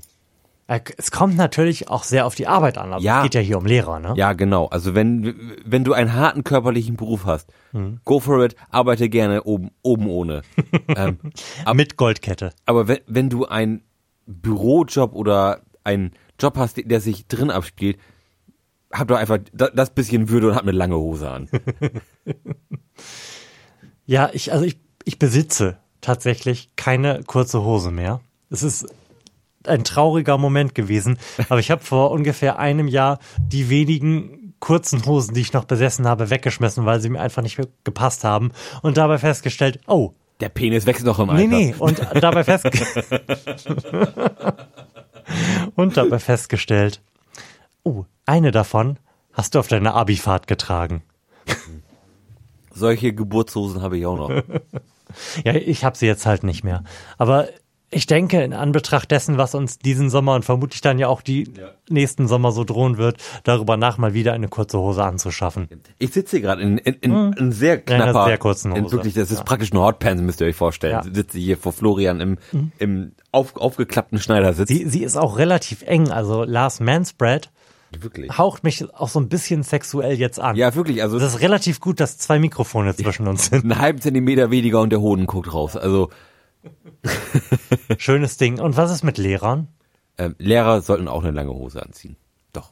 Äh, 0.69 0.79
Es 0.97 1.09
kommt 1.11 1.35
natürlich 1.35 1.89
auch 1.89 2.03
sehr 2.03 2.25
auf 2.25 2.35
die 2.35 2.45
Arbeit 2.47 2.77
an. 2.77 2.93
Aber 2.93 3.01
Ja. 3.01 3.17
Es 3.19 3.23
geht 3.23 3.33
ja 3.35 3.41
hier 3.41 3.57
um 3.57 3.65
Lehrer, 3.65 3.99
ne? 3.99 4.13
Ja, 4.15 4.33
genau. 4.33 4.67
Also 4.67 4.93
wenn, 4.95 5.35
wenn 5.65 5.83
du 5.83 5.93
einen 5.93 6.13
harten 6.13 6.43
körperlichen 6.43 6.95
Beruf 6.95 7.25
hast, 7.25 7.49
go 8.05 8.19
for 8.19 8.43
it, 8.45 8.55
arbeite 8.69 9.09
gerne 9.09 9.43
oben, 9.43 9.71
oben 9.81 10.07
ohne. 10.07 10.43
ähm, 10.95 11.17
Mit 11.73 11.97
Goldkette. 11.97 12.51
aber 12.65 12.87
wenn, 12.87 12.99
wenn 13.07 13.29
du 13.29 13.45
einen 13.45 13.81
Bürojob 14.27 15.15
oder 15.15 15.61
einen 15.83 16.11
Job 16.39 16.55
hast, 16.57 16.77
der 16.85 17.01
sich 17.01 17.27
drin 17.27 17.49
abspielt, 17.49 17.97
hab 18.93 19.07
doch 19.07 19.17
einfach 19.17 19.39
da- 19.53 19.69
das 19.73 19.89
bisschen 19.89 20.29
Würde 20.29 20.49
und 20.49 20.55
hab 20.55 20.61
eine 20.63 20.71
lange 20.71 20.95
Hose 20.97 21.29
an. 21.29 21.49
Ja, 24.05 24.29
ich, 24.33 24.51
also 24.51 24.65
ich, 24.65 24.79
ich 25.05 25.19
besitze 25.19 25.77
tatsächlich 26.01 26.75
keine 26.75 27.23
kurze 27.25 27.63
Hose 27.63 27.91
mehr. 27.91 28.21
Es 28.49 28.63
ist 28.63 28.87
ein 29.65 29.83
trauriger 29.83 30.37
Moment 30.37 30.73
gewesen, 30.75 31.17
aber 31.49 31.59
ich 31.59 31.69
habe 31.71 31.83
vor 31.83 32.11
ungefähr 32.11 32.59
einem 32.59 32.87
Jahr 32.87 33.19
die 33.39 33.69
wenigen 33.69 34.53
kurzen 34.59 35.05
Hosen, 35.05 35.33
die 35.33 35.41
ich 35.41 35.53
noch 35.53 35.65
besessen 35.65 36.07
habe, 36.07 36.29
weggeschmissen, 36.29 36.85
weil 36.85 36.99
sie 36.99 37.09
mir 37.09 37.21
einfach 37.21 37.41
nicht 37.41 37.57
mehr 37.57 37.67
gepasst 37.83 38.23
haben 38.23 38.51
und 38.81 38.97
dabei 38.97 39.17
festgestellt, 39.17 39.79
oh, 39.87 40.13
Der 40.41 40.49
Penis 40.49 40.85
wächst 40.85 41.05
noch 41.05 41.19
im 41.19 41.29
Alter. 41.29 41.41
nee, 41.47 41.47
nee, 41.47 41.75
und 41.77 41.99
dabei 42.21 42.43
fest 42.43 42.65
und 45.75 45.97
dabei 45.97 46.19
festgestellt, 46.19 47.01
oh, 47.83 48.05
eine 48.25 48.51
davon 48.51 48.97
hast 49.33 49.55
du 49.55 49.59
auf 49.59 49.67
deiner 49.67 49.93
Abifahrt 49.95 50.47
getragen. 50.47 51.03
Solche 52.73 53.13
Geburtshosen 53.13 53.81
habe 53.81 53.97
ich 53.97 54.05
auch 54.05 54.17
noch. 54.17 54.43
Ja, 55.43 55.55
ich 55.55 55.83
habe 55.83 55.97
sie 55.97 56.05
jetzt 56.05 56.27
halt 56.27 56.43
nicht 56.43 56.63
mehr. 56.63 56.83
Aber 57.17 57.47
ich 57.91 58.05
denke, 58.05 58.43
in 58.43 58.53
Anbetracht 58.53 59.09
dessen, 59.09 59.37
was 59.37 59.55
uns 59.55 59.79
diesen 59.79 60.09
Sommer 60.09 60.35
und 60.35 60.45
vermutlich 60.45 60.81
dann 60.81 60.99
ja 60.99 61.07
auch 61.07 61.21
die 61.21 61.51
nächsten 61.89 62.27
Sommer 62.27 62.51
so 62.51 62.63
drohen 62.63 62.97
wird, 62.97 63.17
darüber 63.43 63.77
nach 63.77 63.97
mal 63.97 64.13
wieder 64.13 64.33
eine 64.33 64.47
kurze 64.47 64.77
Hose 64.77 65.03
anzuschaffen. 65.03 65.67
Ich 65.97 66.11
sitze 66.11 66.37
hier 66.37 66.41
gerade 66.41 66.61
in, 66.61 66.77
in, 66.77 66.93
in, 66.95 67.33
in 67.33 67.51
sehr 67.51 67.79
knapper, 67.79 68.25
sehr 68.25 68.37
kurzen 68.37 68.75
in 68.75 68.83
Hose. 68.83 68.93
wirklich, 68.93 69.15
das 69.15 69.31
ist 69.31 69.43
praktisch 69.43 69.71
eine 69.71 69.81
Hotpants, 69.81 70.21
müsst 70.21 70.39
ihr 70.41 70.47
euch 70.47 70.55
vorstellen. 70.55 71.01
Ja. 71.03 71.13
Sitze 71.13 71.39
hier 71.39 71.57
vor 71.57 71.73
Florian 71.73 72.21
im, 72.21 72.37
im 72.77 73.13
auf, 73.31 73.55
aufgeklappten 73.55 74.19
Schneidersitz. 74.19 74.67
Sie, 74.67 74.87
sie 74.87 75.03
ist 75.03 75.17
auch 75.17 75.37
relativ 75.37 75.81
eng. 75.81 76.11
Also 76.11 76.43
Lars 76.43 76.79
Manspread 76.79 77.49
wirklich. 77.97 78.37
haucht 78.37 78.63
mich 78.63 78.93
auch 78.93 79.09
so 79.09 79.19
ein 79.19 79.29
bisschen 79.29 79.63
sexuell 79.63 80.13
jetzt 80.13 80.39
an. 80.39 80.55
Ja, 80.55 80.75
wirklich, 80.75 81.01
also 81.01 81.17
Das 81.17 81.35
ist 81.35 81.41
relativ 81.41 81.79
gut, 81.79 81.99
dass 81.99 82.19
zwei 82.19 82.37
Mikrofone 82.37 82.95
zwischen 82.95 83.27
uns 83.27 83.47
sind. 83.47 83.63
einen 83.63 83.79
halben 83.79 83.99
Zentimeter 83.99 84.51
weniger 84.51 84.81
und 84.81 84.91
der 84.91 85.01
Hoden 85.01 85.25
guckt 85.25 85.51
raus. 85.51 85.75
Also 85.75 86.09
Schönes 87.97 88.37
Ding. 88.37 88.59
Und 88.59 88.77
was 88.77 88.91
ist 88.91 89.03
mit 89.03 89.17
Lehrern? 89.17 89.67
ähm, 90.17 90.35
Lehrer 90.37 90.81
sollten 90.81 91.07
auch 91.07 91.23
eine 91.23 91.31
lange 91.31 91.51
Hose 91.53 91.81
anziehen. 91.81 92.15
Doch. 92.53 92.71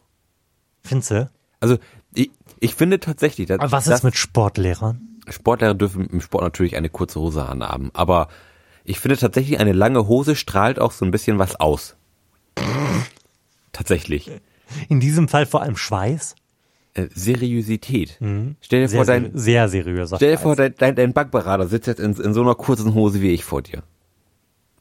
Findest 0.84 1.12
du? 1.12 1.30
Also 1.60 1.78
ich, 2.14 2.30
ich 2.60 2.76
finde 2.76 3.00
tatsächlich, 3.00 3.48
dass, 3.48 3.60
Aber 3.60 3.72
Was 3.72 3.88
ist 3.88 4.04
mit 4.04 4.18
Sportlehrern? 4.18 5.20
Sportler 5.30 5.74
dürfen 5.74 6.08
im 6.08 6.22
Sport 6.22 6.44
natürlich 6.44 6.76
eine 6.76 6.90
kurze 6.90 7.20
Hose 7.20 7.46
anhaben, 7.46 7.90
aber 7.94 8.28
ich 8.84 9.00
finde 9.00 9.18
tatsächlich, 9.18 9.60
eine 9.60 9.74
lange 9.74 10.08
Hose 10.08 10.36
strahlt 10.36 10.80
auch 10.80 10.92
so 10.92 11.04
ein 11.04 11.12
bisschen 11.12 11.40
was 11.40 11.56
aus. 11.60 11.96
tatsächlich. 13.74 14.32
In 14.90 15.00
diesem 15.00 15.28
Fall 15.28 15.46
vor 15.46 15.62
allem 15.62 15.76
Schweiß. 15.78 16.36
Äh, 16.98 17.10
Seriosität. 17.14 18.18
Stell 18.62 18.82
dir 18.82 18.88
Sehr, 18.90 18.98
vor, 18.98 19.06
dein, 19.06 19.32
sehr 19.38 19.70
seriöser 19.70 20.18
stell 20.18 20.32
dir 20.32 20.38
vor, 20.40 20.56
dein, 20.56 20.74
dein, 20.78 20.96
dein 20.96 21.14
Bankberater 21.14 21.68
sitzt 21.68 21.88
jetzt 21.88 22.00
in, 22.00 22.14
in 22.16 22.34
so 22.34 22.42
einer 22.42 22.56
kurzen 22.56 22.94
Hose 22.96 23.22
wie 23.22 23.30
ich 23.30 23.46
vor 23.46 23.62
dir. 23.62 23.84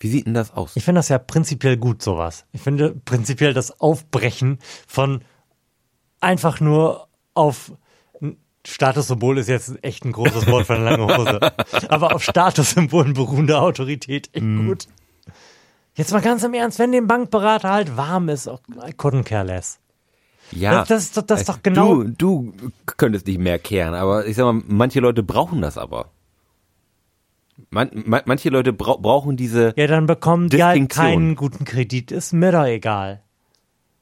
Wie 0.01 0.09
sieht 0.09 0.27
denn 0.27 0.35
das 0.35 0.53
aus? 0.53 0.77
Ich 0.77 0.85
finde 0.85 1.01
das 1.01 1.09
ja 1.09 1.19
prinzipiell 1.19 1.77
gut, 1.77 2.03
sowas. 2.03 2.47
Ich 2.53 2.63
finde 2.63 2.95
prinzipiell 3.05 3.53
das 3.53 3.81
Aufbrechen 3.81 4.59
von 4.87 5.23
einfach 6.21 6.61
nur 6.61 7.09
auf 7.35 7.73
Statussymbol 8.67 9.39
ist 9.39 9.49
jetzt 9.49 9.79
echt 9.83 10.05
ein 10.05 10.13
großes 10.13 10.47
Wort 10.49 10.67
für 10.67 10.75
eine 10.75 10.85
lange 10.85 11.17
Hose. 11.17 11.41
Aber 11.89 12.15
auf 12.15 12.23
Statussymbolen 12.23 13.13
beruhende 13.13 13.61
Autorität 13.61 14.29
echt 14.33 14.45
gut. 14.45 14.89
Jetzt 15.95 16.13
mal 16.13 16.21
ganz 16.21 16.43
im 16.43 16.53
Ernst, 16.53 16.79
wenn 16.79 16.93
dem 16.93 17.07
Bankberater 17.07 17.71
halt 17.71 17.97
warm 17.97 18.29
ist, 18.29 18.49
oh, 18.49 18.59
I 18.87 18.91
couldn't 18.91 19.25
care 19.25 19.45
less. 19.45 19.79
Ja, 20.53 20.81
Das- 20.81 20.89
das 20.89 21.03
ist 21.05 21.17
doch- 21.17 21.23
das 21.23 21.41
ist 21.43 21.49
äh, 21.49 21.53
doch 21.53 21.63
genau- 21.63 22.03
Du, 22.05 22.53
du 22.53 22.53
könntest 22.97 23.27
nicht 23.27 23.39
mehr 23.41 23.59
kehren, 23.59 23.95
aber 23.95 24.27
ich 24.27 24.37
sag 24.37 24.45
mal, 24.45 24.63
manche 24.67 25.01
Leute 25.01 25.23
brauchen 25.23 25.61
das 25.63 25.77
aber. 25.79 26.11
Man, 27.71 27.91
man, 28.05 28.21
manche 28.27 28.51
Leute 28.51 28.73
brau 28.73 28.99
brauchen 28.99 29.37
diese. 29.37 29.73
Ja, 29.77 29.87
dann 29.87 30.07
bekommen 30.07 30.49
die 30.51 30.63
halt 30.63 30.89
keinen 30.91 31.37
guten 31.37 31.65
Kredit. 31.65 32.13
Ist 32.13 32.33
mir 32.33 32.53
doch 32.53 32.65
egal. 32.67 33.23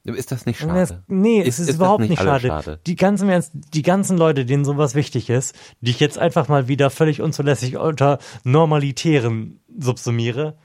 Ist 0.03 0.33
das 0.33 0.45
nicht 0.45 0.61
Nee, 0.61 0.81
es- 0.81 0.89
schade? 0.91 1.03
Nee, 1.07 1.41
es 1.41 1.47
Ist- 1.47 1.55
ist, 1.55 1.59
ist 1.61 1.69
das 1.69 1.77
überhaupt 1.77 2.01
nicht 2.01 2.11
nicht 2.11 2.21
schade. 2.23 2.49
schade? 2.49 2.81
Die 2.87 2.97
ganzen, 2.97 3.31
die 3.73 3.83
ganzen 3.83 4.19
Leute, 4.19 4.45
denen 4.45 4.65
sowas 4.67 4.95
wichtig 4.95 5.31
ist, 5.31 5.55
die 5.81 5.93
ich 5.93 6.01
jetzt 6.01 6.19
einfach 6.19 6.49
mal 6.49 6.69
wieder 6.69 6.91
völlig 6.91 7.23
unzulässig 7.23 7.79
unter 7.79 8.19
Normalitären 8.43 9.61
subsumiere, 9.79 10.59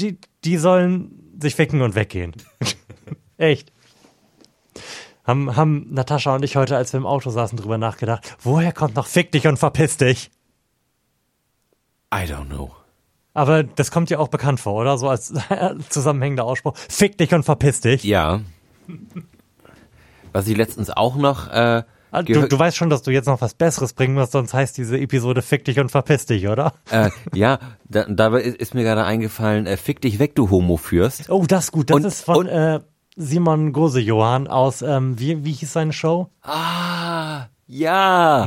die, 0.00 0.18
die 0.44 0.56
sollen 0.56 1.36
sich 1.40 1.54
ficken 1.54 1.82
und 1.82 1.94
weggehen. 1.94 2.32
Echt. 3.36 3.70
Haben, 5.28 5.54
haben 5.56 5.86
Natascha 5.92 6.34
und 6.34 6.42
ich 6.42 6.56
heute, 6.56 6.74
als 6.76 6.94
wir 6.94 6.98
im 6.98 7.04
Auto 7.06 7.28
saßen, 7.28 7.58
drüber 7.58 7.76
nachgedacht, 7.76 8.36
woher 8.42 8.72
kommt 8.72 8.96
noch 8.96 9.06
fick 9.06 9.30
dich 9.30 9.46
und 9.46 9.58
verpiss 9.58 9.98
dich? 9.98 10.30
I 12.12 12.20
don't 12.24 12.46
know. 12.46 12.70
Aber 13.34 13.62
das 13.62 13.90
kommt 13.90 14.08
ja 14.08 14.18
auch 14.20 14.28
bekannt 14.28 14.58
vor, 14.58 14.72
oder? 14.80 14.96
So 14.96 15.08
als 15.10 15.34
zusammenhängender 15.90 16.44
Ausspruch. 16.44 16.74
Fick 16.88 17.18
dich 17.18 17.34
und 17.34 17.42
verpiss 17.44 17.82
dich. 17.82 18.04
Ja. 18.04 18.40
Was 20.32 20.48
ich 20.48 20.56
letztens 20.56 20.88
auch 20.90 21.16
noch 21.16 21.48
äh, 21.52 21.82
Ah, 22.10 22.22
Du, 22.22 22.48
du 22.48 22.58
weißt 22.58 22.74
schon, 22.74 22.88
dass 22.88 23.02
du 23.02 23.10
jetzt 23.10 23.26
noch 23.26 23.42
was 23.42 23.52
Besseres 23.52 23.92
bringen 23.92 24.14
musst, 24.14 24.32
sonst 24.32 24.54
heißt 24.54 24.78
diese 24.78 24.98
Episode 24.98 25.42
Fick 25.42 25.66
dich 25.66 25.78
und 25.78 25.90
verpiss 25.90 26.24
dich, 26.24 26.48
oder? 26.48 26.72
äh, 26.90 27.10
ja, 27.34 27.58
da, 27.86 28.06
dabei 28.08 28.40
ist, 28.40 28.56
ist 28.56 28.72
mir 28.74 28.82
gerade 28.82 29.04
eingefallen, 29.04 29.66
äh, 29.66 29.76
fick 29.76 30.00
dich 30.00 30.18
weg, 30.18 30.34
du 30.34 30.48
Homo-Fürst. 30.48 31.28
Oh, 31.28 31.44
das 31.46 31.64
ist 31.64 31.72
gut. 31.72 31.90
Das 31.90 31.96
Und- 31.96 32.04
ist 32.06 32.24
von 32.24 32.36
und- 32.38 32.46
äh, 32.46 32.80
Simon 33.18 33.72
Gose-Johann 33.72 34.46
aus, 34.46 34.80
ähm, 34.82 35.18
wie, 35.18 35.44
wie 35.44 35.52
hieß 35.52 35.72
seine 35.72 35.92
Show? 35.92 36.28
Ah, 36.42 37.46
ja. 37.66 38.46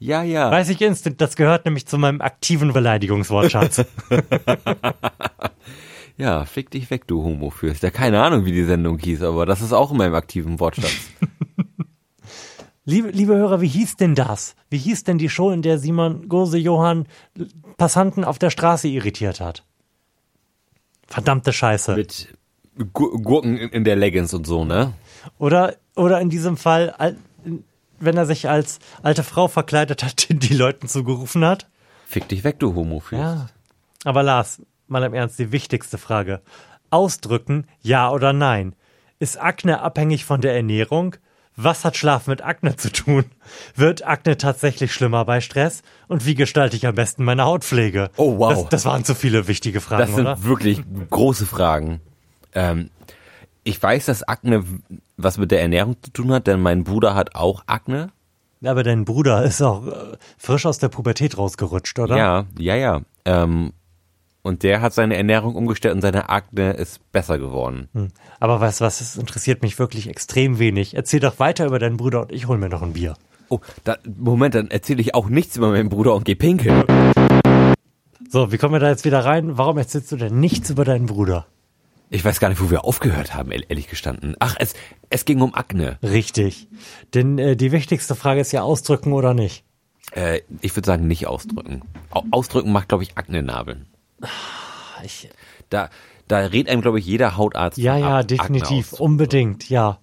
Ja, 0.00 0.22
ja. 0.22 0.50
Weiß 0.50 0.68
ich 0.68 0.82
instant, 0.82 1.20
das 1.20 1.36
gehört 1.36 1.64
nämlich 1.64 1.86
zu 1.86 1.98
meinem 1.98 2.20
aktiven 2.20 2.72
Beleidigungswortschatz. 2.72 3.84
Ja, 6.18 6.44
fick 6.44 6.72
dich 6.72 6.90
weg, 6.90 7.06
du 7.06 7.22
Homo-Fürst. 7.22 7.84
Ja, 7.84 7.90
keine 7.90 8.20
Ahnung, 8.20 8.44
wie 8.44 8.50
die 8.50 8.64
Sendung 8.64 8.98
hieß, 8.98 9.22
aber 9.22 9.46
das 9.46 9.60
ist 9.62 9.72
auch 9.72 9.92
in 9.92 9.98
meinem 9.98 10.16
aktiven 10.16 10.58
Wortschatz. 10.58 10.90
Liebe, 12.84 13.10
liebe 13.10 13.36
Hörer, 13.36 13.60
wie 13.60 13.68
hieß 13.68 13.96
denn 13.96 14.16
das? 14.16 14.56
Wie 14.68 14.78
hieß 14.78 15.04
denn 15.04 15.18
die 15.18 15.28
Show, 15.28 15.50
in 15.50 15.62
der 15.62 15.78
Simon 15.78 16.28
Gose 16.28 16.58
Johann 16.58 17.06
Passanten 17.76 18.24
auf 18.24 18.38
der 18.38 18.50
Straße 18.50 18.88
irritiert 18.88 19.40
hat? 19.40 19.62
Verdammte 21.06 21.52
Scheiße. 21.52 21.94
Mit 21.94 22.37
Gurken 22.92 23.56
in 23.58 23.84
der 23.84 23.96
Leggings 23.96 24.32
und 24.34 24.46
so, 24.46 24.64
ne? 24.64 24.92
Oder, 25.38 25.76
oder 25.96 26.20
in 26.20 26.30
diesem 26.30 26.56
Fall, 26.56 26.90
al- 26.90 27.16
wenn 28.00 28.16
er 28.16 28.26
sich 28.26 28.48
als 28.48 28.78
alte 29.02 29.24
Frau 29.24 29.48
verkleidet 29.48 30.02
hat, 30.04 30.28
die 30.30 30.54
Leuten 30.54 30.88
zugerufen 30.88 31.44
hat? 31.44 31.68
Fick 32.06 32.28
dich 32.28 32.44
weg, 32.44 32.58
du 32.58 32.74
Homo-Fürst. 32.74 33.22
Ja. 33.22 33.48
Aber 34.04 34.22
Lars, 34.22 34.62
mal 34.86 35.02
im 35.02 35.14
Ernst, 35.14 35.38
die 35.38 35.52
wichtigste 35.52 35.98
Frage. 35.98 36.40
Ausdrücken, 36.90 37.66
ja 37.82 38.10
oder 38.10 38.32
nein? 38.32 38.74
Ist 39.18 39.40
Akne 39.40 39.80
abhängig 39.82 40.24
von 40.24 40.40
der 40.40 40.54
Ernährung? 40.54 41.16
Was 41.60 41.84
hat 41.84 41.96
Schlaf 41.96 42.28
mit 42.28 42.40
Akne 42.40 42.76
zu 42.76 42.92
tun? 42.92 43.24
Wird 43.74 44.06
Akne 44.06 44.36
tatsächlich 44.36 44.92
schlimmer 44.92 45.24
bei 45.24 45.40
Stress? 45.40 45.82
Und 46.06 46.24
wie 46.24 46.36
gestalte 46.36 46.76
ich 46.76 46.86
am 46.86 46.94
besten 46.94 47.24
meine 47.24 47.44
Hautpflege? 47.44 48.10
Oh, 48.16 48.38
wow. 48.38 48.52
Das, 48.54 48.68
das 48.68 48.84
waren 48.84 49.04
zu 49.04 49.16
viele 49.16 49.48
wichtige 49.48 49.80
Fragen, 49.80 50.02
Das 50.06 50.14
sind 50.14 50.26
oder? 50.26 50.44
wirklich 50.44 50.80
große 51.10 51.46
Fragen. 51.46 52.00
Ähm, 52.54 52.90
ich 53.64 53.82
weiß, 53.82 54.06
dass 54.06 54.22
Akne 54.22 54.64
was 55.16 55.36
mit 55.36 55.50
der 55.50 55.60
Ernährung 55.60 55.96
zu 56.02 56.10
tun 56.10 56.32
hat, 56.32 56.46
denn 56.46 56.60
mein 56.60 56.84
Bruder 56.84 57.14
hat 57.14 57.34
auch 57.34 57.64
Akne. 57.66 58.10
Aber 58.64 58.82
dein 58.82 59.04
Bruder 59.04 59.44
ist 59.44 59.62
auch 59.62 59.86
äh, 59.86 60.16
frisch 60.36 60.66
aus 60.66 60.78
der 60.78 60.88
Pubertät 60.88 61.36
rausgerutscht, 61.38 61.98
oder? 61.98 62.16
Ja, 62.16 62.46
ja, 62.58 62.74
ja. 62.76 63.00
Ähm, 63.24 63.72
und 64.42 64.62
der 64.62 64.80
hat 64.80 64.94
seine 64.94 65.16
Ernährung 65.16 65.54
umgestellt 65.54 65.94
und 65.94 66.00
seine 66.00 66.30
Akne 66.30 66.72
ist 66.72 67.12
besser 67.12 67.38
geworden. 67.38 67.88
Hm. 67.92 68.08
Aber 68.40 68.60
weißt 68.60 68.80
du 68.80 68.84
was, 68.84 69.00
es 69.00 69.16
interessiert 69.16 69.62
mich 69.62 69.78
wirklich 69.78 70.08
extrem 70.08 70.58
wenig. 70.58 70.94
Erzähl 70.94 71.20
doch 71.20 71.38
weiter 71.38 71.66
über 71.66 71.78
deinen 71.78 71.98
Bruder 71.98 72.22
und 72.22 72.32
ich 72.32 72.48
hol 72.48 72.56
mir 72.56 72.68
noch 72.68 72.82
ein 72.82 72.94
Bier. 72.94 73.14
Oh, 73.50 73.60
da, 73.84 73.96
Moment, 74.18 74.54
dann 74.54 74.70
erzähle 74.70 75.00
ich 75.00 75.14
auch 75.14 75.28
nichts 75.28 75.56
über 75.56 75.70
meinen 75.70 75.88
Bruder 75.88 76.14
und 76.14 76.24
geh 76.24 76.34
pinkeln. 76.34 76.84
So, 78.30 78.52
wie 78.52 78.58
kommen 78.58 78.74
wir 78.74 78.80
da 78.80 78.90
jetzt 78.90 79.04
wieder 79.04 79.24
rein? 79.24 79.56
Warum 79.56 79.78
erzählst 79.78 80.12
du 80.12 80.16
denn 80.16 80.38
nichts 80.38 80.70
über 80.70 80.84
deinen 80.84 81.06
Bruder? 81.06 81.46
Ich 82.10 82.24
weiß 82.24 82.40
gar 82.40 82.48
nicht, 82.48 82.60
wo 82.62 82.70
wir 82.70 82.84
aufgehört 82.84 83.34
haben, 83.34 83.50
ehr- 83.52 83.68
ehrlich 83.68 83.88
gestanden. 83.88 84.34
Ach, 84.38 84.56
es, 84.58 84.74
es 85.10 85.24
ging 85.24 85.40
um 85.42 85.54
Akne. 85.54 85.98
Richtig. 86.02 86.68
Denn 87.14 87.38
äh, 87.38 87.56
die 87.56 87.70
wichtigste 87.72 88.14
Frage 88.14 88.40
ist 88.40 88.52
ja 88.52 88.62
ausdrücken 88.62 89.12
oder 89.12 89.34
nicht. 89.34 89.64
Äh, 90.12 90.40
ich 90.62 90.74
würde 90.74 90.86
sagen, 90.86 91.06
nicht 91.06 91.26
ausdrücken. 91.26 91.82
Au- 92.10 92.24
Ausdrücken 92.30 92.72
macht, 92.72 92.88
glaube 92.88 93.02
ich, 93.04 93.18
Aknenarben. 93.18 93.86
Ich, 95.04 95.28
Da, 95.70 95.90
da 96.26 96.38
redet 96.38 96.70
einem, 96.72 96.80
glaube 96.82 96.98
ich, 96.98 97.06
jeder 97.06 97.36
Hautarzt. 97.36 97.78
ja, 97.78 97.92
von 97.94 98.00
ja, 98.02 98.22
definitiv. 98.22 98.92
Unbedingt, 98.94 99.68
ja. 99.68 99.98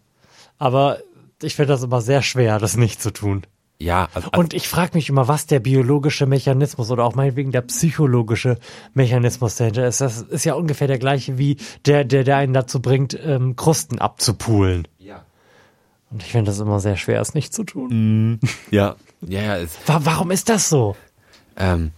Aber 0.57 0.99
ich 1.41 1.55
finde 1.55 1.73
das 1.73 1.83
immer 1.83 2.01
sehr 2.01 2.21
schwer, 2.21 2.59
das 2.59 2.77
nicht 2.77 3.01
zu 3.01 3.11
tun. 3.11 3.45
Ja, 3.77 4.07
also, 4.13 4.29
Und 4.35 4.53
ich 4.53 4.69
frage 4.69 4.91
mich 4.93 5.09
immer, 5.09 5.27
was 5.27 5.47
der 5.47 5.59
biologische 5.59 6.25
Mechanismus 6.25 6.91
oder 6.91 7.03
auch 7.03 7.15
meinetwegen 7.15 7.51
der 7.51 7.61
psychologische 7.61 8.57
Mechanismus 8.93 9.55
dahinter 9.57 9.85
ist. 9.87 9.99
Das 9.99 10.21
ist 10.21 10.45
ja 10.45 10.53
ungefähr 10.53 10.87
der 10.87 10.97
gleiche 10.97 11.37
wie 11.37 11.57
der, 11.85 12.05
der, 12.05 12.23
der 12.23 12.37
einen 12.37 12.53
dazu 12.53 12.81
bringt, 12.81 13.19
ähm, 13.21 13.55
Krusten 13.55 13.99
abzupulen. 13.99 14.87
ja. 14.99 15.25
Und 16.11 16.23
ich 16.23 16.31
finde 16.31 16.51
das 16.51 16.59
immer 16.59 16.79
sehr 16.79 16.95
schwer, 16.95 17.19
es 17.19 17.33
nicht 17.33 17.53
zu 17.53 17.63
tun. 17.65 18.39
Ja, 18.71 18.95
ja, 19.21 19.41
ja, 19.41 19.57
es, 19.57 19.77
Wa 19.87 20.01
warum 20.03 20.31
ist 20.31 20.47
das 20.47 20.69
so? 20.69 20.95
ähm, 21.57 21.91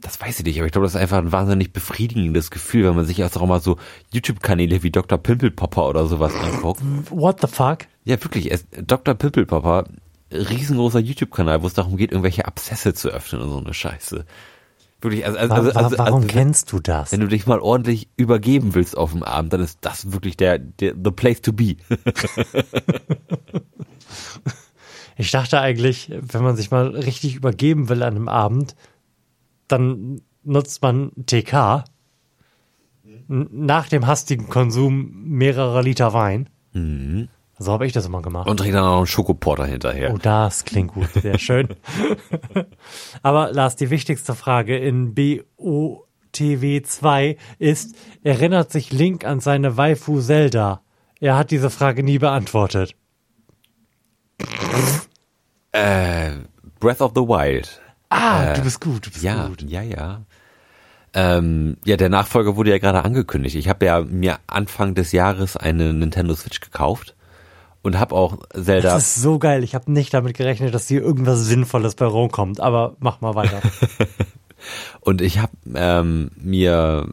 das 0.00 0.20
weiß 0.20 0.40
ich 0.40 0.44
nicht, 0.44 0.58
aber 0.58 0.66
ich 0.66 0.72
glaube, 0.72 0.86
das 0.86 0.94
ist 0.94 1.00
einfach 1.00 1.18
ein 1.18 1.32
wahnsinnig 1.32 1.72
befriedigendes 1.72 2.50
Gefühl, 2.50 2.84
wenn 2.86 2.96
man 2.96 3.04
sich 3.04 3.18
jetzt 3.18 3.36
auch 3.36 3.46
mal 3.46 3.60
so 3.60 3.76
YouTube-Kanäle 4.12 4.82
wie 4.82 4.90
Dr. 4.90 5.18
Pimpelpopper 5.18 5.88
oder 5.88 6.06
sowas 6.06 6.34
anguckt. 6.34 6.80
What 7.10 7.40
the 7.40 7.46
fuck? 7.46 7.78
Ja, 8.04 8.22
wirklich, 8.22 8.50
es, 8.50 8.66
Dr. 8.70 9.14
Pimpelpopper, 9.14 9.84
riesengroßer 10.30 11.00
YouTube-Kanal, 11.00 11.62
wo 11.62 11.66
es 11.66 11.74
darum 11.74 11.96
geht, 11.96 12.12
irgendwelche 12.12 12.46
Abszesse 12.46 12.94
zu 12.94 13.08
öffnen 13.08 13.42
und 13.42 13.50
so 13.50 13.58
eine 13.58 13.74
Scheiße. 13.74 14.24
Wirklich, 15.00 15.26
also, 15.26 15.38
also, 15.38 15.52
Wa 15.52 15.56
also, 15.56 15.98
wa 15.98 15.98
warum 15.98 16.22
also 16.22 16.28
kennst 16.28 16.72
du 16.72 16.80
das? 16.80 17.12
wenn 17.12 17.20
du 17.20 17.28
dich 17.28 17.46
mal 17.46 17.60
ordentlich 17.60 18.08
übergeben 18.16 18.74
willst 18.74 18.96
auf 18.96 19.12
dem 19.12 19.22
Abend, 19.22 19.52
dann 19.52 19.60
ist 19.60 19.78
das 19.82 20.12
wirklich 20.12 20.36
der, 20.36 20.58
der 20.58 20.94
the 20.94 21.10
place 21.10 21.42
to 21.42 21.52
be. 21.52 21.76
Ich 25.18 25.30
dachte 25.30 25.60
eigentlich, 25.60 26.10
wenn 26.10 26.42
man 26.42 26.56
sich 26.56 26.70
mal 26.70 26.88
richtig 26.88 27.36
übergeben 27.36 27.88
will 27.88 28.02
an 28.02 28.16
einem 28.16 28.28
Abend, 28.28 28.76
dann 29.66 30.20
nutzt 30.44 30.82
man 30.82 31.12
TK 31.24 31.84
nach 33.28 33.88
dem 33.88 34.06
hastigen 34.06 34.48
Konsum 34.48 35.24
mehrerer 35.24 35.82
Liter 35.82 36.12
Wein. 36.12 36.50
So 37.58 37.72
habe 37.72 37.86
ich 37.86 37.92
das 37.92 38.04
immer 38.06 38.20
gemacht. 38.20 38.48
Und 38.48 38.58
trinkt 38.58 38.74
dann 38.74 38.84
auch 38.84 38.90
noch 38.90 38.96
einen 38.98 39.06
Schokoporter 39.06 39.64
hinterher. 39.64 40.12
Oh, 40.12 40.18
das 40.18 40.64
klingt 40.64 40.92
gut, 40.92 41.08
sehr 41.22 41.38
schön. 41.38 41.68
Aber 43.22 43.50
Lars, 43.52 43.76
die 43.76 43.88
wichtigste 43.88 44.34
Frage 44.34 44.76
in 44.76 45.14
BOTW 45.14 46.82
2 46.82 47.36
ist, 47.58 47.96
erinnert 48.22 48.70
sich 48.70 48.92
Link 48.92 49.24
an 49.24 49.40
seine 49.40 49.76
Waifu 49.78 50.20
Zelda? 50.20 50.82
Er 51.18 51.38
hat 51.38 51.50
diese 51.50 51.70
Frage 51.70 52.02
nie 52.02 52.18
beantwortet. 52.18 52.94
Äh, 55.72 56.32
Breath 56.78 57.00
of 57.00 57.12
the 57.14 57.22
Wild. 57.22 57.80
Ah, 58.10 58.52
du 58.54 58.62
bist 58.62 58.80
gut, 58.80 59.06
du 59.06 59.10
bist 59.10 59.22
Ja, 59.24 59.48
gut. 59.48 59.62
ja, 59.62 59.82
ja. 59.82 60.22
Ähm, 61.14 61.78
ja, 61.86 61.96
der 61.96 62.10
Nachfolger 62.10 62.56
wurde 62.56 62.70
ja 62.70 62.78
gerade 62.78 63.02
angekündigt. 63.02 63.56
Ich 63.56 63.68
habe 63.70 63.86
ja 63.86 64.02
mir 64.02 64.38
Anfang 64.46 64.94
des 64.94 65.12
Jahres 65.12 65.56
eine 65.56 65.94
Nintendo 65.94 66.34
Switch 66.34 66.60
gekauft 66.60 67.15
und 67.86 68.00
habe 68.00 68.16
auch 68.16 68.38
Zelda. 68.52 68.94
Das 68.94 69.14
ist 69.16 69.22
so 69.22 69.38
geil. 69.38 69.62
Ich 69.62 69.76
habe 69.76 69.92
nicht 69.92 70.12
damit 70.12 70.36
gerechnet, 70.36 70.74
dass 70.74 70.88
hier 70.88 71.02
irgendwas 71.02 71.44
Sinnvolles 71.44 71.94
bei 71.94 72.06
rumkommt. 72.06 72.58
Aber 72.58 72.96
mach 72.98 73.20
mal 73.20 73.36
weiter. 73.36 73.62
Und 75.00 75.20
ich 75.20 75.38
habe 75.38 75.52
ähm, 75.72 76.32
mir 76.36 77.08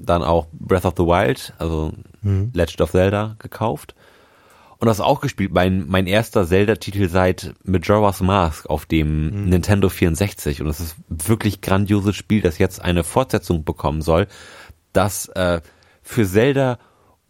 dann 0.00 0.24
auch 0.24 0.48
Breath 0.52 0.84
of 0.86 0.94
the 0.96 1.04
Wild, 1.04 1.54
also 1.58 1.92
Legend 2.22 2.80
of 2.80 2.90
Zelda, 2.90 3.36
gekauft. 3.38 3.94
Und 4.78 4.86
das 4.88 5.00
auch 5.00 5.20
gespielt. 5.20 5.52
Mein, 5.52 5.86
mein 5.86 6.08
erster 6.08 6.44
Zelda-Titel 6.44 7.08
seit 7.08 7.54
Majora's 7.62 8.20
Mask 8.20 8.66
auf 8.66 8.86
dem 8.86 9.48
Nintendo 9.48 9.88
64. 9.88 10.62
Und 10.62 10.66
es 10.66 10.80
ist 10.80 10.96
wirklich 11.08 11.60
grandioses 11.60 12.16
Spiel, 12.16 12.42
das 12.42 12.58
jetzt 12.58 12.82
eine 12.82 13.04
Fortsetzung 13.04 13.62
bekommen 13.62 14.02
soll, 14.02 14.26
das 14.92 15.28
äh, 15.28 15.60
für 16.02 16.26
Zelda 16.26 16.80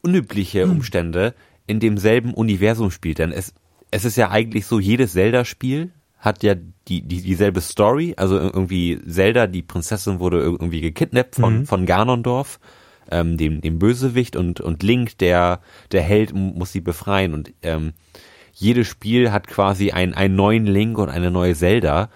unübliche 0.00 0.64
Umstände 0.64 1.34
in 1.68 1.78
demselben 1.78 2.34
Universum 2.34 2.90
spielt. 2.90 3.18
Denn 3.18 3.30
es, 3.30 3.54
es 3.92 4.04
ist 4.04 4.16
ja 4.16 4.30
eigentlich 4.30 4.66
so, 4.66 4.80
jedes 4.80 5.12
Zelda-Spiel 5.12 5.92
hat 6.18 6.42
ja 6.42 6.56
die, 6.88 7.02
die 7.02 7.22
dieselbe 7.22 7.60
Story. 7.60 8.14
Also 8.16 8.38
irgendwie 8.38 8.98
Zelda, 9.06 9.46
die 9.46 9.62
Prinzessin 9.62 10.18
wurde 10.18 10.40
irgendwie 10.40 10.80
gekidnappt 10.80 11.36
von, 11.36 11.66
von 11.66 11.86
Ganondorf, 11.86 12.58
ähm, 13.10 13.36
dem, 13.36 13.60
dem 13.60 13.78
Bösewicht 13.78 14.34
und, 14.34 14.60
und 14.60 14.82
Link, 14.82 15.18
der, 15.18 15.60
der 15.92 16.02
Held, 16.02 16.34
muss 16.34 16.72
sie 16.72 16.80
befreien. 16.80 17.34
Und 17.34 17.52
ähm, 17.62 17.92
jedes 18.52 18.88
Spiel 18.88 19.30
hat 19.30 19.46
quasi 19.46 19.92
einen, 19.92 20.14
einen 20.14 20.34
neuen 20.34 20.66
Link 20.66 20.98
und 20.98 21.08
eine 21.08 21.30
neue 21.30 21.54
Zelda. 21.54 22.10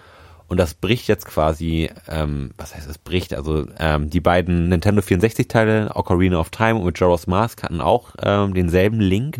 Und 0.47 0.57
das 0.57 0.73
bricht 0.73 1.07
jetzt 1.07 1.25
quasi, 1.25 1.89
ähm, 2.07 2.51
was 2.57 2.75
heißt 2.75 2.89
es 2.89 2.97
bricht? 2.97 3.33
Also 3.33 3.65
ähm, 3.79 4.09
die 4.09 4.19
beiden 4.19 4.69
Nintendo 4.69 5.01
64-Teile, 5.01 5.91
Ocarina 5.95 6.39
of 6.39 6.49
Time 6.49 6.75
und 6.75 6.83
Majora's 6.83 7.27
Mask 7.27 7.63
hatten 7.63 7.81
auch 7.81 8.15
ähm, 8.21 8.53
denselben 8.53 8.99
Link. 8.99 9.39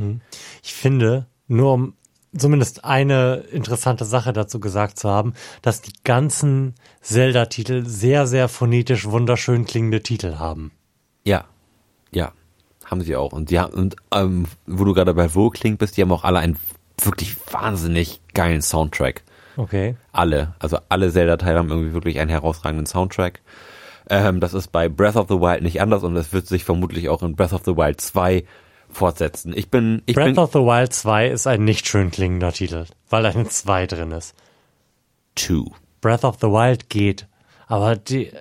Ich 0.63 0.73
finde, 0.73 1.27
nur 1.47 1.73
um 1.73 1.93
zumindest 2.35 2.83
eine 2.83 3.35
interessante 3.51 4.05
Sache 4.05 4.33
dazu 4.33 4.59
gesagt 4.59 4.97
zu 4.97 5.09
haben, 5.09 5.33
dass 5.61 5.81
die 5.81 5.93
ganzen 6.03 6.75
Zelda-Titel 7.01 7.85
sehr, 7.85 8.27
sehr 8.27 8.49
phonetisch 8.49 9.05
wunderschön 9.05 9.65
klingende 9.65 10.01
Titel 10.01 10.35
haben. 10.39 10.71
Ja, 11.23 11.45
ja, 12.11 12.31
haben 12.85 13.01
sie 13.01 13.15
auch. 13.15 13.33
Und 13.33 13.51
ja, 13.51 13.65
und 13.65 13.95
ähm, 14.11 14.45
wo 14.65 14.83
du 14.83 14.93
gerade 14.93 15.13
bei 15.13 15.33
Wo 15.35 15.49
klingt 15.49 15.79
bist, 15.79 15.97
die 15.97 16.01
haben 16.01 16.11
auch 16.11 16.23
alle 16.23 16.39
einen 16.39 16.57
wirklich 17.01 17.35
wahnsinnig 17.51 18.21
geilen 18.33 18.61
Soundtrack. 18.61 19.23
Okay. 19.57 19.95
Alle, 20.11 20.55
also 20.59 20.77
alle 20.89 21.11
Zelda-Teile 21.11 21.59
haben 21.59 21.69
irgendwie 21.69 21.93
wirklich 21.93 22.19
einen 22.19 22.29
herausragenden 22.29 22.85
Soundtrack. 22.85 23.41
Ähm, 24.09 24.39
das 24.39 24.53
ist 24.53 24.71
bei 24.71 24.89
Breath 24.89 25.15
of 25.15 25.27
the 25.29 25.35
Wild 25.35 25.61
nicht 25.61 25.81
anders 25.81 26.03
und 26.03 26.15
das 26.15 26.33
wird 26.33 26.47
sich 26.47 26.63
vermutlich 26.63 27.09
auch 27.09 27.23
in 27.23 27.35
Breath 27.35 27.53
of 27.53 27.61
the 27.65 27.75
Wild 27.75 28.01
2 28.01 28.43
fortsetzen. 28.89 29.53
Ich 29.55 29.69
bin, 29.69 30.01
ich 30.05 30.15
Breath 30.15 30.35
bin 30.35 30.39
of 30.39 30.51
the 30.51 30.59
Wild 30.59 30.93
2 30.93 31.27
ist 31.29 31.47
ein 31.47 31.63
nicht 31.63 31.87
schön 31.87 32.11
klingender 32.11 32.51
Titel, 32.51 32.85
weil 33.09 33.25
eine 33.25 33.47
2 33.47 33.87
drin 33.87 34.11
ist. 34.11 34.35
two. 35.35 35.71
Breath 36.01 36.25
of 36.25 36.37
the 36.41 36.47
Wild 36.47 36.89
geht, 36.89 37.27
aber 37.67 37.95
die 37.95 38.31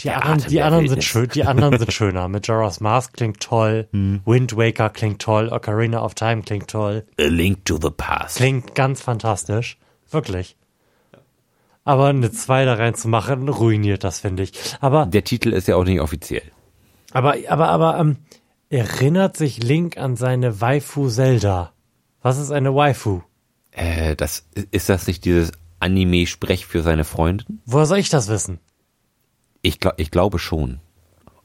die 0.00 0.08
Der 0.08 0.16
anderen, 0.16 0.38
Atem 0.40 0.48
die 0.48 0.54
der 0.56 0.64
anderen 0.66 0.88
sind 0.88 1.04
schön, 1.04 1.28
die 1.28 1.44
anderen 1.44 1.78
sind 1.78 1.92
schöner. 1.92 2.28
Majora's 2.28 2.80
Mask 2.80 3.12
klingt 3.14 3.40
toll, 3.40 3.88
Hm. 3.92 4.20
Wind 4.24 4.56
Waker 4.56 4.90
klingt 4.90 5.20
toll, 5.22 5.48
Ocarina 5.50 6.02
of 6.02 6.14
Time 6.14 6.42
klingt 6.42 6.68
toll, 6.68 7.04
A 7.20 7.24
Link 7.24 7.64
to 7.64 7.78
the 7.80 7.90
Past. 7.90 8.36
klingt 8.36 8.74
ganz 8.74 9.00
fantastisch, 9.02 9.78
wirklich. 10.10 10.56
Aber 11.84 12.06
eine 12.06 12.32
2 12.32 12.64
da 12.64 12.74
reinzumachen, 12.74 13.48
ruiniert 13.48 14.02
das, 14.02 14.18
finde 14.20 14.42
ich. 14.42 14.52
Aber 14.80 15.06
Der 15.06 15.22
Titel 15.22 15.52
ist 15.52 15.68
ja 15.68 15.76
auch 15.76 15.84
nicht 15.84 16.00
offiziell. 16.00 16.42
Aber, 17.12 17.36
aber, 17.48 17.68
aber, 17.68 17.98
ähm, 18.00 18.16
erinnert 18.70 19.36
sich 19.36 19.62
Link 19.62 19.96
an 19.96 20.16
seine 20.16 20.60
Waifu 20.60 21.08
Zelda? 21.08 21.72
Was 22.22 22.38
ist 22.38 22.50
eine 22.50 22.74
Waifu? 22.74 23.22
Äh, 23.70 24.16
das, 24.16 24.46
ist 24.72 24.88
das 24.88 25.06
nicht 25.06 25.24
dieses 25.24 25.52
Anime-Sprech 25.78 26.66
für 26.66 26.82
seine 26.82 27.04
Freundin? 27.04 27.60
Woher 27.66 27.86
soll 27.86 27.98
ich 27.98 28.08
das 28.08 28.26
wissen? 28.28 28.58
Ich, 29.66 29.80
glaub, 29.80 29.94
ich 29.96 30.12
glaube 30.12 30.38
schon. 30.38 30.78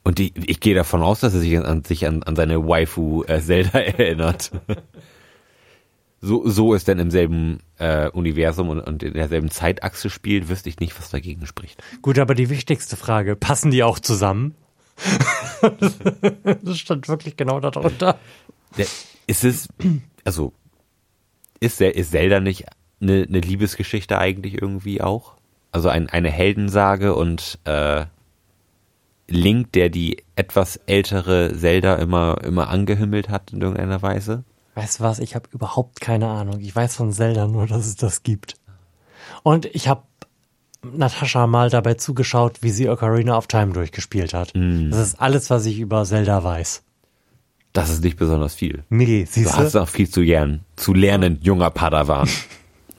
Und 0.03 0.19
die, 0.19 0.31
ich 0.35 0.59
gehe 0.59 0.75
davon 0.75 1.01
aus, 1.01 1.21
dass 1.21 1.33
er 1.33 1.39
sich 1.39 1.57
an, 1.57 1.83
sich 1.83 2.05
an, 2.05 2.21
an 2.21 2.35
seine 2.35 2.67
Waifu 2.67 3.23
äh, 3.23 3.41
Zelda 3.41 3.79
erinnert. 3.79 4.51
so, 6.21 6.47
so 6.47 6.75
ist 6.75 6.87
denn 6.87 6.99
im 6.99 7.09
selben 7.09 7.61
äh, 7.79 8.09
Universum 8.09 8.69
und, 8.69 8.79
und 8.81 9.01
in 9.01 9.13
derselben 9.13 9.49
Zeitachse 9.49 10.11
spielt, 10.11 10.49
wüsste 10.49 10.69
ich 10.69 10.79
nicht, 10.79 10.97
was 10.99 11.09
dagegen 11.09 11.47
spricht. 11.47 11.81
Gut, 12.03 12.19
aber 12.19 12.35
die 12.35 12.51
wichtigste 12.51 12.95
Frage, 12.95 13.35
passen 13.35 13.71
die 13.71 13.81
auch 13.81 13.97
zusammen? 13.97 14.53
das 16.61 16.77
stand 16.77 17.07
wirklich 17.07 17.37
genau 17.37 17.59
darunter. 17.59 18.19
Der, 18.77 18.85
ist 19.25 19.43
es, 19.43 19.67
also, 20.25 20.53
ist, 21.59 21.79
der, 21.79 21.95
ist 21.95 22.11
Zelda 22.11 22.39
nicht 22.39 22.65
eine, 23.01 23.25
eine 23.27 23.39
Liebesgeschichte 23.39 24.19
eigentlich 24.19 24.61
irgendwie 24.61 25.01
auch? 25.01 25.40
Also 25.71 25.89
ein, 25.89 26.09
eine 26.09 26.29
Heldensage 26.29 27.15
und 27.15 27.59
äh, 27.65 28.05
Link, 29.27 29.71
der 29.73 29.89
die 29.89 30.23
etwas 30.35 30.75
ältere 30.85 31.55
Zelda 31.57 31.95
immer, 31.95 32.37
immer 32.43 32.69
angehimmelt 32.69 33.29
hat 33.29 33.53
in 33.53 33.61
irgendeiner 33.61 34.01
Weise? 34.01 34.43
Weißt 34.75 34.99
du 34.99 35.03
was, 35.03 35.19
ich 35.19 35.35
habe 35.35 35.49
überhaupt 35.51 36.01
keine 36.01 36.27
Ahnung. 36.27 36.59
Ich 36.59 36.75
weiß 36.75 36.95
von 36.95 37.11
Zelda 37.13 37.47
nur, 37.47 37.67
dass 37.67 37.85
es 37.85 37.95
das 37.95 38.23
gibt. 38.23 38.55
Und 39.43 39.65
ich 39.65 39.87
habe 39.87 40.03
Natascha 40.83 41.47
mal 41.47 41.69
dabei 41.69 41.93
zugeschaut, 41.93 42.57
wie 42.61 42.71
sie 42.71 42.89
Ocarina 42.89 43.37
of 43.37 43.47
Time 43.47 43.71
durchgespielt 43.73 44.33
hat. 44.33 44.51
Mm. 44.55 44.89
Das 44.89 44.99
ist 44.99 45.21
alles, 45.21 45.49
was 45.49 45.65
ich 45.65 45.79
über 45.79 46.03
Zelda 46.05 46.43
weiß. 46.43 46.83
Das 47.73 47.89
ist 47.89 48.03
nicht 48.03 48.17
besonders 48.17 48.55
viel. 48.55 48.83
Nee, 48.89 49.23
Du 49.23 49.31
siehst 49.31 49.55
hast 49.57 49.75
du? 49.75 49.79
noch 49.79 49.87
viel 49.87 50.09
zu 50.09 50.21
lernen, 50.21 50.65
zu 50.75 50.93
lernen, 50.93 51.39
junger 51.41 51.69
Padawan. 51.69 52.27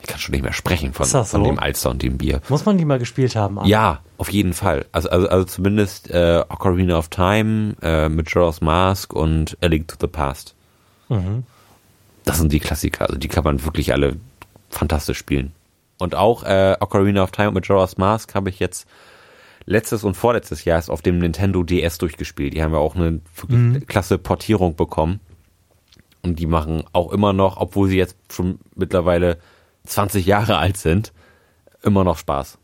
Ich 0.03 0.09
kann 0.09 0.19
schon 0.19 0.33
nicht 0.33 0.43
mehr 0.43 0.51
sprechen 0.51 0.91
von, 0.91 1.09
das 1.09 1.31
von 1.31 1.43
so? 1.43 1.47
dem 1.49 1.57
Alster 1.57 1.89
und 1.89 2.03
dem 2.03 2.17
Bier. 2.17 2.41
Muss 2.49 2.65
man 2.65 2.77
die 2.77 2.83
mal 2.83 2.99
gespielt 2.99 3.37
haben? 3.37 3.57
Arne? 3.57 3.69
Ja, 3.69 4.01
auf 4.17 4.29
jeden 4.29 4.51
Fall. 4.51 4.85
Also, 4.91 5.09
also, 5.09 5.29
also 5.29 5.45
zumindest 5.45 6.11
äh, 6.11 6.43
Ocarina 6.49 6.97
of 6.97 7.07
Time, 7.07 7.77
äh, 7.81 8.09
Majora's 8.09 8.59
Mask 8.59 9.13
und 9.13 9.57
A 9.61 9.67
Link 9.67 9.87
to 9.87 9.95
the 10.01 10.07
Past. 10.07 10.55
Mhm. 11.07 11.43
Das 12.25 12.37
sind 12.37 12.51
die 12.51 12.59
Klassiker. 12.59 13.05
Also 13.05 13.17
die 13.17 13.29
kann 13.29 13.45
man 13.45 13.63
wirklich 13.63 13.93
alle 13.93 14.17
fantastisch 14.69 15.17
spielen. 15.17 15.53
Und 15.99 16.15
auch 16.15 16.43
äh, 16.43 16.75
Ocarina 16.81 17.23
of 17.23 17.31
Time 17.31 17.49
und 17.49 17.53
Majora's 17.53 17.97
Mask 17.97 18.35
habe 18.35 18.49
ich 18.49 18.59
jetzt 18.59 18.85
letztes 19.65 20.03
und 20.03 20.15
vorletztes 20.15 20.65
Jahr 20.65 20.79
erst 20.79 20.91
auf 20.91 21.01
dem 21.01 21.19
Nintendo 21.19 21.63
DS 21.63 21.97
durchgespielt. 21.97 22.53
Die 22.53 22.61
haben 22.61 22.73
ja 22.73 22.79
auch 22.79 22.97
eine 22.97 23.21
wirklich 23.37 23.87
klasse 23.87 24.17
Portierung 24.17 24.75
bekommen. 24.75 25.21
Und 26.23 26.39
die 26.39 26.45
machen 26.45 26.83
auch 26.91 27.13
immer 27.13 27.31
noch, 27.31 27.55
obwohl 27.55 27.87
sie 27.87 27.97
jetzt 27.97 28.17
schon 28.29 28.59
mittlerweile 28.75 29.37
20 29.85 30.25
Jahre 30.25 30.57
alt 30.57 30.77
sind, 30.77 31.13
immer 31.81 32.03
noch 32.03 32.17
Spaß. 32.17 32.57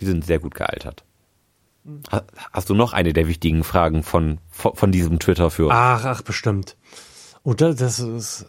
Die 0.00 0.04
sind 0.04 0.24
sehr 0.24 0.38
gut 0.38 0.54
gealtert. 0.54 1.04
Ha- 2.12 2.24
Hast 2.52 2.68
du 2.68 2.74
noch 2.74 2.92
eine 2.92 3.12
der 3.12 3.28
wichtigen 3.28 3.64
Fragen 3.64 4.02
von, 4.02 4.38
von, 4.50 4.92
diesem 4.92 5.18
Twitter-Führer? 5.18 5.72
Ach, 5.72 6.04
ach, 6.04 6.22
bestimmt. 6.22 6.76
Und 7.42 7.60
das 7.60 7.76
das 7.76 7.98
ist, 8.00 8.46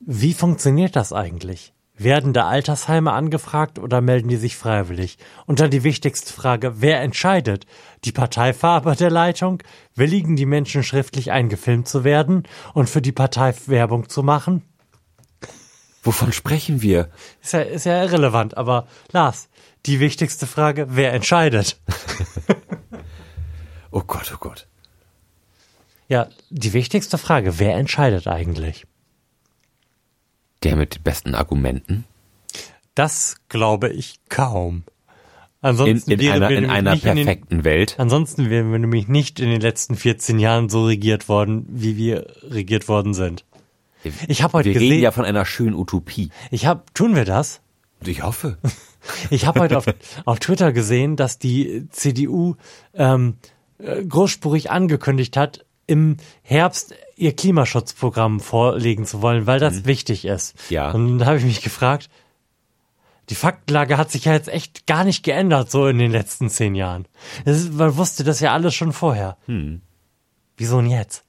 wie 0.00 0.32
funktioniert 0.34 0.96
das 0.96 1.12
eigentlich? 1.12 1.72
Werden 1.96 2.32
da 2.32 2.48
Altersheime 2.48 3.12
angefragt 3.12 3.78
oder 3.78 4.00
melden 4.00 4.28
die 4.28 4.36
sich 4.38 4.56
freiwillig? 4.56 5.18
Und 5.44 5.60
dann 5.60 5.70
die 5.70 5.84
wichtigste 5.84 6.32
Frage, 6.32 6.80
wer 6.80 7.02
entscheidet? 7.02 7.66
Die 8.06 8.12
Parteifarbe 8.12 8.96
der 8.96 9.10
Leitung? 9.10 9.62
Willigen 9.94 10.34
die 10.34 10.46
Menschen 10.46 10.82
schriftlich 10.82 11.30
eingefilmt 11.30 11.86
zu 11.86 12.02
werden 12.02 12.44
und 12.72 12.88
für 12.88 13.02
die 13.02 13.12
Partei 13.12 13.54
Werbung 13.66 14.08
zu 14.08 14.22
machen? 14.22 14.62
Wovon 16.02 16.32
sprechen 16.32 16.80
wir? 16.82 17.10
Ist 17.42 17.52
ja, 17.52 17.60
ist 17.60 17.84
ja 17.84 18.02
irrelevant, 18.02 18.56
aber 18.56 18.86
Lars, 19.12 19.48
die 19.86 20.00
wichtigste 20.00 20.46
Frage, 20.46 20.86
wer 20.90 21.12
entscheidet? 21.12 21.78
Oh 23.92 24.02
Gott, 24.06 24.30
oh 24.32 24.38
Gott. 24.38 24.68
Ja, 26.08 26.28
die 26.50 26.72
wichtigste 26.72 27.18
Frage, 27.18 27.58
wer 27.58 27.74
entscheidet 27.76 28.28
eigentlich? 28.28 28.86
Der 30.62 30.76
mit 30.76 30.94
den 30.96 31.02
besten 31.02 31.34
Argumenten? 31.34 32.04
Das 32.94 33.36
glaube 33.48 33.88
ich 33.88 34.20
kaum. 34.28 34.84
In, 35.62 35.68
Ansonsten 35.70 36.10
in 36.12 36.20
wären 36.20 36.42
einer, 36.44 36.50
in 36.56 36.70
einer 36.70 36.92
nicht 36.92 37.04
in 37.04 37.16
den- 37.16 37.24
perfekten 37.26 37.64
Welt. 37.64 37.96
Ansonsten 37.98 38.48
wären 38.48 38.70
wir 38.70 38.78
nämlich 38.78 39.08
nicht 39.08 39.40
in 39.40 39.50
den 39.50 39.60
letzten 39.60 39.96
14 39.96 40.38
Jahren 40.38 40.68
so 40.68 40.84
regiert 40.84 41.28
worden, 41.28 41.66
wie 41.68 41.96
wir 41.96 42.32
regiert 42.42 42.86
worden 42.88 43.12
sind. 43.12 43.44
Ich 44.28 44.42
habe 44.42 44.54
heute 44.54 44.66
Wir 44.66 44.74
gesehen, 44.74 44.90
reden 44.90 45.02
ja 45.02 45.10
von 45.10 45.24
einer 45.24 45.44
schönen 45.44 45.74
Utopie. 45.74 46.30
ich 46.50 46.66
habe, 46.66 46.82
tun 46.94 47.14
wir 47.14 47.24
das? 47.24 47.60
Ich 48.04 48.22
hoffe. 48.22 48.58
Ich 49.30 49.46
habe 49.46 49.60
heute 49.60 49.78
auf, 49.78 49.86
auf 50.26 50.40
Twitter 50.40 50.74
gesehen, 50.74 51.16
dass 51.16 51.38
die 51.38 51.88
CDU 51.88 52.56
ähm, 52.92 53.36
äh, 53.78 54.04
großspurig 54.04 54.70
angekündigt 54.70 55.38
hat, 55.38 55.64
im 55.86 56.18
Herbst 56.42 56.94
ihr 57.16 57.34
Klimaschutzprogramm 57.34 58.40
vorlegen 58.40 59.06
zu 59.06 59.22
wollen, 59.22 59.46
weil 59.46 59.58
das 59.58 59.86
wichtig 59.86 60.26
ist. 60.26 60.54
Ja. 60.68 60.90
Und 60.90 61.18
dann 61.18 61.26
habe 61.26 61.38
ich 61.38 61.44
mich 61.44 61.62
gefragt, 61.62 62.10
die 63.30 63.34
Faktenlage 63.34 63.96
hat 63.96 64.10
sich 64.10 64.26
ja 64.26 64.32
jetzt 64.32 64.48
echt 64.48 64.86
gar 64.86 65.04
nicht 65.04 65.22
geändert, 65.22 65.70
so 65.70 65.86
in 65.86 65.98
den 65.98 66.10
letzten 66.10 66.50
zehn 66.50 66.74
Jahren. 66.74 67.06
Ist, 67.44 67.72
man 67.72 67.96
wusste 67.96 68.22
das 68.22 68.40
ja 68.40 68.52
alles 68.52 68.74
schon 68.74 68.92
vorher. 68.92 69.38
Wieso 70.56 70.80
denn 70.80 70.90
jetzt? 70.90 71.24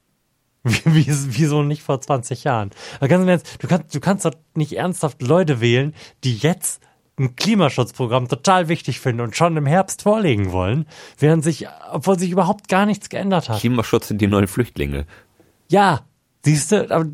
Wie, 0.63 0.81
wie, 0.85 1.07
wieso 1.07 1.63
nicht 1.63 1.81
vor 1.81 1.99
20 1.99 2.43
Jahren? 2.43 2.69
Aber 2.97 3.07
ganz 3.07 3.23
im 3.23 3.29
Ernst, 3.29 3.57
du 3.59 3.67
kannst, 3.67 3.95
du 3.95 3.99
kannst 3.99 4.25
doch 4.25 4.35
nicht 4.53 4.73
ernsthaft 4.73 5.21
Leute 5.21 5.59
wählen, 5.59 5.95
die 6.23 6.37
jetzt 6.37 6.81
ein 7.17 7.35
Klimaschutzprogramm 7.35 8.27
total 8.27 8.67
wichtig 8.67 8.99
finden 8.99 9.21
und 9.21 9.35
schon 9.35 9.57
im 9.57 9.65
Herbst 9.65 10.03
vorlegen 10.03 10.51
wollen, 10.51 10.85
während 11.17 11.43
sich, 11.43 11.67
obwohl 11.91 12.17
sich 12.17 12.31
überhaupt 12.31 12.67
gar 12.67 12.85
nichts 12.85 13.09
geändert 13.09 13.49
hat. 13.49 13.59
Klimaschutz 13.59 14.07
sind 14.07 14.21
die 14.21 14.27
neuen 14.27 14.47
Flüchtlinge. 14.47 15.05
Ja, 15.67 16.01
siehst 16.43 16.71
du, 16.71 17.11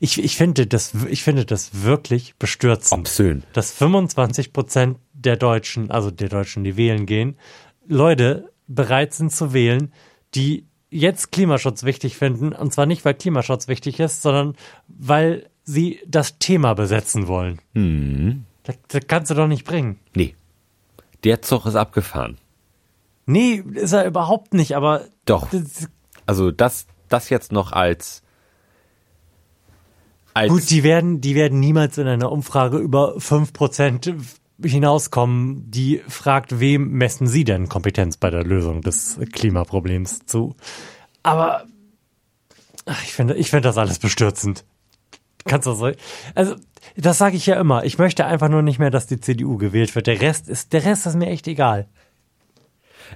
ich, 0.00 0.22
ich 0.22 0.36
finde 0.36 0.66
das, 0.66 0.92
ich 1.08 1.22
finde 1.22 1.44
das 1.44 1.82
wirklich 1.82 2.36
bestürzend 2.36 3.00
Obszön. 3.00 3.44
dass 3.52 3.72
25 3.72 4.52
Prozent 4.52 4.98
der 5.12 5.36
Deutschen, 5.36 5.90
also 5.90 6.10
der 6.10 6.28
Deutschen, 6.28 6.64
die 6.64 6.76
wählen 6.76 7.06
gehen, 7.06 7.36
Leute 7.86 8.52
bereit 8.66 9.14
sind 9.14 9.32
zu 9.32 9.52
wählen, 9.52 9.92
die 10.34 10.67
jetzt 10.90 11.32
Klimaschutz 11.32 11.82
wichtig 11.84 12.16
finden. 12.16 12.52
Und 12.52 12.72
zwar 12.72 12.86
nicht, 12.86 13.04
weil 13.04 13.14
Klimaschutz 13.14 13.68
wichtig 13.68 14.00
ist, 14.00 14.22
sondern 14.22 14.54
weil 14.88 15.48
sie 15.64 16.00
das 16.06 16.38
Thema 16.38 16.74
besetzen 16.74 17.28
wollen. 17.28 17.60
Das, 18.64 18.78
das 18.88 19.02
kannst 19.06 19.30
du 19.30 19.34
doch 19.34 19.48
nicht 19.48 19.64
bringen. 19.64 19.98
Nee. 20.14 20.34
Der 21.24 21.42
Zug 21.42 21.66
ist 21.66 21.74
abgefahren. 21.74 22.38
Nee, 23.26 23.62
ist 23.74 23.92
er 23.92 24.06
überhaupt 24.06 24.54
nicht, 24.54 24.74
aber 24.76 25.04
Doch. 25.26 25.48
das, 25.50 25.88
Also 26.24 26.50
das, 26.50 26.86
das 27.08 27.28
jetzt 27.28 27.52
noch 27.52 27.72
als, 27.72 28.22
als 30.32 30.50
gut, 30.50 30.70
die 30.70 30.82
werden, 30.82 31.20
die 31.20 31.34
werden 31.34 31.60
niemals 31.60 31.98
in 31.98 32.06
einer 32.06 32.32
Umfrage 32.32 32.78
über 32.78 33.16
5% 33.16 34.14
hinauskommen, 34.62 35.70
die 35.70 36.02
fragt, 36.08 36.60
wem 36.60 36.90
messen 36.90 37.26
Sie 37.26 37.44
denn 37.44 37.68
Kompetenz 37.68 38.16
bei 38.16 38.30
der 38.30 38.44
Lösung 38.44 38.80
des 38.80 39.18
Klimaproblems 39.32 40.26
zu? 40.26 40.56
Aber 41.22 41.64
ach, 42.86 43.02
ich 43.04 43.12
finde, 43.12 43.34
ich 43.34 43.50
finde 43.50 43.68
das 43.68 43.78
alles 43.78 43.98
bestürzend. 43.98 44.64
Kannst 45.44 45.66
du 45.66 45.72
so, 45.72 45.90
also 46.34 46.56
das 46.96 47.18
sage 47.18 47.36
ich 47.36 47.46
ja 47.46 47.58
immer. 47.60 47.84
Ich 47.84 47.98
möchte 47.98 48.26
einfach 48.26 48.48
nur 48.48 48.62
nicht 48.62 48.78
mehr, 48.78 48.90
dass 48.90 49.06
die 49.06 49.20
CDU 49.20 49.56
gewählt 49.56 49.94
wird. 49.94 50.06
Der 50.06 50.20
Rest 50.20 50.48
ist, 50.48 50.72
der 50.72 50.84
Rest 50.84 51.06
ist 51.06 51.16
mir 51.16 51.28
echt 51.28 51.46
egal. 51.46 51.86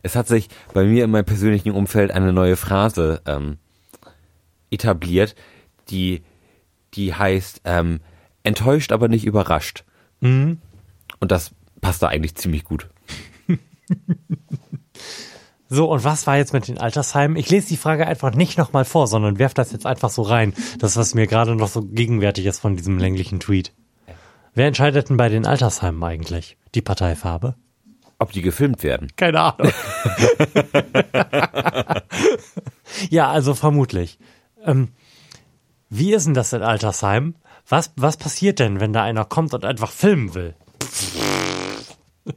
Es 0.03 0.16
hat 0.16 0.28
sich 0.28 0.49
bei 0.72 0.84
mir 0.84 1.05
in 1.05 1.11
meinem 1.11 1.24
persönlichen 1.24 1.72
Umfeld 1.72 2.12
eine 2.12 2.32
neue 2.32 2.57
Phrase 2.57 3.20
ähm, 3.26 3.59
etabliert, 4.70 5.34
die, 5.90 6.22
die 6.95 7.14
heißt 7.14 7.62
ähm, 7.64 8.01
enttäuscht, 8.43 8.93
aber 8.93 9.09
nicht 9.09 9.26
überrascht. 9.26 9.84
Und 11.22 11.30
das 11.30 11.52
passt 11.80 12.02
da 12.02 12.08
eigentlich 12.08 12.34
ziemlich 12.34 12.64
gut. 12.64 12.90
So, 15.74 15.90
und 15.90 16.04
was 16.04 16.26
war 16.26 16.36
jetzt 16.36 16.52
mit 16.52 16.68
den 16.68 16.76
Altersheimen? 16.76 17.34
Ich 17.38 17.48
lese 17.48 17.68
die 17.68 17.78
Frage 17.78 18.06
einfach 18.06 18.34
nicht 18.34 18.58
nochmal 18.58 18.84
vor, 18.84 19.06
sondern 19.06 19.38
werf 19.38 19.54
das 19.54 19.72
jetzt 19.72 19.86
einfach 19.86 20.10
so 20.10 20.20
rein. 20.20 20.52
Das, 20.78 20.98
was 20.98 21.14
mir 21.14 21.26
gerade 21.26 21.56
noch 21.56 21.68
so 21.68 21.80
gegenwärtig 21.80 22.44
ist 22.44 22.60
von 22.60 22.76
diesem 22.76 22.98
länglichen 22.98 23.40
Tweet. 23.40 23.72
Wer 24.52 24.66
entscheidet 24.66 25.08
denn 25.08 25.16
bei 25.16 25.30
den 25.30 25.46
Altersheimen 25.46 26.04
eigentlich? 26.04 26.58
Die 26.74 26.82
Parteifarbe? 26.82 27.54
Ob 28.18 28.32
die 28.32 28.42
gefilmt 28.42 28.82
werden? 28.82 29.08
Keine 29.16 29.40
Ahnung. 29.40 29.70
ja, 33.08 33.30
also 33.30 33.54
vermutlich. 33.54 34.18
Ähm, 34.66 34.88
wie 35.88 36.12
ist 36.12 36.26
denn 36.26 36.34
das 36.34 36.52
in 36.52 36.60
Altersheimen? 36.60 37.36
Was, 37.66 37.92
was 37.96 38.18
passiert 38.18 38.58
denn, 38.58 38.78
wenn 38.78 38.92
da 38.92 39.04
einer 39.04 39.24
kommt 39.24 39.54
und 39.54 39.64
einfach 39.64 39.90
filmen 39.90 40.34
will? 40.34 40.54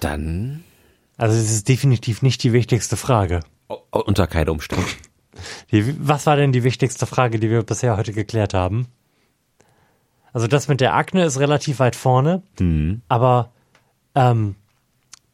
Dann 0.00 0.64
Also 1.16 1.36
es 1.36 1.50
ist 1.50 1.68
definitiv 1.68 2.22
nicht 2.22 2.42
die 2.42 2.52
wichtigste 2.52 2.96
Frage. 2.96 3.40
O- 3.68 3.78
Unter 3.90 4.26
keinen 4.26 4.50
Umständen. 4.50 4.84
Die, 5.70 5.94
was 6.08 6.24
war 6.24 6.36
denn 6.36 6.52
die 6.52 6.64
wichtigste 6.64 7.04
Frage, 7.04 7.38
die 7.38 7.50
wir 7.50 7.62
bisher 7.62 7.98
heute 7.98 8.14
geklärt 8.14 8.54
haben? 8.54 8.86
Also 10.32 10.46
das 10.46 10.66
mit 10.68 10.80
der 10.80 10.94
Akne 10.94 11.26
ist 11.26 11.38
relativ 11.38 11.78
weit 11.78 11.94
vorne, 11.94 12.42
aber 13.08 13.52
ähm, 14.14 14.54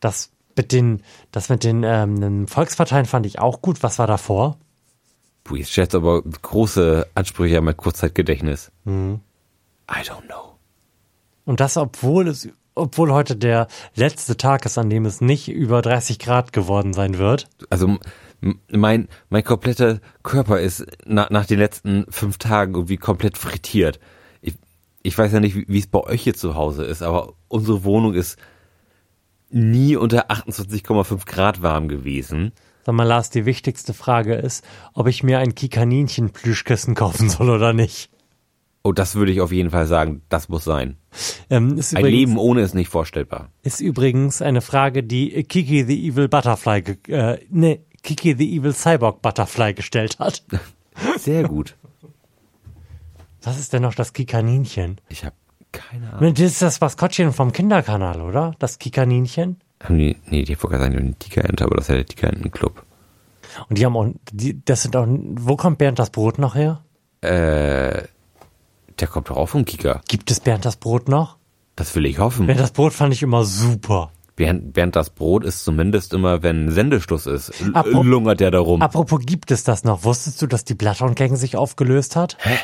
das 0.00 0.30
mit 0.56 0.72
den, 0.72 1.04
das 1.30 1.48
mit 1.50 1.62
den 1.62 1.84
ähm, 1.84 2.48
Volksparteien 2.48 3.06
fand 3.06 3.26
ich 3.26 3.38
auch 3.38 3.62
gut. 3.62 3.84
Was 3.84 4.00
war 4.00 4.08
davor? 4.08 4.56
Puh, 5.44 5.54
jetzt 5.54 5.70
du 5.94 5.98
aber 5.98 6.22
große 6.22 7.06
Ansprüche 7.14 7.58
an 7.58 7.64
mein 7.64 7.76
Kurzzeitgedächtnis. 7.76 8.72
I 8.84 8.90
don't 9.88 10.26
know. 10.26 10.51
Und 11.44 11.60
das, 11.60 11.76
obwohl 11.76 12.28
es, 12.28 12.48
obwohl 12.74 13.12
heute 13.12 13.36
der 13.36 13.66
letzte 13.94 14.36
Tag 14.36 14.64
ist, 14.64 14.78
an 14.78 14.90
dem 14.90 15.06
es 15.06 15.20
nicht 15.20 15.48
über 15.48 15.82
30 15.82 16.18
Grad 16.18 16.52
geworden 16.52 16.92
sein 16.92 17.18
wird. 17.18 17.48
Also 17.70 17.98
mein, 18.70 19.08
mein 19.28 19.44
kompletter 19.44 20.00
Körper 20.22 20.60
ist 20.60 20.86
na, 21.04 21.26
nach 21.30 21.46
den 21.46 21.58
letzten 21.58 22.06
fünf 22.08 22.38
Tagen 22.38 22.74
irgendwie 22.74 22.96
komplett 22.96 23.38
frittiert. 23.38 24.00
Ich, 24.40 24.54
ich 25.02 25.16
weiß 25.16 25.32
ja 25.32 25.40
nicht, 25.40 25.54
wie 25.54 25.66
wie 25.68 25.78
es 25.78 25.86
bei 25.86 26.00
euch 26.00 26.22
hier 26.22 26.34
zu 26.34 26.54
Hause 26.54 26.84
ist, 26.84 27.02
aber 27.02 27.34
unsere 27.48 27.84
Wohnung 27.84 28.14
ist 28.14 28.38
nie 29.50 29.96
unter 29.96 30.30
28,5 30.30 31.26
Grad 31.26 31.62
warm 31.62 31.88
gewesen. 31.88 32.52
Sag 32.84 32.94
mal, 32.96 33.04
Lars, 33.04 33.30
die 33.30 33.46
wichtigste 33.46 33.94
Frage 33.94 34.34
ist, 34.34 34.64
ob 34.94 35.06
ich 35.06 35.22
mir 35.22 35.38
ein 35.38 35.54
Kikaninchen-Plüschkissen 35.54 36.94
kaufen 36.94 37.30
soll 37.30 37.50
oder 37.50 37.72
nicht. 37.72 38.10
Oh, 38.84 38.92
das 38.92 39.14
würde 39.14 39.30
ich 39.30 39.40
auf 39.40 39.52
jeden 39.52 39.70
Fall 39.70 39.86
sagen, 39.86 40.22
das 40.28 40.48
muss 40.48 40.64
sein. 40.64 40.96
Ähm, 41.50 41.78
ist, 41.78 41.94
Ein 41.94 42.00
übrigens, 42.00 42.18
Leben 42.18 42.36
ohne 42.38 42.62
ist 42.62 42.74
nicht 42.74 42.88
vorstellbar. 42.88 43.50
ist 43.62 43.80
übrigens 43.80 44.42
eine 44.42 44.60
Frage, 44.60 45.04
die 45.04 45.44
Kiki 45.44 45.84
the 45.84 46.08
Evil 46.08 46.28
Butterfly, 46.28 46.82
äh, 47.08 47.38
ne, 47.48 47.80
Kiki 48.02 48.34
the 48.36 48.56
Evil 48.56 48.74
Cyborg 48.74 49.22
Butterfly 49.22 49.74
gestellt 49.74 50.18
hat. 50.18 50.42
Sehr 51.18 51.44
gut. 51.44 51.76
Was 53.42 53.58
ist 53.58 53.72
denn 53.72 53.82
noch 53.82 53.94
das 53.94 54.12
Kikaninchen? 54.12 55.00
Ich 55.08 55.24
habe 55.24 55.36
keine 55.72 56.12
Ahnung. 56.12 56.34
Das 56.34 56.42
ist 56.42 56.62
das 56.62 56.80
Maskottchen 56.80 57.32
vom 57.32 57.52
Kinderkanal, 57.52 58.20
oder? 58.20 58.54
Das 58.58 58.78
Kikaninchen? 58.78 59.60
Haben 59.82 59.98
die, 59.98 60.16
nee, 60.26 60.42
die 60.42 60.56
wollte 60.62 60.78
gerade 60.78 60.92
sagen, 60.92 61.16
die 61.18 61.28
Tika-Enter, 61.28 61.64
aber 61.64 61.76
das 61.76 61.84
ist 61.84 61.88
ja 61.88 61.94
der 61.96 62.06
Tika-Enten-Club. 62.06 62.84
Und 63.68 63.78
die 63.78 63.84
haben 63.84 63.96
auch, 63.96 64.08
die, 64.32 64.64
das 64.64 64.82
sind 64.82 64.96
auch, 64.96 65.06
wo 65.08 65.56
kommt 65.56 65.78
Bernd 65.78 65.98
das 65.98 66.10
Brot 66.10 66.38
noch 66.38 66.54
her? 66.54 66.84
Äh, 67.22 68.02
der 69.00 69.08
kommt 69.08 69.30
doch 69.30 69.36
auch 69.36 69.46
vom 69.48 69.64
Kika. 69.64 70.00
Gibt 70.08 70.30
es 70.30 70.40
Bernd 70.40 70.64
das 70.64 70.76
Brot 70.76 71.08
noch? 71.08 71.36
Das 71.76 71.94
will 71.94 72.06
ich 72.06 72.18
hoffen. 72.18 72.46
Bernd 72.46 72.60
das 72.60 72.72
Brot 72.72 72.92
fand 72.92 73.12
ich 73.14 73.22
immer 73.22 73.44
super. 73.44 74.12
Bernd, 74.36 74.72
Bernd 74.72 74.96
das 74.96 75.10
Brot 75.10 75.44
ist 75.44 75.64
zumindest 75.64 76.12
immer, 76.14 76.42
wenn 76.42 76.70
Sendeschluss 76.70 77.26
ist, 77.26 77.52
Apro- 77.74 78.02
lungert 78.02 78.40
der 78.40 78.50
da 78.50 78.60
rum. 78.60 78.80
Apropos, 78.82 79.20
gibt 79.24 79.50
es 79.50 79.62
das 79.64 79.84
noch? 79.84 80.04
Wusstest 80.04 80.40
du, 80.40 80.46
dass 80.46 80.64
die 80.64 80.74
Bloodhound 80.74 81.16
Gang 81.16 81.36
sich 81.36 81.56
aufgelöst 81.56 82.16
hat? 82.16 82.36
Hä? 82.40 82.58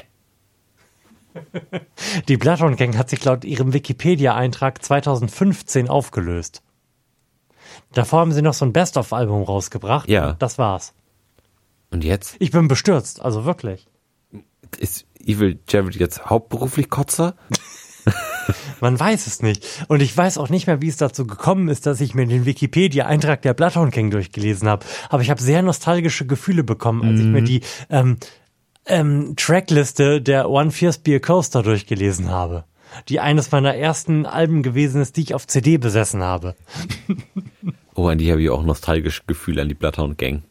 Die 2.28 2.36
Bloodhound 2.36 2.76
Gang 2.78 2.96
hat 2.96 3.10
sich 3.10 3.24
laut 3.24 3.44
ihrem 3.44 3.72
Wikipedia-Eintrag 3.72 4.82
2015 4.82 5.88
aufgelöst. 5.88 6.62
Davor 7.92 8.20
haben 8.20 8.32
sie 8.32 8.42
noch 8.42 8.54
so 8.54 8.64
ein 8.64 8.72
Best-of-Album 8.72 9.42
rausgebracht. 9.44 10.08
Ja. 10.08 10.32
Das 10.38 10.58
war's. 10.58 10.94
Und 11.90 12.02
jetzt 12.04 12.36
Ich 12.38 12.50
bin 12.50 12.66
bestürzt, 12.68 13.20
also 13.22 13.44
wirklich. 13.44 13.86
ist 14.78 15.06
Evil 15.28 15.58
Jared 15.68 15.96
jetzt 15.96 16.26
hauptberuflich 16.26 16.88
Kotzer? 16.88 17.34
Man 18.80 18.98
weiß 18.98 19.26
es 19.26 19.42
nicht. 19.42 19.66
Und 19.88 20.00
ich 20.00 20.16
weiß 20.16 20.38
auch 20.38 20.48
nicht 20.48 20.66
mehr, 20.66 20.80
wie 20.80 20.88
es 20.88 20.96
dazu 20.96 21.26
gekommen 21.26 21.68
ist, 21.68 21.84
dass 21.86 22.00
ich 22.00 22.14
mir 22.14 22.26
den 22.26 22.46
Wikipedia-Eintrag 22.46 23.42
der 23.42 23.52
Bloodhound 23.52 23.92
Gang 23.92 24.10
durchgelesen 24.10 24.68
habe. 24.68 24.86
Aber 25.10 25.22
ich 25.22 25.30
habe 25.30 25.42
sehr 25.42 25.62
nostalgische 25.62 26.26
Gefühle 26.26 26.64
bekommen, 26.64 27.02
als 27.06 27.20
ich 27.20 27.26
mir 27.26 27.42
die 27.42 27.60
ähm, 27.90 28.16
ähm, 28.86 29.34
Trackliste 29.36 30.22
der 30.22 30.48
One 30.48 30.70
Fierce 30.70 30.98
Beer 30.98 31.20
Coaster 31.20 31.62
durchgelesen 31.62 32.30
habe. 32.30 32.64
Die 33.10 33.20
eines 33.20 33.52
meiner 33.52 33.74
ersten 33.74 34.24
Alben 34.24 34.62
gewesen 34.62 35.02
ist, 35.02 35.18
die 35.18 35.22
ich 35.22 35.34
auf 35.34 35.46
CD 35.46 35.76
besessen 35.76 36.22
habe. 36.22 36.56
Oh, 37.94 38.06
an 38.06 38.16
die 38.16 38.30
habe 38.30 38.40
ich 38.40 38.48
auch 38.48 38.62
nostalgische 38.62 39.24
Gefühle 39.26 39.60
an 39.60 39.68
die 39.68 39.74
Bloodhound 39.74 40.16
Gang. 40.16 40.42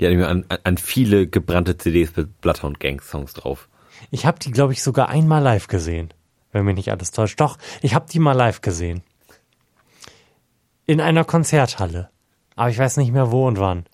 Die 0.00 0.06
hatte 0.06 0.16
mir 0.16 0.26
an, 0.26 0.44
an, 0.48 0.58
an 0.64 0.78
viele 0.78 1.26
gebrannte 1.26 1.76
CDs 1.76 2.16
mit 2.16 2.40
Bloodhound 2.40 2.80
Gang 2.80 3.02
Songs 3.02 3.32
drauf. 3.34 3.68
Ich 4.10 4.26
habe 4.26 4.38
die, 4.38 4.50
glaube 4.50 4.72
ich, 4.72 4.82
sogar 4.82 5.08
einmal 5.08 5.42
live 5.42 5.66
gesehen. 5.66 6.12
Wenn 6.52 6.64
mich 6.64 6.76
nicht 6.76 6.90
alles 6.90 7.10
täuscht. 7.10 7.40
Doch, 7.40 7.58
ich 7.82 7.94
habe 7.94 8.06
die 8.10 8.18
mal 8.18 8.32
live 8.32 8.62
gesehen. 8.62 9.02
In 10.86 11.00
einer 11.00 11.24
Konzerthalle. 11.24 12.08
Aber 12.56 12.70
ich 12.70 12.78
weiß 12.78 12.96
nicht 12.96 13.12
mehr 13.12 13.30
wo 13.30 13.46
und 13.46 13.58
wann. 13.58 13.84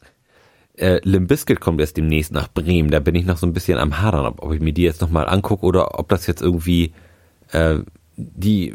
Äh, 0.76 1.00
Limp 1.02 1.28
Bizkit 1.28 1.60
kommt 1.60 1.80
erst 1.80 1.96
demnächst 1.96 2.32
nach 2.32 2.48
Bremen. 2.48 2.90
Da 2.90 3.00
bin 3.00 3.14
ich 3.14 3.26
noch 3.26 3.36
so 3.36 3.46
ein 3.46 3.52
bisschen 3.52 3.78
am 3.78 4.00
Hadern, 4.00 4.26
ob, 4.26 4.42
ob 4.42 4.52
ich 4.52 4.60
mir 4.60 4.72
die 4.72 4.82
jetzt 4.82 5.00
nochmal 5.00 5.28
angucke 5.28 5.66
oder 5.66 5.98
ob 5.98 6.08
das 6.08 6.26
jetzt 6.26 6.42
irgendwie 6.42 6.92
äh, 7.52 7.78
die 8.16 8.74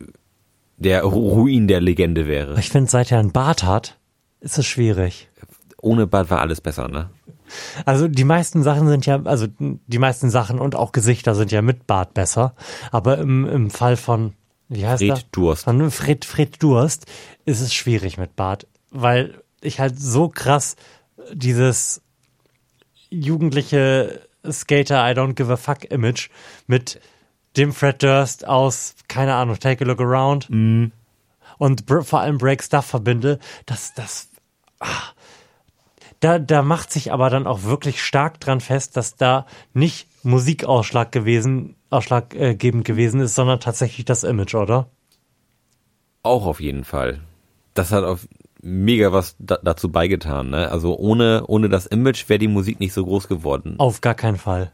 der 0.78 1.04
Ruin 1.04 1.68
der 1.68 1.82
Legende 1.82 2.26
wäre. 2.26 2.58
Ich 2.58 2.70
finde, 2.70 2.90
seit 2.90 3.12
er 3.12 3.20
einen 3.20 3.34
Bart 3.34 3.64
hat, 3.64 3.98
ist 4.40 4.58
es 4.58 4.66
schwierig. 4.66 5.28
Ohne 5.82 6.08
Bad 6.08 6.30
war 6.30 6.40
alles 6.40 6.62
besser, 6.62 6.88
ne? 6.88 7.10
Also 7.86 8.08
die 8.08 8.24
meisten 8.24 8.64
Sachen 8.64 8.88
sind 8.88 9.06
ja, 9.06 9.22
also 9.24 9.48
die 9.60 10.00
meisten 10.00 10.30
Sachen 10.30 10.60
und 10.60 10.76
auch 10.76 10.92
Gesichter 10.92 11.36
sind 11.36 11.52
ja 11.52 11.62
mit 11.62 11.88
Bart 11.88 12.14
besser. 12.14 12.54
Aber 12.92 13.18
im, 13.18 13.46
im 13.48 13.70
Fall 13.70 13.98
von, 13.98 14.34
wie 14.68 14.86
heißt 14.88 15.04
Fred 15.04 15.10
er? 15.18 15.24
Durst. 15.32 15.64
Von 15.66 15.92
Fred, 15.92 16.26
Fred 16.26 16.62
Durst 16.62 17.06
ist 17.46 17.62
es 17.62 17.74
schwierig 17.74 18.18
mit 18.18 18.36
Bart, 18.36 18.68
weil 18.92 19.42
ich 19.62 19.80
halt 19.80 20.00
so 20.00 20.30
krass 20.30 20.76
dieses 21.34 22.02
jugendliche 23.10 24.22
Skater 24.50 25.10
I 25.10 25.14
don't 25.14 25.34
give 25.34 25.52
a 25.52 25.58
fuck 25.58 25.86
Image 25.92 26.30
mit 26.68 27.00
dem 27.58 27.74
Fred 27.74 28.02
Durst 28.04 28.48
aus, 28.48 28.96
keine 29.08 29.34
Ahnung, 29.36 29.58
Take 29.60 29.84
a 29.84 29.88
Look 29.88 30.00
Around 30.00 30.50
und 31.58 31.86
br- 31.86 32.04
vor 32.04 32.22
allem 32.22 32.38
Break 32.38 32.64
Stuff 32.64 32.86
verbinde, 32.86 33.40
das, 33.66 33.94
das, 33.96 34.30
ah, 34.80 34.88
da, 36.20 36.40
da 36.40 36.62
macht 36.62 36.92
sich 36.92 37.12
aber 37.12 37.30
dann 37.30 37.48
auch 37.48 37.64
wirklich 37.64 38.04
stark 38.04 38.40
dran 38.40 38.60
fest, 38.60 38.98
dass 38.98 39.16
da 39.16 39.46
nicht 39.74 40.08
Musikausschlag 40.24 41.12
gewesen, 41.12 41.76
ausschlaggebend 41.90 42.86
gewesen 42.86 43.22
ist, 43.22 43.36
sondern 43.36 43.60
tatsächlich 43.60 44.06
das 44.06 44.24
Image, 44.24 44.56
oder? 44.56 44.90
Auch 46.24 46.46
auf 46.46 46.60
jeden 46.60 46.84
Fall. 46.84 47.22
Das 47.74 47.92
hat 47.92 48.04
auf 48.04 48.28
mega 48.62 49.14
was 49.14 49.36
da, 49.40 49.58
dazu 49.64 49.90
beigetan, 49.90 50.50
ne? 50.50 50.70
Also 50.70 50.98
ohne, 50.98 51.46
ohne 51.48 51.70
das 51.70 51.86
Image 51.86 52.28
wäre 52.28 52.40
die 52.40 52.50
Musik 52.50 52.80
nicht 52.80 52.94
so 52.94 53.06
groß 53.06 53.28
geworden. 53.28 53.76
Auf 53.78 54.02
gar 54.02 54.16
keinen 54.16 54.38
Fall. 54.38 54.74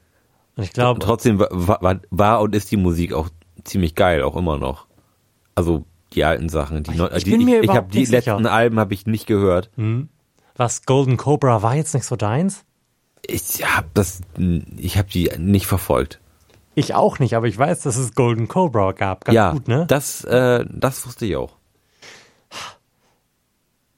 Und 0.55 0.63
ich 0.63 0.73
glaube, 0.73 0.99
trotzdem 0.99 1.37
war, 1.39 1.49
war, 1.51 1.99
war 2.09 2.41
und 2.41 2.55
ist 2.55 2.71
die 2.71 2.77
Musik 2.77 3.13
auch 3.13 3.29
ziemlich 3.63 3.93
geil, 3.93 4.23
auch 4.23 4.35
immer 4.35 4.57
noch. 4.57 4.87
Also 5.53 5.85
die 6.13 6.23
alten 6.23 6.49
Sachen, 6.49 6.83
die, 6.83 6.91
ich 7.15 7.23
die 7.25 7.31
bin 7.31 7.45
mir 7.45 7.59
ich, 7.59 7.69
ich 7.69 7.75
habe 7.75 7.91
die 7.91 8.05
sicher. 8.05 8.37
letzten 8.37 8.47
Alben 8.47 8.79
habe 8.79 8.93
ich 8.93 9.05
nicht 9.05 9.27
gehört. 9.27 9.69
Was 10.55 10.83
Golden 10.83 11.17
Cobra 11.17 11.61
war 11.61 11.75
jetzt 11.75 11.93
nicht 11.93 12.05
so 12.05 12.15
deins? 12.15 12.63
Ich 13.27 13.65
habe 13.65 13.87
das, 13.93 14.21
ich 14.77 14.97
habe 14.97 15.09
die 15.09 15.31
nicht 15.37 15.67
verfolgt. 15.67 16.19
Ich 16.75 16.93
auch 16.93 17.19
nicht, 17.19 17.35
aber 17.35 17.47
ich 17.47 17.57
weiß, 17.57 17.81
dass 17.81 17.95
es 17.95 18.15
Golden 18.15 18.47
Cobra 18.47 18.91
gab. 18.91 19.25
Ganz 19.25 19.35
ja, 19.35 19.51
gut, 19.51 19.67
ne? 19.67 19.85
das, 19.87 20.23
äh, 20.25 20.65
das 20.69 21.05
wusste 21.05 21.25
ich 21.25 21.35
auch. 21.37 21.53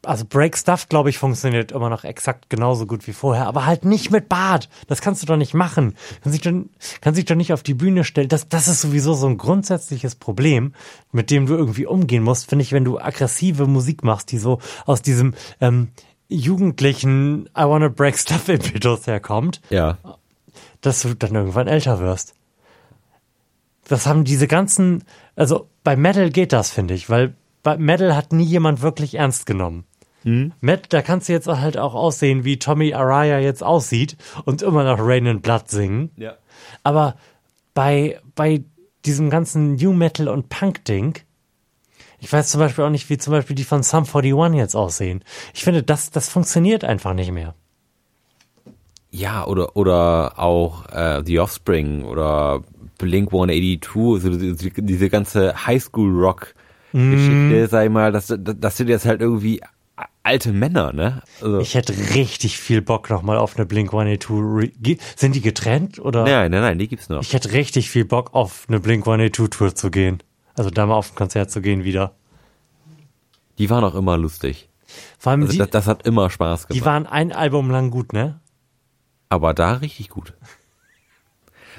also 0.05 0.25
Break 0.25 0.55
Stuff, 0.57 0.87
glaube 0.87 1.09
ich, 1.09 1.17
funktioniert 1.17 1.71
immer 1.71 1.89
noch 1.89 2.03
exakt 2.03 2.49
genauso 2.49 2.85
gut 2.85 3.07
wie 3.07 3.13
vorher, 3.13 3.47
aber 3.47 3.65
halt 3.65 3.83
nicht 3.83 4.11
mit 4.11 4.29
Bart. 4.29 4.69
Das 4.87 5.01
kannst 5.01 5.23
du 5.23 5.25
doch 5.27 5.37
nicht 5.37 5.55
machen. 5.55 5.95
Kann 6.23 6.31
sich 6.31 6.41
doch, 6.41 6.53
kann 7.01 7.15
sich 7.15 7.25
doch 7.25 7.35
nicht 7.35 7.51
auf 7.51 7.63
die 7.63 7.73
Bühne 7.73 8.03
stellen. 8.03 8.29
Das, 8.29 8.47
das 8.47 8.67
ist 8.67 8.81
sowieso 8.81 9.15
so 9.15 9.27
ein 9.27 9.37
grundsätzliches 9.37 10.15
Problem, 10.15 10.73
mit 11.11 11.31
dem 11.31 11.47
du 11.47 11.55
irgendwie 11.55 11.87
umgehen 11.87 12.23
musst, 12.23 12.47
finde 12.47 12.63
ich, 12.63 12.71
wenn 12.71 12.85
du 12.85 12.99
aggressive 12.99 13.67
Musik 13.67 14.03
machst, 14.03 14.31
die 14.31 14.37
so 14.37 14.59
aus 14.85 15.01
diesem 15.01 15.33
ähm, 15.59 15.89
jugendlichen 16.29 17.47
I 17.57 17.63
wanna 17.63 17.89
break 17.89 18.17
stuff 18.19 18.49
Impetus 18.49 19.07
herkommt, 19.07 19.61
Ja. 19.69 19.97
dass 20.81 21.01
du 21.01 21.13
dann 21.15 21.35
irgendwann 21.35 21.67
älter 21.67 21.99
wirst. 21.99 22.33
Das 23.87 24.05
haben 24.05 24.23
diese 24.25 24.47
ganzen, 24.47 25.03
also 25.35 25.67
bei 25.83 25.95
Metal 25.95 26.29
geht 26.29 26.51
das, 26.51 26.71
finde 26.71 26.93
ich, 26.93 27.09
weil 27.09 27.35
bei 27.63 27.77
Metal 27.77 28.15
hat 28.15 28.33
nie 28.33 28.43
jemand 28.43 28.81
wirklich 28.81 29.15
ernst 29.15 29.45
genommen. 29.45 29.85
Met, 30.59 30.91
da 30.91 31.01
kannst 31.01 31.29
du 31.29 31.33
jetzt 31.33 31.47
halt 31.47 31.77
auch 31.77 31.93
aussehen, 31.95 32.43
wie 32.43 32.59
Tommy 32.59 32.93
Araya 32.93 33.39
jetzt 33.39 33.63
aussieht 33.63 34.17
und 34.43 34.61
immer 34.61 34.83
noch 34.83 34.97
Rain 34.99 35.25
and 35.25 35.41
Blood 35.41 35.69
singen. 35.69 36.11
Ja. 36.17 36.33
Aber 36.83 37.15
bei, 37.73 38.19
bei 38.35 38.65
diesem 39.05 39.29
ganzen 39.29 39.75
New 39.75 39.93
Metal 39.93 40.27
und 40.27 40.49
Punk-Ding, 40.49 41.19
ich 42.19 42.31
weiß 42.31 42.49
zum 42.49 42.59
Beispiel 42.59 42.83
auch 42.83 42.89
nicht, 42.89 43.09
wie 43.09 43.17
zum 43.17 43.31
Beispiel 43.31 43.55
die 43.55 43.63
von 43.63 43.83
Sum 43.83 44.03
41 44.05 44.57
jetzt 44.57 44.75
aussehen. 44.75 45.23
Ich 45.53 45.63
finde, 45.63 45.83
das, 45.83 46.09
das 46.11 46.29
funktioniert 46.29 46.83
einfach 46.83 47.13
nicht 47.13 47.31
mehr. 47.31 47.55
Ja, 49.11 49.45
oder, 49.45 49.75
oder 49.77 50.37
auch 50.37 50.85
äh, 50.91 51.23
The 51.25 51.39
Offspring 51.39 52.03
oder 52.03 52.63
Blink 52.97 53.29
182, 53.29 54.21
so 54.21 54.29
diese, 54.29 54.69
diese 54.81 55.09
ganze 55.09 55.65
Highschool-Rock-Geschichte, 55.65 57.67
sag 57.69 57.85
ich 57.85 57.91
mal, 57.91 58.11
das, 58.11 58.33
das, 58.37 58.77
sind 58.77 58.89
jetzt 58.89 59.05
halt 59.05 59.21
irgendwie 59.21 59.61
alte 60.23 60.51
Männer, 60.51 60.91
ne? 60.93 61.21
Also, 61.41 61.59
Ich 61.59 61.73
hätte 61.75 61.93
richtig 62.15 62.59
viel 62.59 62.81
Bock 62.81 63.09
nochmal 63.09 63.37
auf 63.37 63.55
eine 63.55 63.65
Blink 63.65 63.89
182. 63.93 64.29
Re 64.29 64.67
Ge- 64.81 64.97
Sind 65.15 65.35
die 65.35 65.41
getrennt 65.41 65.99
oder? 65.99 66.23
nein, 66.23 66.51
nein, 66.51 66.61
nein, 66.61 66.77
die 66.77 66.87
gibt's 66.87 67.09
noch. 67.09 67.21
Ich 67.21 67.33
hätte 67.33 67.53
richtig 67.53 67.89
viel 67.89 68.05
Bock 68.05 68.33
auf 68.33 68.65
eine 68.67 68.79
Blink 68.79 69.07
182 69.07 69.57
Tour 69.57 69.73
zu 69.73 69.89
gehen. 69.89 70.21
Also 70.57 70.69
da 70.69 70.85
mal 70.85 70.95
auf 70.95 71.11
ein 71.11 71.15
Konzert 71.15 71.51
zu 71.51 71.61
gehen 71.61 71.85
wieder. 71.85 72.15
Die 73.57 73.69
waren 73.69 73.83
auch 73.83 73.95
immer 73.95 74.17
lustig. 74.17 74.69
Vor 75.17 75.31
allem 75.31 75.41
Also 75.43 75.53
die, 75.53 75.57
das, 75.59 75.69
das 75.69 75.87
hat 75.87 76.05
immer 76.05 76.29
Spaß 76.29 76.67
gemacht. 76.67 76.81
die 76.81 76.85
waren 76.85 77.05
ein 77.05 77.31
Album 77.31 77.71
lang 77.71 77.91
gut, 77.91 78.11
ne? 78.11 78.39
aber 79.29 79.53
da 79.53 79.73
richtig 79.73 80.09
gut. 80.09 80.33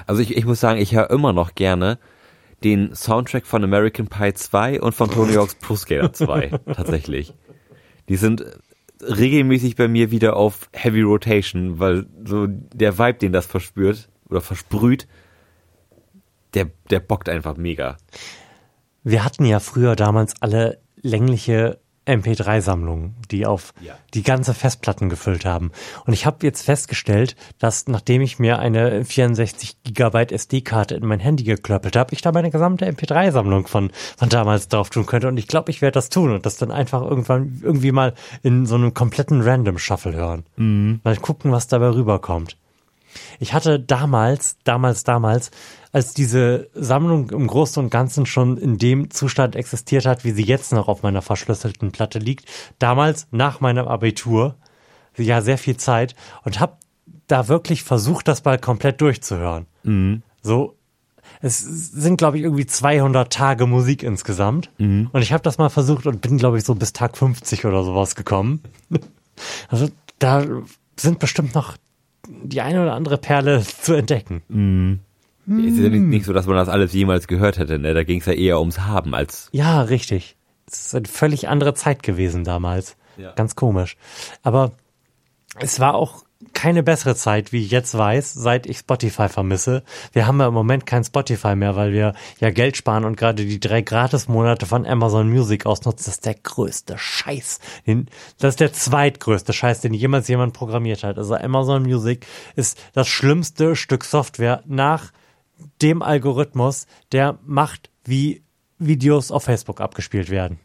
Also 0.07 0.23
ich, 0.23 0.37
ich 0.37 0.45
muss 0.45 0.61
sagen, 0.61 0.81
ich 0.81 0.95
höre 0.95 1.11
immer 1.11 1.33
noch 1.33 1.55
gerne 1.55 1.99
den 2.65 2.95
Soundtrack 2.95 3.47
von 3.47 3.63
American 3.65 4.09
Pie 4.09 4.35
2 4.35 4.81
und 4.81 4.95
von 4.95 5.11
Tony 5.11 5.35
Hawk's 5.35 5.55
Pro 5.55 5.77
Skater 5.77 6.13
2, 6.13 6.51
tatsächlich. 6.75 7.35
Die 8.09 8.17
sind 8.17 8.45
regelmäßig 9.01 9.77
bei 9.77 9.87
mir 9.87 10.11
wieder 10.11 10.37
auf 10.37 10.69
Heavy 10.73 11.03
Rotation, 11.03 11.79
weil 11.79 12.07
so 12.25 12.47
der 12.49 12.99
Vibe, 12.99 13.19
den 13.19 13.33
das 13.33 13.47
verspürt 13.47 14.09
oder 14.29 14.41
versprüht, 14.41 15.07
der, 16.55 16.71
der 16.91 17.01
bockt 17.01 17.29
einfach 17.29 17.57
mega. 17.57 17.97
Wir 19.11 19.25
hatten 19.25 19.45
ja 19.47 19.59
früher 19.61 19.97
damals 19.97 20.35
alle 20.41 20.79
längliche 21.01 21.79
MP3-Sammlungen, 22.07 23.15
die 23.31 23.47
auf 23.47 23.73
Ja. 23.81 23.95
die 24.15 24.23
ganze 24.23 24.55
Festplatten 24.55 25.09
gefüllt 25.09 25.45
haben. 25.45 25.73
Und 26.07 26.15
ich 26.15 26.27
habe 26.27 26.45
jetzt 26.47 26.63
festgestellt, 26.63 27.37
dass 27.59 27.87
nachdem 27.87 28.23
ich 28.23 28.39
mir 28.39 28.59
eine 28.59 29.05
64 29.05 29.83
Gigabyte 29.83 30.33
SD-Karte 30.33 30.95
in 30.95 31.07
mein 31.07 31.21
Handy 31.21 31.45
geklöppelt 31.45 31.97
habe, 31.97 32.15
ich 32.15 32.23
da 32.23 32.33
meine 32.33 32.51
gesamte 32.51 32.87
MP3-Sammlung 32.87 33.67
von, 33.67 33.91
von 34.17 34.29
damals 34.29 34.69
drauf 34.69 34.91
tun 34.91 35.07
könnte. 35.07 35.29
Und 35.29 35.37
ich 35.39 35.49
glaube, 35.49 35.71
ich 35.71 35.83
werde 35.83 35.95
das 35.95 36.09
tun 36.09 36.33
und 36.33 36.47
das 36.47 36.57
dann 36.57 36.71
einfach 36.71 37.03
irgendwann 37.03 37.61
irgendwie 37.63 37.93
mal 37.93 38.15
in 38.43 38.65
so 38.67 38.75
einem 38.75 38.95
kompletten 38.95 39.43
Random-Shuffle 39.43 40.15
hören. 40.15 41.01
Mal 41.05 41.17
gucken, 41.17 41.53
was 41.53 41.67
dabei 41.67 41.91
rüberkommt. 41.91 42.57
Ich 43.41 43.53
hatte 43.55 43.81
damals, 43.81 44.57
damals, 44.65 45.05
damals, 45.05 45.51
als 45.93 46.15
diese 46.15 46.69
Sammlung 46.75 47.31
im 47.31 47.47
Großen 47.47 47.83
und 47.83 47.91
Ganzen 47.91 48.27
schon 48.27 48.57
in 48.57 48.79
dem 48.79 49.11
Zustand 49.11 49.57
existiert 49.57 50.07
hat, 50.07 50.25
wie 50.25 50.33
sie 50.33 50.45
jetzt 50.45 50.73
noch 50.73 50.89
auf 50.89 51.03
meiner 51.03 51.23
verschlüsselten 51.23 51.93
Platte 51.93 52.19
liegt, 52.19 52.47
damals 52.79 53.27
nach 53.31 53.61
meinem 53.61 53.89
Abitur, 53.89 54.57
ja 55.17 55.41
sehr 55.41 55.59
viel 55.59 55.77
Zeit 55.77 56.15
und 56.45 56.61
habe 56.61 56.77
da 57.27 57.49
wirklich 57.49 57.83
versucht, 57.83 58.29
das 58.29 58.45
mal 58.45 58.59
komplett 58.59 59.01
durchzuhören. 59.01 59.67
So, 60.43 60.77
es 61.41 61.59
sind, 61.59 62.17
glaube 62.19 62.39
ich, 62.39 62.45
irgendwie 62.45 62.67
200 62.67 63.33
Tage 63.33 63.67
Musik 63.67 64.03
insgesamt. 64.03 64.71
Und 65.13 65.23
ich 65.23 65.33
habe 65.33 65.43
das 65.43 65.59
mal 65.59 65.69
versucht 65.69 66.07
und 66.07 66.21
bin, 66.21 66.39
glaube 66.39 66.59
ich, 66.59 66.65
so 66.65 66.75
bis 66.75 66.93
Tag 66.93 67.17
50 67.17 67.65
oder 67.65 67.85
sowas 67.85 68.15
gekommen. 68.15 68.63
Also 69.69 69.89
da 70.19 70.45
sind 70.99 71.21
bestimmt 71.21 71.55
noch 71.55 71.77
die 72.27 72.61
eine 72.61 72.83
oder 72.83 72.95
andere 72.95 73.19
Perle 73.19 73.63
zu 73.63 73.95
entdecken. 73.95 74.43
Es 75.49 75.75
ist 75.75 75.79
ja 75.79 75.89
nicht, 75.89 76.03
nicht 76.03 76.25
so, 76.27 76.33
dass 76.33 76.47
man 76.47 76.57
das 76.57 76.69
alles 76.69 76.93
jemals 76.93 77.27
gehört 77.27 77.59
hätte, 77.59 77.79
ne? 77.79 77.95
Da 77.95 78.05
ging 78.05 78.21
es 78.21 78.27
ja 78.27 78.35
eher 78.35 78.61
ums 78.61 78.81
Haben 78.81 79.15
als 79.15 79.49
Ja, 79.53 79.83
richtig. 79.83 80.37
Es 80.67 80.87
ist 80.87 80.95
eine 80.95 81.09
völlig 81.09 81.49
andere 81.49 81.73
Zeit 81.73 82.03
gewesen 82.03 82.45
damals. 82.45 82.97
Ja. 83.17 83.33
Ganz 83.33 83.57
komisch. 83.57 83.97
Aber 84.43 84.73
es 85.59 85.81
war 85.81 85.95
auch 85.95 86.25
keine 86.53 86.83
bessere 86.83 87.17
Zeit, 87.17 87.53
wie 87.53 87.65
ich 87.65 87.71
jetzt 87.71 87.97
weiß, 87.97 88.33
seit 88.33 88.67
ich 88.67 88.79
Spotify 88.79 89.29
vermisse. 89.29 89.83
Wir 90.13 90.27
haben 90.27 90.39
ja 90.39 90.49
im 90.49 90.55
Moment 90.55 90.87
kein 90.87 91.03
Spotify 91.03 91.57
mehr, 91.57 91.75
weil 91.75 91.93
wir 91.93 92.15
ja 92.39 92.51
Geld 92.51 92.77
sparen 92.77 93.05
und 93.05 93.17
gerade 93.17 93.45
die 93.45 93.59
drei 93.59 93.83
Gratis-Monate 93.83 94.67
von 94.67 94.87
Amazon 94.87 95.29
Music 95.29 95.67
ausnutzen. 95.67 96.05
Das 96.07 96.15
ist 96.15 96.27
der 96.27 96.35
größte 96.35 96.97
Scheiß. 96.97 97.59
Das 98.39 98.51
ist 98.51 98.61
der 98.61 98.73
zweitgrößte 98.73 99.53
Scheiß, 99.53 99.81
den 99.81 99.95
jemals 99.95 100.29
jemand 100.29 100.53
programmiert 100.53 101.03
hat. 101.03 101.19
Also 101.19 101.35
Amazon 101.35 101.83
Music 101.83 102.27
ist 102.55 102.79
das 102.93 103.09
schlimmste 103.09 103.75
Stück 103.75 104.05
Software 104.05 104.63
nach 104.67 105.11
dem 105.83 106.03
Algorithmus, 106.03 106.87
der 107.13 107.39
macht, 107.45 107.91
wie 108.05 108.43
Videos 108.79 109.31
auf 109.31 109.45
Facebook 109.45 109.81
abgespielt 109.81 110.31
werden. 110.31 110.59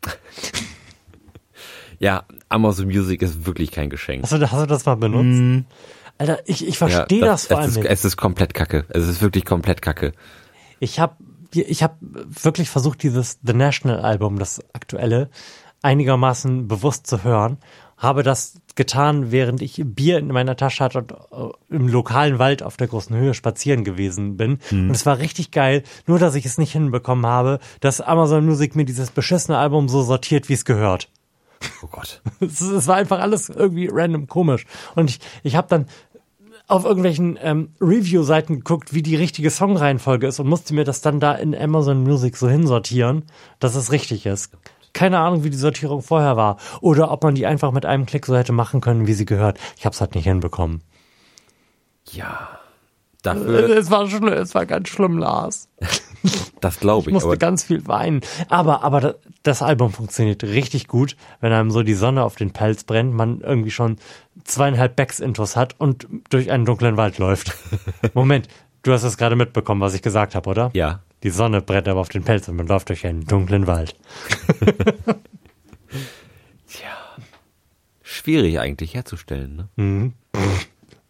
Ja, 2.00 2.26
Amazon 2.50 2.88
Music 2.88 3.22
ist 3.22 3.46
wirklich 3.46 3.72
kein 3.72 3.90
Geschenk. 3.90 4.24
Hast 4.24 4.34
du, 4.34 4.52
hast 4.52 4.62
du 4.62 4.66
das 4.66 4.86
mal 4.86 4.96
benutzt? 4.96 5.66
Alter, 6.18 6.40
ich, 6.46 6.68
ich 6.68 6.78
verstehe 6.78 7.22
Ja, 7.22 7.28
das, 7.28 7.48
vor 7.48 7.60
allem 7.60 7.70
es 7.70 7.72
ist, 7.72 7.78
nicht. 7.78 7.90
Es 7.90 8.06
ist 8.06 8.18
komplett 8.18 8.54
kacke. 8.54 8.86
Es 8.90 9.08
ist 9.08 9.22
wirklich 9.22 9.46
komplett 9.46 9.82
kacke. 9.82 10.12
Ich 10.80 11.00
habe 11.00 11.16
ich 11.52 11.82
hab 11.82 11.98
wirklich 12.02 12.70
versucht, 12.70 13.04
dieses 13.04 13.40
The 13.44 13.54
National 13.54 14.02
Album, 14.02 14.40
das 14.40 14.60
aktuelle, 14.74 15.30
einigermaßen 15.82 16.68
bewusst 16.68 17.08
zu 17.08 17.24
hören. 17.24 17.58
Habe 18.04 18.22
das 18.22 18.62
getan, 18.76 19.32
während 19.32 19.62
ich 19.62 19.82
Bier 19.84 20.20
in 20.20 20.28
meiner 20.28 20.56
Tasche 20.56 20.84
hatte 20.84 21.00
und 21.00 21.12
äh, 21.72 21.76
im 21.76 21.88
lokalen 21.88 22.38
Wald 22.38 22.62
auf 22.62 22.78
der 22.78 22.88
großen 22.88 23.16
Höhe 23.16 23.34
spazieren 23.34 23.84
gewesen 23.84 24.38
bin. 24.38 24.60
Und 24.72 24.92
es 24.92 25.06
war 25.06 25.18
richtig 25.18 25.52
geil, 25.52 25.84
nur 26.06 26.20
dass 26.20 26.36
ich 26.36 26.46
es 26.46 26.58
nicht 26.58 26.74
hinbekommen 26.74 27.26
habe, 27.26 27.60
dass 27.80 28.02
Amazon 28.02 28.46
Music 28.46 28.76
mir 28.76 28.86
dieses 28.86 29.10
beschissene 29.10 29.58
Album 29.58 29.90
so 29.90 30.04
sortiert, 30.04 30.50
wie 30.50 30.54
es 30.54 30.66
gehört. 30.66 31.10
Oh 31.82 31.88
Gott. 31.88 32.22
Es, 32.40 32.60
es 32.60 32.88
war 32.88 32.98
einfach 32.98 33.20
alles 33.20 33.50
irgendwie 33.50 33.90
random 33.90 34.28
komisch. 34.28 34.66
Und 34.96 35.10
ich, 35.10 35.20
ich 35.44 35.56
habe 35.56 35.70
dann 35.70 35.86
auf 36.68 36.86
irgendwelchen 36.86 37.38
ähm, 37.42 37.70
Review-Seiten 37.82 38.56
geguckt, 38.56 38.94
wie 38.94 39.02
die 39.02 39.16
richtige 39.16 39.50
Songreihenfolge 39.50 40.28
ist 40.28 40.40
und 40.40 40.48
musste 40.48 40.74
mir 40.74 40.86
das 40.86 41.02
dann 41.02 41.20
da 41.20 41.34
in 41.34 41.56
Amazon 41.56 42.04
Music 42.04 42.38
so 42.38 42.50
hinsortieren, 42.50 43.24
dass 43.60 43.76
es 43.76 43.92
richtig 43.92 44.26
ist. 44.26 44.52
Keine 44.94 45.20
Ahnung, 45.20 45.44
wie 45.44 45.50
die 45.50 45.58
Sortierung 45.58 46.02
vorher 46.02 46.38
war. 46.38 46.58
Oder 46.82 47.12
ob 47.12 47.24
man 47.24 47.36
die 47.36 47.46
einfach 47.46 47.72
mit 47.72 47.86
einem 47.86 48.06
Klick 48.06 48.26
so 48.26 48.38
hätte 48.38 48.54
machen 48.54 48.80
können, 48.82 49.08
wie 49.08 49.14
sie 49.14 49.26
gehört. 49.26 49.58
Ich 49.78 49.86
habe 49.86 49.94
es 49.94 50.02
halt 50.02 50.16
nicht 50.16 50.26
hinbekommen. 50.26 50.82
Ja. 52.12 52.60
Dafür, 53.22 53.70
Es 53.78 53.90
war 53.90 54.06
schlimm, 54.10 54.28
es 54.28 54.54
war 54.54 54.66
ganz 54.66 54.90
schlimm, 54.90 55.18
Lars. 55.18 55.70
das 56.60 56.80
glaube 56.82 57.04
Ich 57.04 57.08
ich. 57.08 57.14
musste 57.14 57.30
Aber 57.30 57.38
ganz 57.38 57.64
viel 57.64 57.88
weinen. 57.88 58.20
Aber, 58.50 58.84
aber 58.84 59.00
da- 59.00 59.14
das 59.44 59.62
Album 59.62 59.94
funktioniert 59.94 60.44
richtig 60.44 60.88
gut, 60.90 61.16
wenn 61.40 61.54
einem 61.54 61.72
so 61.72 61.84
die 61.84 61.94
Sonne 61.94 62.24
auf 62.24 62.36
den 62.36 62.52
Pelz 62.52 62.84
brennt, 62.84 63.14
man 63.14 63.40
irgendwie 63.40 63.72
schon 63.72 63.96
zweieinhalb 64.44 64.98
Backs-Intos 64.98 65.56
hat 65.56 65.80
und 65.80 66.06
durch 66.30 66.52
einen 66.52 66.66
dunklen 66.66 66.98
Wald 66.98 67.18
läuft. 67.18 67.54
Moment, 68.14 68.50
du 68.84 68.92
hast 68.92 69.04
es 69.04 69.16
gerade 69.18 69.38
mitbekommen, 69.38 69.80
was 69.80 69.94
ich 69.94 70.02
gesagt 70.02 70.36
habe, 70.36 70.50
oder? 70.50 70.70
ja. 70.74 71.00
Die 71.24 71.30
Sonne 71.30 71.62
brennt 71.62 71.88
aber 71.88 72.02
auf 72.02 72.10
den 72.10 72.24
Pelz 72.24 72.48
und 72.48 72.58
man 72.58 72.68
läuft 72.68 72.90
durch 72.90 73.06
einen 73.08 73.26
dunklen 73.26 73.66
Wald. 73.68 73.96
Schwierig 78.24 78.60
eigentlich 78.60 78.94
herzustellen, 78.94 79.68
ne? 79.76 80.14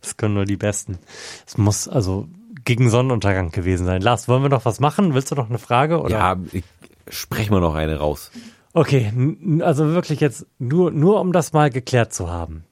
Das 0.01 0.17
können 0.17 0.33
nur 0.33 0.45
die 0.45 0.57
Besten. 0.57 0.97
Es 1.45 1.57
muss 1.57 1.87
also 1.87 2.27
gegen 2.65 2.89
Sonnenuntergang 2.89 3.51
gewesen 3.51 3.85
sein. 3.85 4.01
Lars, 4.01 4.27
wollen 4.27 4.41
wir 4.41 4.49
noch 4.49 4.65
was 4.65 4.79
machen? 4.79 5.13
Willst 5.13 5.31
du 5.31 5.35
noch 5.35 5.49
eine 5.49 5.59
Frage? 5.59 6.01
Oder? 6.01 6.17
Ja, 6.17 6.35
ich, 6.51 6.63
sprech 7.07 7.49
mal 7.49 7.61
noch 7.61 7.75
eine 7.75 7.97
raus. 7.97 8.31
Okay, 8.73 9.11
also 9.61 9.89
wirklich 9.89 10.19
jetzt 10.19 10.47
nur, 10.59 10.91
nur 10.91 11.21
um 11.21 11.31
das 11.31 11.53
mal 11.53 11.69
geklärt 11.69 12.13
zu 12.13 12.29
haben. 12.29 12.63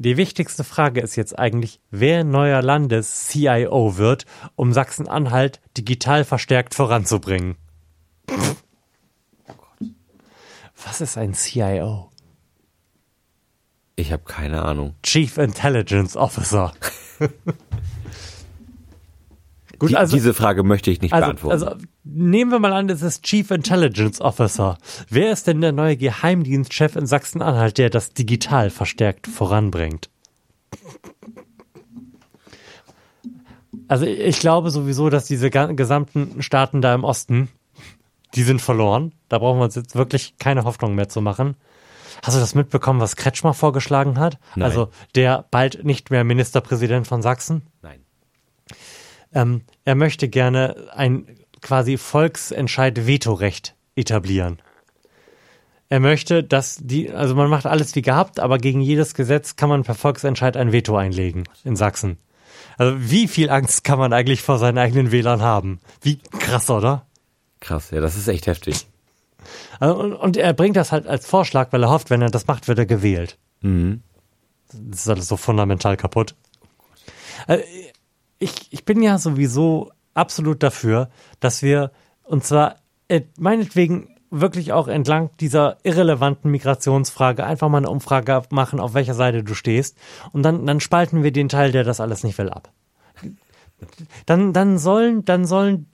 Die 0.00 0.16
wichtigste 0.16 0.62
Frage 0.62 1.00
ist 1.00 1.16
jetzt 1.16 1.36
eigentlich, 1.36 1.80
wer 1.90 2.22
neuer 2.22 2.62
Landes-CIO 2.62 3.96
wird, 3.96 4.26
um 4.54 4.72
Sachsen-Anhalt 4.72 5.60
digital 5.76 6.24
verstärkt 6.24 6.76
voranzubringen. 6.76 7.56
Was 10.84 11.00
ist 11.00 11.18
ein 11.18 11.34
CIO? 11.34 12.12
Ich 13.96 14.12
habe 14.12 14.22
keine 14.22 14.62
Ahnung. 14.62 14.94
Chief 15.02 15.36
Intelligence 15.36 16.16
Officer. 16.16 16.72
Gut, 19.78 19.90
Die, 19.90 19.96
also, 19.96 20.16
diese 20.16 20.34
Frage 20.34 20.62
möchte 20.64 20.90
ich 20.90 21.00
nicht 21.00 21.12
also, 21.12 21.26
beantworten. 21.26 21.52
also 21.52 21.76
nehmen 22.04 22.50
wir 22.50 22.58
mal 22.58 22.72
an, 22.72 22.88
es 22.88 23.02
ist 23.02 23.22
Chief 23.22 23.50
Intelligence 23.50 24.20
Officer. 24.20 24.78
Wer 25.08 25.32
ist 25.32 25.46
denn 25.46 25.60
der 25.60 25.72
neue 25.72 25.96
Geheimdienstchef 25.96 26.96
in 26.96 27.06
Sachsen-Anhalt, 27.06 27.78
der 27.78 27.90
das 27.90 28.12
digital 28.12 28.70
verstärkt 28.70 29.26
voranbringt? 29.26 30.10
Also 33.86 34.04
ich 34.04 34.38
glaube 34.40 34.70
sowieso, 34.70 35.08
dass 35.08 35.26
diese 35.26 35.50
gesamten 35.50 36.42
Staaten 36.42 36.82
da 36.82 36.94
im 36.94 37.04
Osten, 37.04 37.48
die 38.34 38.42
sind 38.42 38.60
verloren. 38.60 39.12
Da 39.28 39.38
brauchen 39.38 39.58
wir 39.60 39.64
uns 39.64 39.76
jetzt 39.76 39.94
wirklich 39.96 40.36
keine 40.38 40.64
Hoffnung 40.64 40.94
mehr 40.94 41.08
zu 41.08 41.22
machen. 41.22 41.56
Hast 42.22 42.36
du 42.36 42.40
das 42.40 42.54
mitbekommen, 42.54 43.00
was 43.00 43.16
Kretschmer 43.16 43.54
vorgeschlagen 43.54 44.18
hat? 44.18 44.38
Nein. 44.56 44.64
Also 44.64 44.90
der 45.14 45.46
bald 45.50 45.84
nicht 45.84 46.10
mehr 46.10 46.24
Ministerpräsident 46.24 47.06
von 47.06 47.22
Sachsen? 47.22 47.62
Nein. 47.80 48.00
Ähm, 49.32 49.62
er 49.84 49.94
möchte 49.94 50.28
gerne 50.28 50.88
ein 50.94 51.26
quasi 51.60 51.96
Volksentscheid-Vetorecht 51.96 53.74
etablieren. 53.96 54.60
Er 55.90 56.00
möchte, 56.00 56.44
dass 56.44 56.78
die, 56.80 57.10
also 57.10 57.34
man 57.34 57.48
macht 57.48 57.66
alles 57.66 57.94
wie 57.94 58.02
gehabt, 58.02 58.40
aber 58.40 58.58
gegen 58.58 58.80
jedes 58.80 59.14
Gesetz 59.14 59.56
kann 59.56 59.70
man 59.70 59.84
per 59.84 59.94
Volksentscheid 59.94 60.56
ein 60.56 60.72
Veto 60.72 60.96
einlegen 60.96 61.44
in 61.64 61.76
Sachsen. 61.76 62.18
Also 62.76 62.96
wie 62.98 63.26
viel 63.26 63.50
Angst 63.50 63.84
kann 63.84 63.98
man 63.98 64.12
eigentlich 64.12 64.42
vor 64.42 64.58
seinen 64.58 64.78
eigenen 64.78 65.10
Wählern 65.10 65.40
haben? 65.40 65.80
Wie 66.02 66.18
krass, 66.18 66.68
oder? 66.68 67.06
Krass, 67.60 67.90
ja, 67.90 68.00
das 68.00 68.16
ist 68.16 68.28
echt 68.28 68.46
heftig. 68.46 68.86
Also, 69.80 69.98
Und, 69.98 70.12
und 70.12 70.36
er 70.36 70.52
bringt 70.52 70.76
das 70.76 70.92
halt 70.92 71.06
als 71.06 71.26
Vorschlag, 71.26 71.72
weil 71.72 71.82
er 71.82 71.90
hofft, 71.90 72.10
wenn 72.10 72.22
er 72.22 72.30
das 72.30 72.46
macht, 72.46 72.68
wird 72.68 72.78
er 72.78 72.86
gewählt. 72.86 73.38
Mhm. 73.62 74.02
Das 74.70 75.00
ist 75.00 75.08
alles 75.08 75.28
so 75.28 75.36
fundamental 75.36 75.96
kaputt. 75.96 76.34
Also, 77.46 77.64
ich, 78.38 78.72
ich 78.72 78.84
bin 78.84 79.02
ja 79.02 79.18
sowieso 79.18 79.90
absolut 80.14 80.62
dafür, 80.62 81.10
dass 81.40 81.62
wir, 81.62 81.92
und 82.24 82.44
zwar 82.44 82.76
äh, 83.08 83.22
meinetwegen 83.38 84.14
wirklich 84.30 84.72
auch 84.72 84.88
entlang 84.88 85.30
dieser 85.40 85.78
irrelevanten 85.82 86.50
Migrationsfrage 86.50 87.44
einfach 87.44 87.68
mal 87.68 87.78
eine 87.78 87.90
Umfrage 87.90 88.42
machen, 88.50 88.80
auf 88.80 88.94
welcher 88.94 89.14
Seite 89.14 89.42
du 89.42 89.54
stehst. 89.54 89.96
Und 90.32 90.42
dann, 90.42 90.66
dann 90.66 90.80
spalten 90.80 91.22
wir 91.22 91.32
den 91.32 91.48
Teil, 91.48 91.72
der 91.72 91.84
das 91.84 92.00
alles 92.00 92.24
nicht 92.24 92.36
will, 92.38 92.50
ab. 92.50 92.70
Dann, 94.26 94.52
dann 94.52 94.78
sollen, 94.78 95.24
dann 95.24 95.46
sollen 95.46 95.86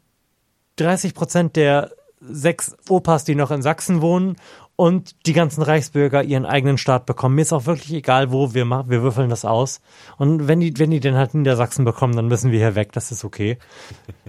30 0.77 1.15
Prozent 1.15 1.57
der 1.57 1.93
sechs 2.21 2.77
Opas, 2.89 3.25
die 3.25 3.35
noch 3.35 3.51
in 3.51 3.63
Sachsen 3.63 4.01
wohnen 4.01 4.37
und 4.77 5.27
die 5.27 5.33
ganzen 5.33 5.63
Reichsbürger 5.63 6.23
ihren 6.23 6.47
eigenen 6.47 6.79
Staat 6.79 7.07
bekommen. 7.07 7.37
Mir 7.37 7.43
ist 7.43 7.53
auch 7.53 7.67
wirklich 7.67 7.93
egal, 7.93 8.33
wo 8.33 8.55
wir 8.55 8.65
machen, 8.65 8.91
wir 8.91 9.03
würfeln 9.03 9.31
das 9.31 9.45
aus. 9.45 9.81
Und 10.17 10.49
wenn 10.49 10.61
die, 10.61 10.77
wenn 10.79 10.91
die 10.91 11.01
den 11.01 11.17
halt 11.17 11.35
Niedersachsen 11.35 11.85
bekommen, 11.85 12.17
dann 12.17 12.27
müssen 12.27 12.51
wir 12.51 12.59
hier 12.59 12.75
weg, 12.75 12.93
das 12.93 13.13
ist 13.13 13.25
okay. 13.25 13.59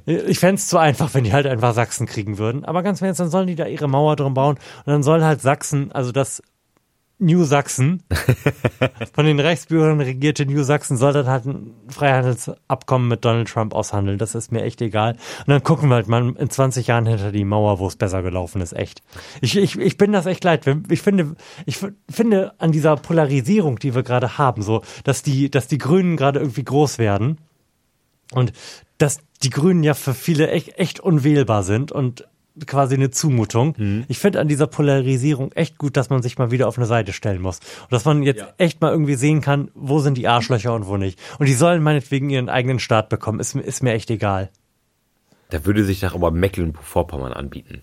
Ich 0.07 0.37
fänd's 0.37 0.67
zu 0.67 0.77
einfach, 0.77 1.15
wenn 1.15 1.23
die 1.23 1.33
halt 1.33 1.47
einfach 1.47 1.73
Sachsen 1.73 2.05
kriegen 2.05 2.37
würden. 2.37 2.63
Aber 2.63 2.83
ganz 2.83 3.01
ehrlich, 3.01 3.17
dann 3.17 3.31
sollen 3.31 3.47
die 3.47 3.55
da 3.55 3.65
ihre 3.65 3.87
Mauer 3.87 4.15
drum 4.15 4.35
bauen 4.35 4.57
und 4.85 4.91
dann 4.91 5.01
soll 5.01 5.23
halt 5.23 5.41
Sachsen, 5.41 5.91
also 5.91 6.11
das 6.11 6.43
New 7.17 7.45
Sachsen, 7.45 8.03
von 9.13 9.25
den 9.25 9.39
Reichsbürgern 9.39 10.01
regierte 10.01 10.45
New 10.45 10.63
Sachsen, 10.63 10.97
soll 10.97 11.13
dann 11.13 11.27
halt 11.27 11.45
ein 11.45 11.73
Freihandelsabkommen 11.87 13.07
mit 13.07 13.23
Donald 13.23 13.47
Trump 13.47 13.73
aushandeln. 13.73 14.17
Das 14.17 14.35
ist 14.35 14.51
mir 14.51 14.63
echt 14.63 14.81
egal. 14.81 15.13
Und 15.13 15.49
dann 15.49 15.63
gucken 15.63 15.89
wir 15.89 15.95
halt 15.95 16.09
mal 16.09 16.35
in 16.35 16.49
20 16.49 16.87
Jahren 16.87 17.05
hinter 17.05 17.31
die 17.31 17.45
Mauer, 17.45 17.79
wo 17.79 17.87
es 17.87 17.95
besser 17.95 18.21
gelaufen 18.21 18.61
ist. 18.61 18.73
Echt. 18.73 19.01
Ich, 19.39 19.55
ich, 19.57 19.79
ich 19.79 19.97
bin 19.97 20.11
das 20.11 20.25
echt 20.25 20.43
leid. 20.43 20.65
Ich 20.89 21.01
finde, 21.01 21.35
ich 21.65 21.79
finde 22.09 22.53
an 22.57 22.73
dieser 22.73 22.97
Polarisierung, 22.97 23.79
die 23.79 23.95
wir 23.95 24.03
gerade 24.03 24.37
haben, 24.37 24.61
so, 24.61 24.81
dass 25.05 25.23
die, 25.23 25.49
dass 25.49 25.67
die 25.67 25.77
Grünen 25.77 26.17
gerade 26.17 26.39
irgendwie 26.39 26.65
groß 26.65 26.97
werden 26.97 27.39
und 28.33 28.51
dass 28.97 29.19
die 29.41 29.49
Grünen 29.49 29.83
ja 29.83 29.93
für 29.93 30.13
viele 30.13 30.49
echt, 30.49 30.77
echt 30.77 30.99
unwählbar 30.99 31.63
sind 31.63 31.91
und 31.91 32.27
quasi 32.65 32.95
eine 32.95 33.09
Zumutung. 33.11 34.03
Ich 34.07 34.19
finde 34.19 34.39
an 34.39 34.47
dieser 34.47 34.67
Polarisierung 34.67 35.51
echt 35.53 35.77
gut, 35.77 35.97
dass 35.97 36.09
man 36.09 36.21
sich 36.21 36.37
mal 36.37 36.51
wieder 36.51 36.67
auf 36.67 36.77
eine 36.77 36.85
Seite 36.87 37.11
stellen 37.13 37.41
muss. 37.41 37.59
Und 37.83 37.91
dass 37.91 38.05
man 38.05 38.23
jetzt 38.23 38.45
echt 38.57 38.81
mal 38.81 38.91
irgendwie 38.91 39.15
sehen 39.15 39.41
kann, 39.41 39.69
wo 39.75 39.99
sind 39.99 40.17
die 40.17 40.27
Arschlöcher 40.27 40.73
und 40.73 40.87
wo 40.87 40.97
nicht. 40.97 41.19
Und 41.39 41.47
die 41.47 41.53
sollen 41.53 41.83
meinetwegen 41.83 42.29
ihren 42.29 42.49
eigenen 42.49 42.79
Staat 42.79 43.09
bekommen. 43.09 43.39
Ist, 43.39 43.55
mir- 43.55 43.61
ist 43.63 43.83
mir 43.83 43.93
echt 43.93 44.09
egal. 44.09 44.49
Da 45.49 45.65
würde 45.65 45.83
sich 45.83 45.99
doch 45.99 46.15
aber 46.15 46.31
Mecklenburg-Vorpommern 46.31 47.33
anbieten. 47.33 47.81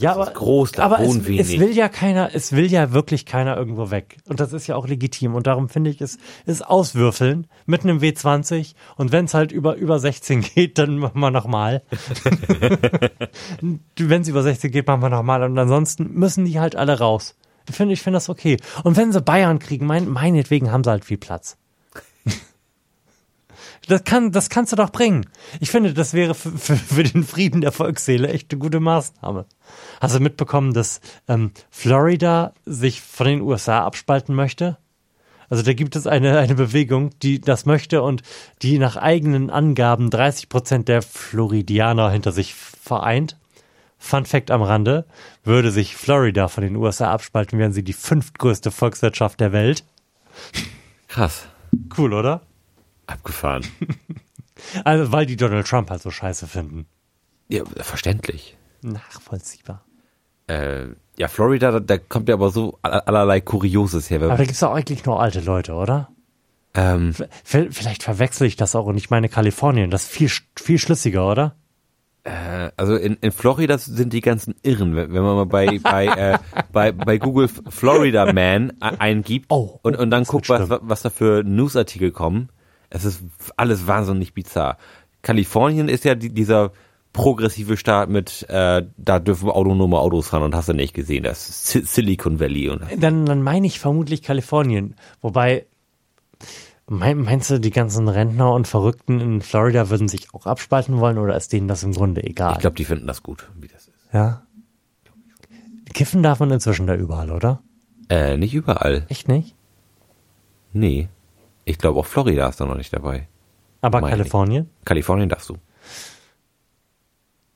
Ja, 0.00 0.22
ist 0.22 0.34
groß, 0.34 0.72
da 0.72 0.84
aber 0.84 1.00
es, 1.00 1.26
wenig. 1.26 1.40
es 1.40 1.58
will 1.58 1.76
ja 1.76 1.88
keiner, 1.88 2.30
es 2.34 2.52
will 2.52 2.70
ja 2.70 2.92
wirklich 2.92 3.26
keiner 3.26 3.56
irgendwo 3.56 3.90
weg. 3.90 4.16
Und 4.28 4.40
das 4.40 4.52
ist 4.52 4.66
ja 4.66 4.76
auch 4.76 4.86
legitim. 4.86 5.34
Und 5.34 5.46
darum 5.46 5.68
finde 5.68 5.90
ich, 5.90 6.00
es 6.00 6.18
ist 6.46 6.66
auswürfeln 6.66 7.46
mit 7.66 7.82
einem 7.82 7.98
W20. 7.98 8.74
Und 8.96 9.12
wenn 9.12 9.26
es 9.26 9.34
halt 9.34 9.52
über, 9.52 9.76
über 9.76 9.98
16 9.98 10.40
geht, 10.54 10.78
dann 10.78 10.98
machen 10.98 11.20
wir 11.20 11.30
nochmal. 11.30 11.82
wenn 13.96 14.22
es 14.22 14.28
über 14.28 14.42
16 14.42 14.70
geht, 14.70 14.86
machen 14.86 15.02
wir 15.02 15.10
nochmal. 15.10 15.42
Und 15.42 15.58
ansonsten 15.58 16.12
müssen 16.14 16.44
die 16.44 16.58
halt 16.58 16.76
alle 16.76 16.98
raus. 16.98 17.36
Ich 17.68 17.76
finde, 17.76 17.94
ich 17.94 18.02
finde 18.02 18.16
das 18.16 18.28
okay. 18.28 18.56
Und 18.82 18.96
wenn 18.96 19.12
sie 19.12 19.20
Bayern 19.20 19.58
kriegen, 19.58 19.86
mein, 19.86 20.08
meinetwegen 20.08 20.72
haben 20.72 20.82
sie 20.82 20.90
halt 20.90 21.04
viel 21.04 21.18
Platz. 21.18 21.56
Das, 23.88 24.04
kann, 24.04 24.30
das 24.30 24.50
kannst 24.50 24.72
du 24.72 24.76
doch 24.76 24.90
bringen. 24.90 25.26
Ich 25.58 25.70
finde, 25.70 25.94
das 25.94 26.12
wäre 26.14 26.34
für, 26.34 26.52
für, 26.52 26.76
für 26.76 27.02
den 27.02 27.24
Frieden 27.24 27.60
der 27.60 27.72
Volksseele 27.72 28.28
echt 28.28 28.52
eine 28.52 28.60
gute 28.60 28.80
Maßnahme. 28.80 29.46
Hast 30.00 30.14
du 30.14 30.20
mitbekommen, 30.20 30.74
dass 30.74 31.00
ähm, 31.28 31.52
Florida 31.70 32.52
sich 32.66 33.00
von 33.00 33.26
den 33.26 33.40
USA 33.40 33.84
abspalten 33.84 34.34
möchte? 34.34 34.76
Also 35.48 35.64
da 35.64 35.72
gibt 35.72 35.96
es 35.96 36.06
eine, 36.06 36.38
eine 36.38 36.54
Bewegung, 36.54 37.10
die 37.22 37.40
das 37.40 37.66
möchte 37.66 38.02
und 38.02 38.22
die 38.62 38.78
nach 38.78 38.96
eigenen 38.96 39.50
Angaben 39.50 40.08
30 40.08 40.48
Prozent 40.48 40.88
der 40.88 41.02
Floridianer 41.02 42.10
hinter 42.10 42.30
sich 42.30 42.54
vereint. 42.54 43.36
Fun 43.98 44.24
Fact 44.24 44.50
am 44.50 44.62
Rande, 44.62 45.04
würde 45.44 45.72
sich 45.72 45.94
Florida 45.94 46.48
von 46.48 46.62
den 46.62 46.76
USA 46.76 47.12
abspalten, 47.12 47.58
wären 47.58 47.72
sie 47.72 47.82
die 47.82 47.92
fünftgrößte 47.92 48.70
Volkswirtschaft 48.70 49.40
der 49.40 49.52
Welt. 49.52 49.84
Krass. 51.08 51.48
Cool, 51.98 52.14
oder? 52.14 52.40
Abgefahren. 53.10 53.64
Also, 54.84 55.10
weil 55.10 55.24
die 55.24 55.36
Donald 55.36 55.66
Trump 55.66 55.88
halt 55.88 56.02
so 56.02 56.10
scheiße 56.10 56.46
finden. 56.46 56.84
ja, 57.48 57.64
verständlich. 57.76 58.58
Nachvollziehbar. 58.82 59.86
Äh, 60.48 60.88
ja, 61.16 61.28
Florida, 61.28 61.70
da, 61.70 61.80
da 61.80 61.96
kommt 61.96 62.28
ja 62.28 62.34
aber 62.34 62.50
so 62.50 62.78
aller- 62.82 63.08
allerlei 63.08 63.40
Kurioses 63.40 64.10
her. 64.10 64.20
Aber 64.20 64.36
da 64.36 64.44
gibt's 64.44 64.60
doch 64.60 64.74
eigentlich 64.74 65.06
nur 65.06 65.18
alte 65.18 65.40
Leute, 65.40 65.72
oder? 65.72 66.10
Ähm, 66.74 67.14
Vielleicht 67.42 68.02
verwechsel 68.02 68.46
ich 68.46 68.56
das 68.56 68.76
auch 68.76 68.84
und 68.84 68.98
ich 68.98 69.08
meine 69.08 69.30
Kalifornien. 69.30 69.90
Das 69.90 70.02
ist 70.02 70.10
viel, 70.10 70.30
viel 70.56 70.78
schlüssiger, 70.78 71.26
oder? 71.30 71.54
äh, 72.24 72.70
also 72.76 72.96
in, 72.96 73.14
in 73.22 73.32
Florida 73.32 73.78
sind 73.78 74.12
die 74.12 74.20
ganzen 74.20 74.54
Irren. 74.62 74.94
Wenn, 74.94 75.10
man 75.10 75.22
mal 75.36 75.46
bei, 75.46 75.78
bei, 75.82 76.04
äh, 76.06 76.38
bei, 76.72 76.92
bei 76.92 77.16
Google 77.16 77.48
Florida 77.48 78.30
Man 78.30 78.70
e- 78.82 78.96
eingibt 78.98 79.46
Oh, 79.48 79.78
und, 79.82 79.96
und 79.96 80.10
dann 80.10 80.24
guckt, 80.24 80.50
was, 80.50 80.68
was 80.68 81.00
da 81.00 81.08
für 81.08 81.42
Newsartikel 81.44 82.10
kommen, 82.10 82.50
es 82.90 83.04
ist 83.04 83.22
alles 83.56 83.86
wahnsinnig 83.86 84.34
bizarr. 84.34 84.76
Kalifornien 85.22 85.88
ist 85.88 86.04
ja 86.04 86.14
die, 86.14 86.30
dieser 86.30 86.72
progressive 87.12 87.76
Staat 87.76 88.08
mit, 88.08 88.46
äh, 88.48 88.86
da 88.96 89.18
dürfen 89.18 89.48
autonome 89.50 89.98
Autos 89.98 90.28
fahren 90.28 90.44
und 90.44 90.54
hast 90.54 90.68
du 90.68 90.74
nicht 90.74 90.94
gesehen, 90.94 91.24
das 91.24 91.72
Silicon 91.72 92.38
Valley 92.38 92.68
und 92.68 92.82
Dann, 92.98 93.26
dann 93.26 93.42
meine 93.42 93.66
ich 93.66 93.80
vermutlich 93.80 94.22
Kalifornien. 94.22 94.94
Wobei, 95.20 95.66
mein, 96.88 97.18
meinst 97.22 97.50
du, 97.50 97.58
die 97.58 97.70
ganzen 97.70 98.08
Rentner 98.08 98.52
und 98.52 98.68
Verrückten 98.68 99.20
in 99.20 99.40
Florida 99.40 99.90
würden 99.90 100.08
sich 100.08 100.32
auch 100.34 100.46
abspalten 100.46 100.98
wollen 100.98 101.18
oder 101.18 101.36
ist 101.36 101.52
denen 101.52 101.68
das 101.68 101.82
im 101.82 101.92
Grunde 101.92 102.22
egal? 102.22 102.54
ich 102.54 102.60
glaube, 102.60 102.76
die 102.76 102.84
finden 102.84 103.06
das 103.06 103.22
gut, 103.22 103.48
wie 103.58 103.68
das 103.68 103.88
ist. 103.88 103.94
ja. 104.12 104.42
Kiffen 105.92 106.22
darf 106.22 106.38
man 106.38 106.52
inzwischen 106.52 106.86
da 106.86 106.94
überall, 106.94 107.32
oder? 107.32 107.62
Äh, 108.08 108.36
nicht 108.36 108.54
überall. 108.54 109.06
Echt 109.08 109.26
nicht? 109.26 109.56
Nee. 110.72 111.08
Ich 111.64 111.78
glaube 111.78 112.00
auch 112.00 112.06
Florida 112.06 112.48
ist 112.48 112.60
da 112.60 112.66
noch 112.66 112.76
nicht 112.76 112.92
dabei. 112.92 113.28
Aber 113.80 114.00
Meine 114.00 114.14
ich. 114.14 114.18
Kalifornien? 114.18 114.70
Kalifornien 114.84 115.28
darfst 115.28 115.48
du. 115.48 115.58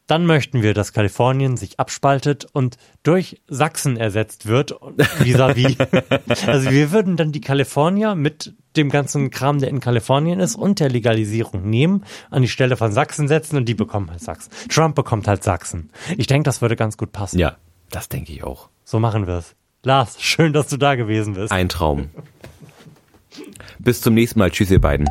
Dann 0.06 0.26
möchten 0.26 0.62
wir, 0.62 0.74
dass 0.74 0.92
Kalifornien 0.92 1.56
sich 1.56 1.80
abspaltet 1.80 2.46
und 2.52 2.76
durch 3.02 3.40
Sachsen 3.48 3.96
ersetzt 3.96 4.46
wird, 4.46 4.72
vis-à-vis. 4.72 5.78
also 6.46 6.70
wir 6.70 6.92
würden 6.92 7.16
dann 7.16 7.32
die 7.32 7.40
Kalifornier 7.40 8.14
mit 8.14 8.52
dem 8.76 8.90
ganzen 8.90 9.30
Kram, 9.30 9.60
der 9.60 9.70
in 9.70 9.80
Kalifornien 9.80 10.40
ist 10.40 10.56
und 10.56 10.78
der 10.80 10.90
Legalisierung 10.90 11.70
nehmen, 11.70 12.04
an 12.30 12.42
die 12.42 12.48
Stelle 12.48 12.76
von 12.76 12.92
Sachsen 12.92 13.28
setzen 13.28 13.56
und 13.56 13.66
die 13.66 13.74
bekommen 13.74 14.10
halt 14.10 14.20
Sachsen. 14.20 14.50
Trump 14.68 14.94
bekommt 14.94 15.26
halt 15.26 15.42
Sachsen. 15.42 15.90
Ich 16.18 16.26
denke, 16.26 16.44
das 16.44 16.60
würde 16.60 16.76
ganz 16.76 16.98
gut 16.98 17.12
passen. 17.12 17.38
Ja, 17.38 17.56
das 17.90 18.10
denke 18.10 18.30
ich 18.30 18.44
auch. 18.44 18.68
So 18.84 19.00
machen 19.00 19.26
wir 19.26 19.38
es. 19.38 19.54
Lars, 19.84 20.20
schön, 20.20 20.52
dass 20.52 20.68
du 20.68 20.76
da 20.76 20.96
gewesen 20.96 21.32
bist. 21.34 21.50
Ein 21.50 21.70
Traum. 21.70 22.10
Bis 23.78 24.00
zum 24.00 24.14
nächsten 24.14 24.38
Mal. 24.38 24.50
Tschüss, 24.50 24.70
ihr 24.70 24.80
beiden. 24.80 25.06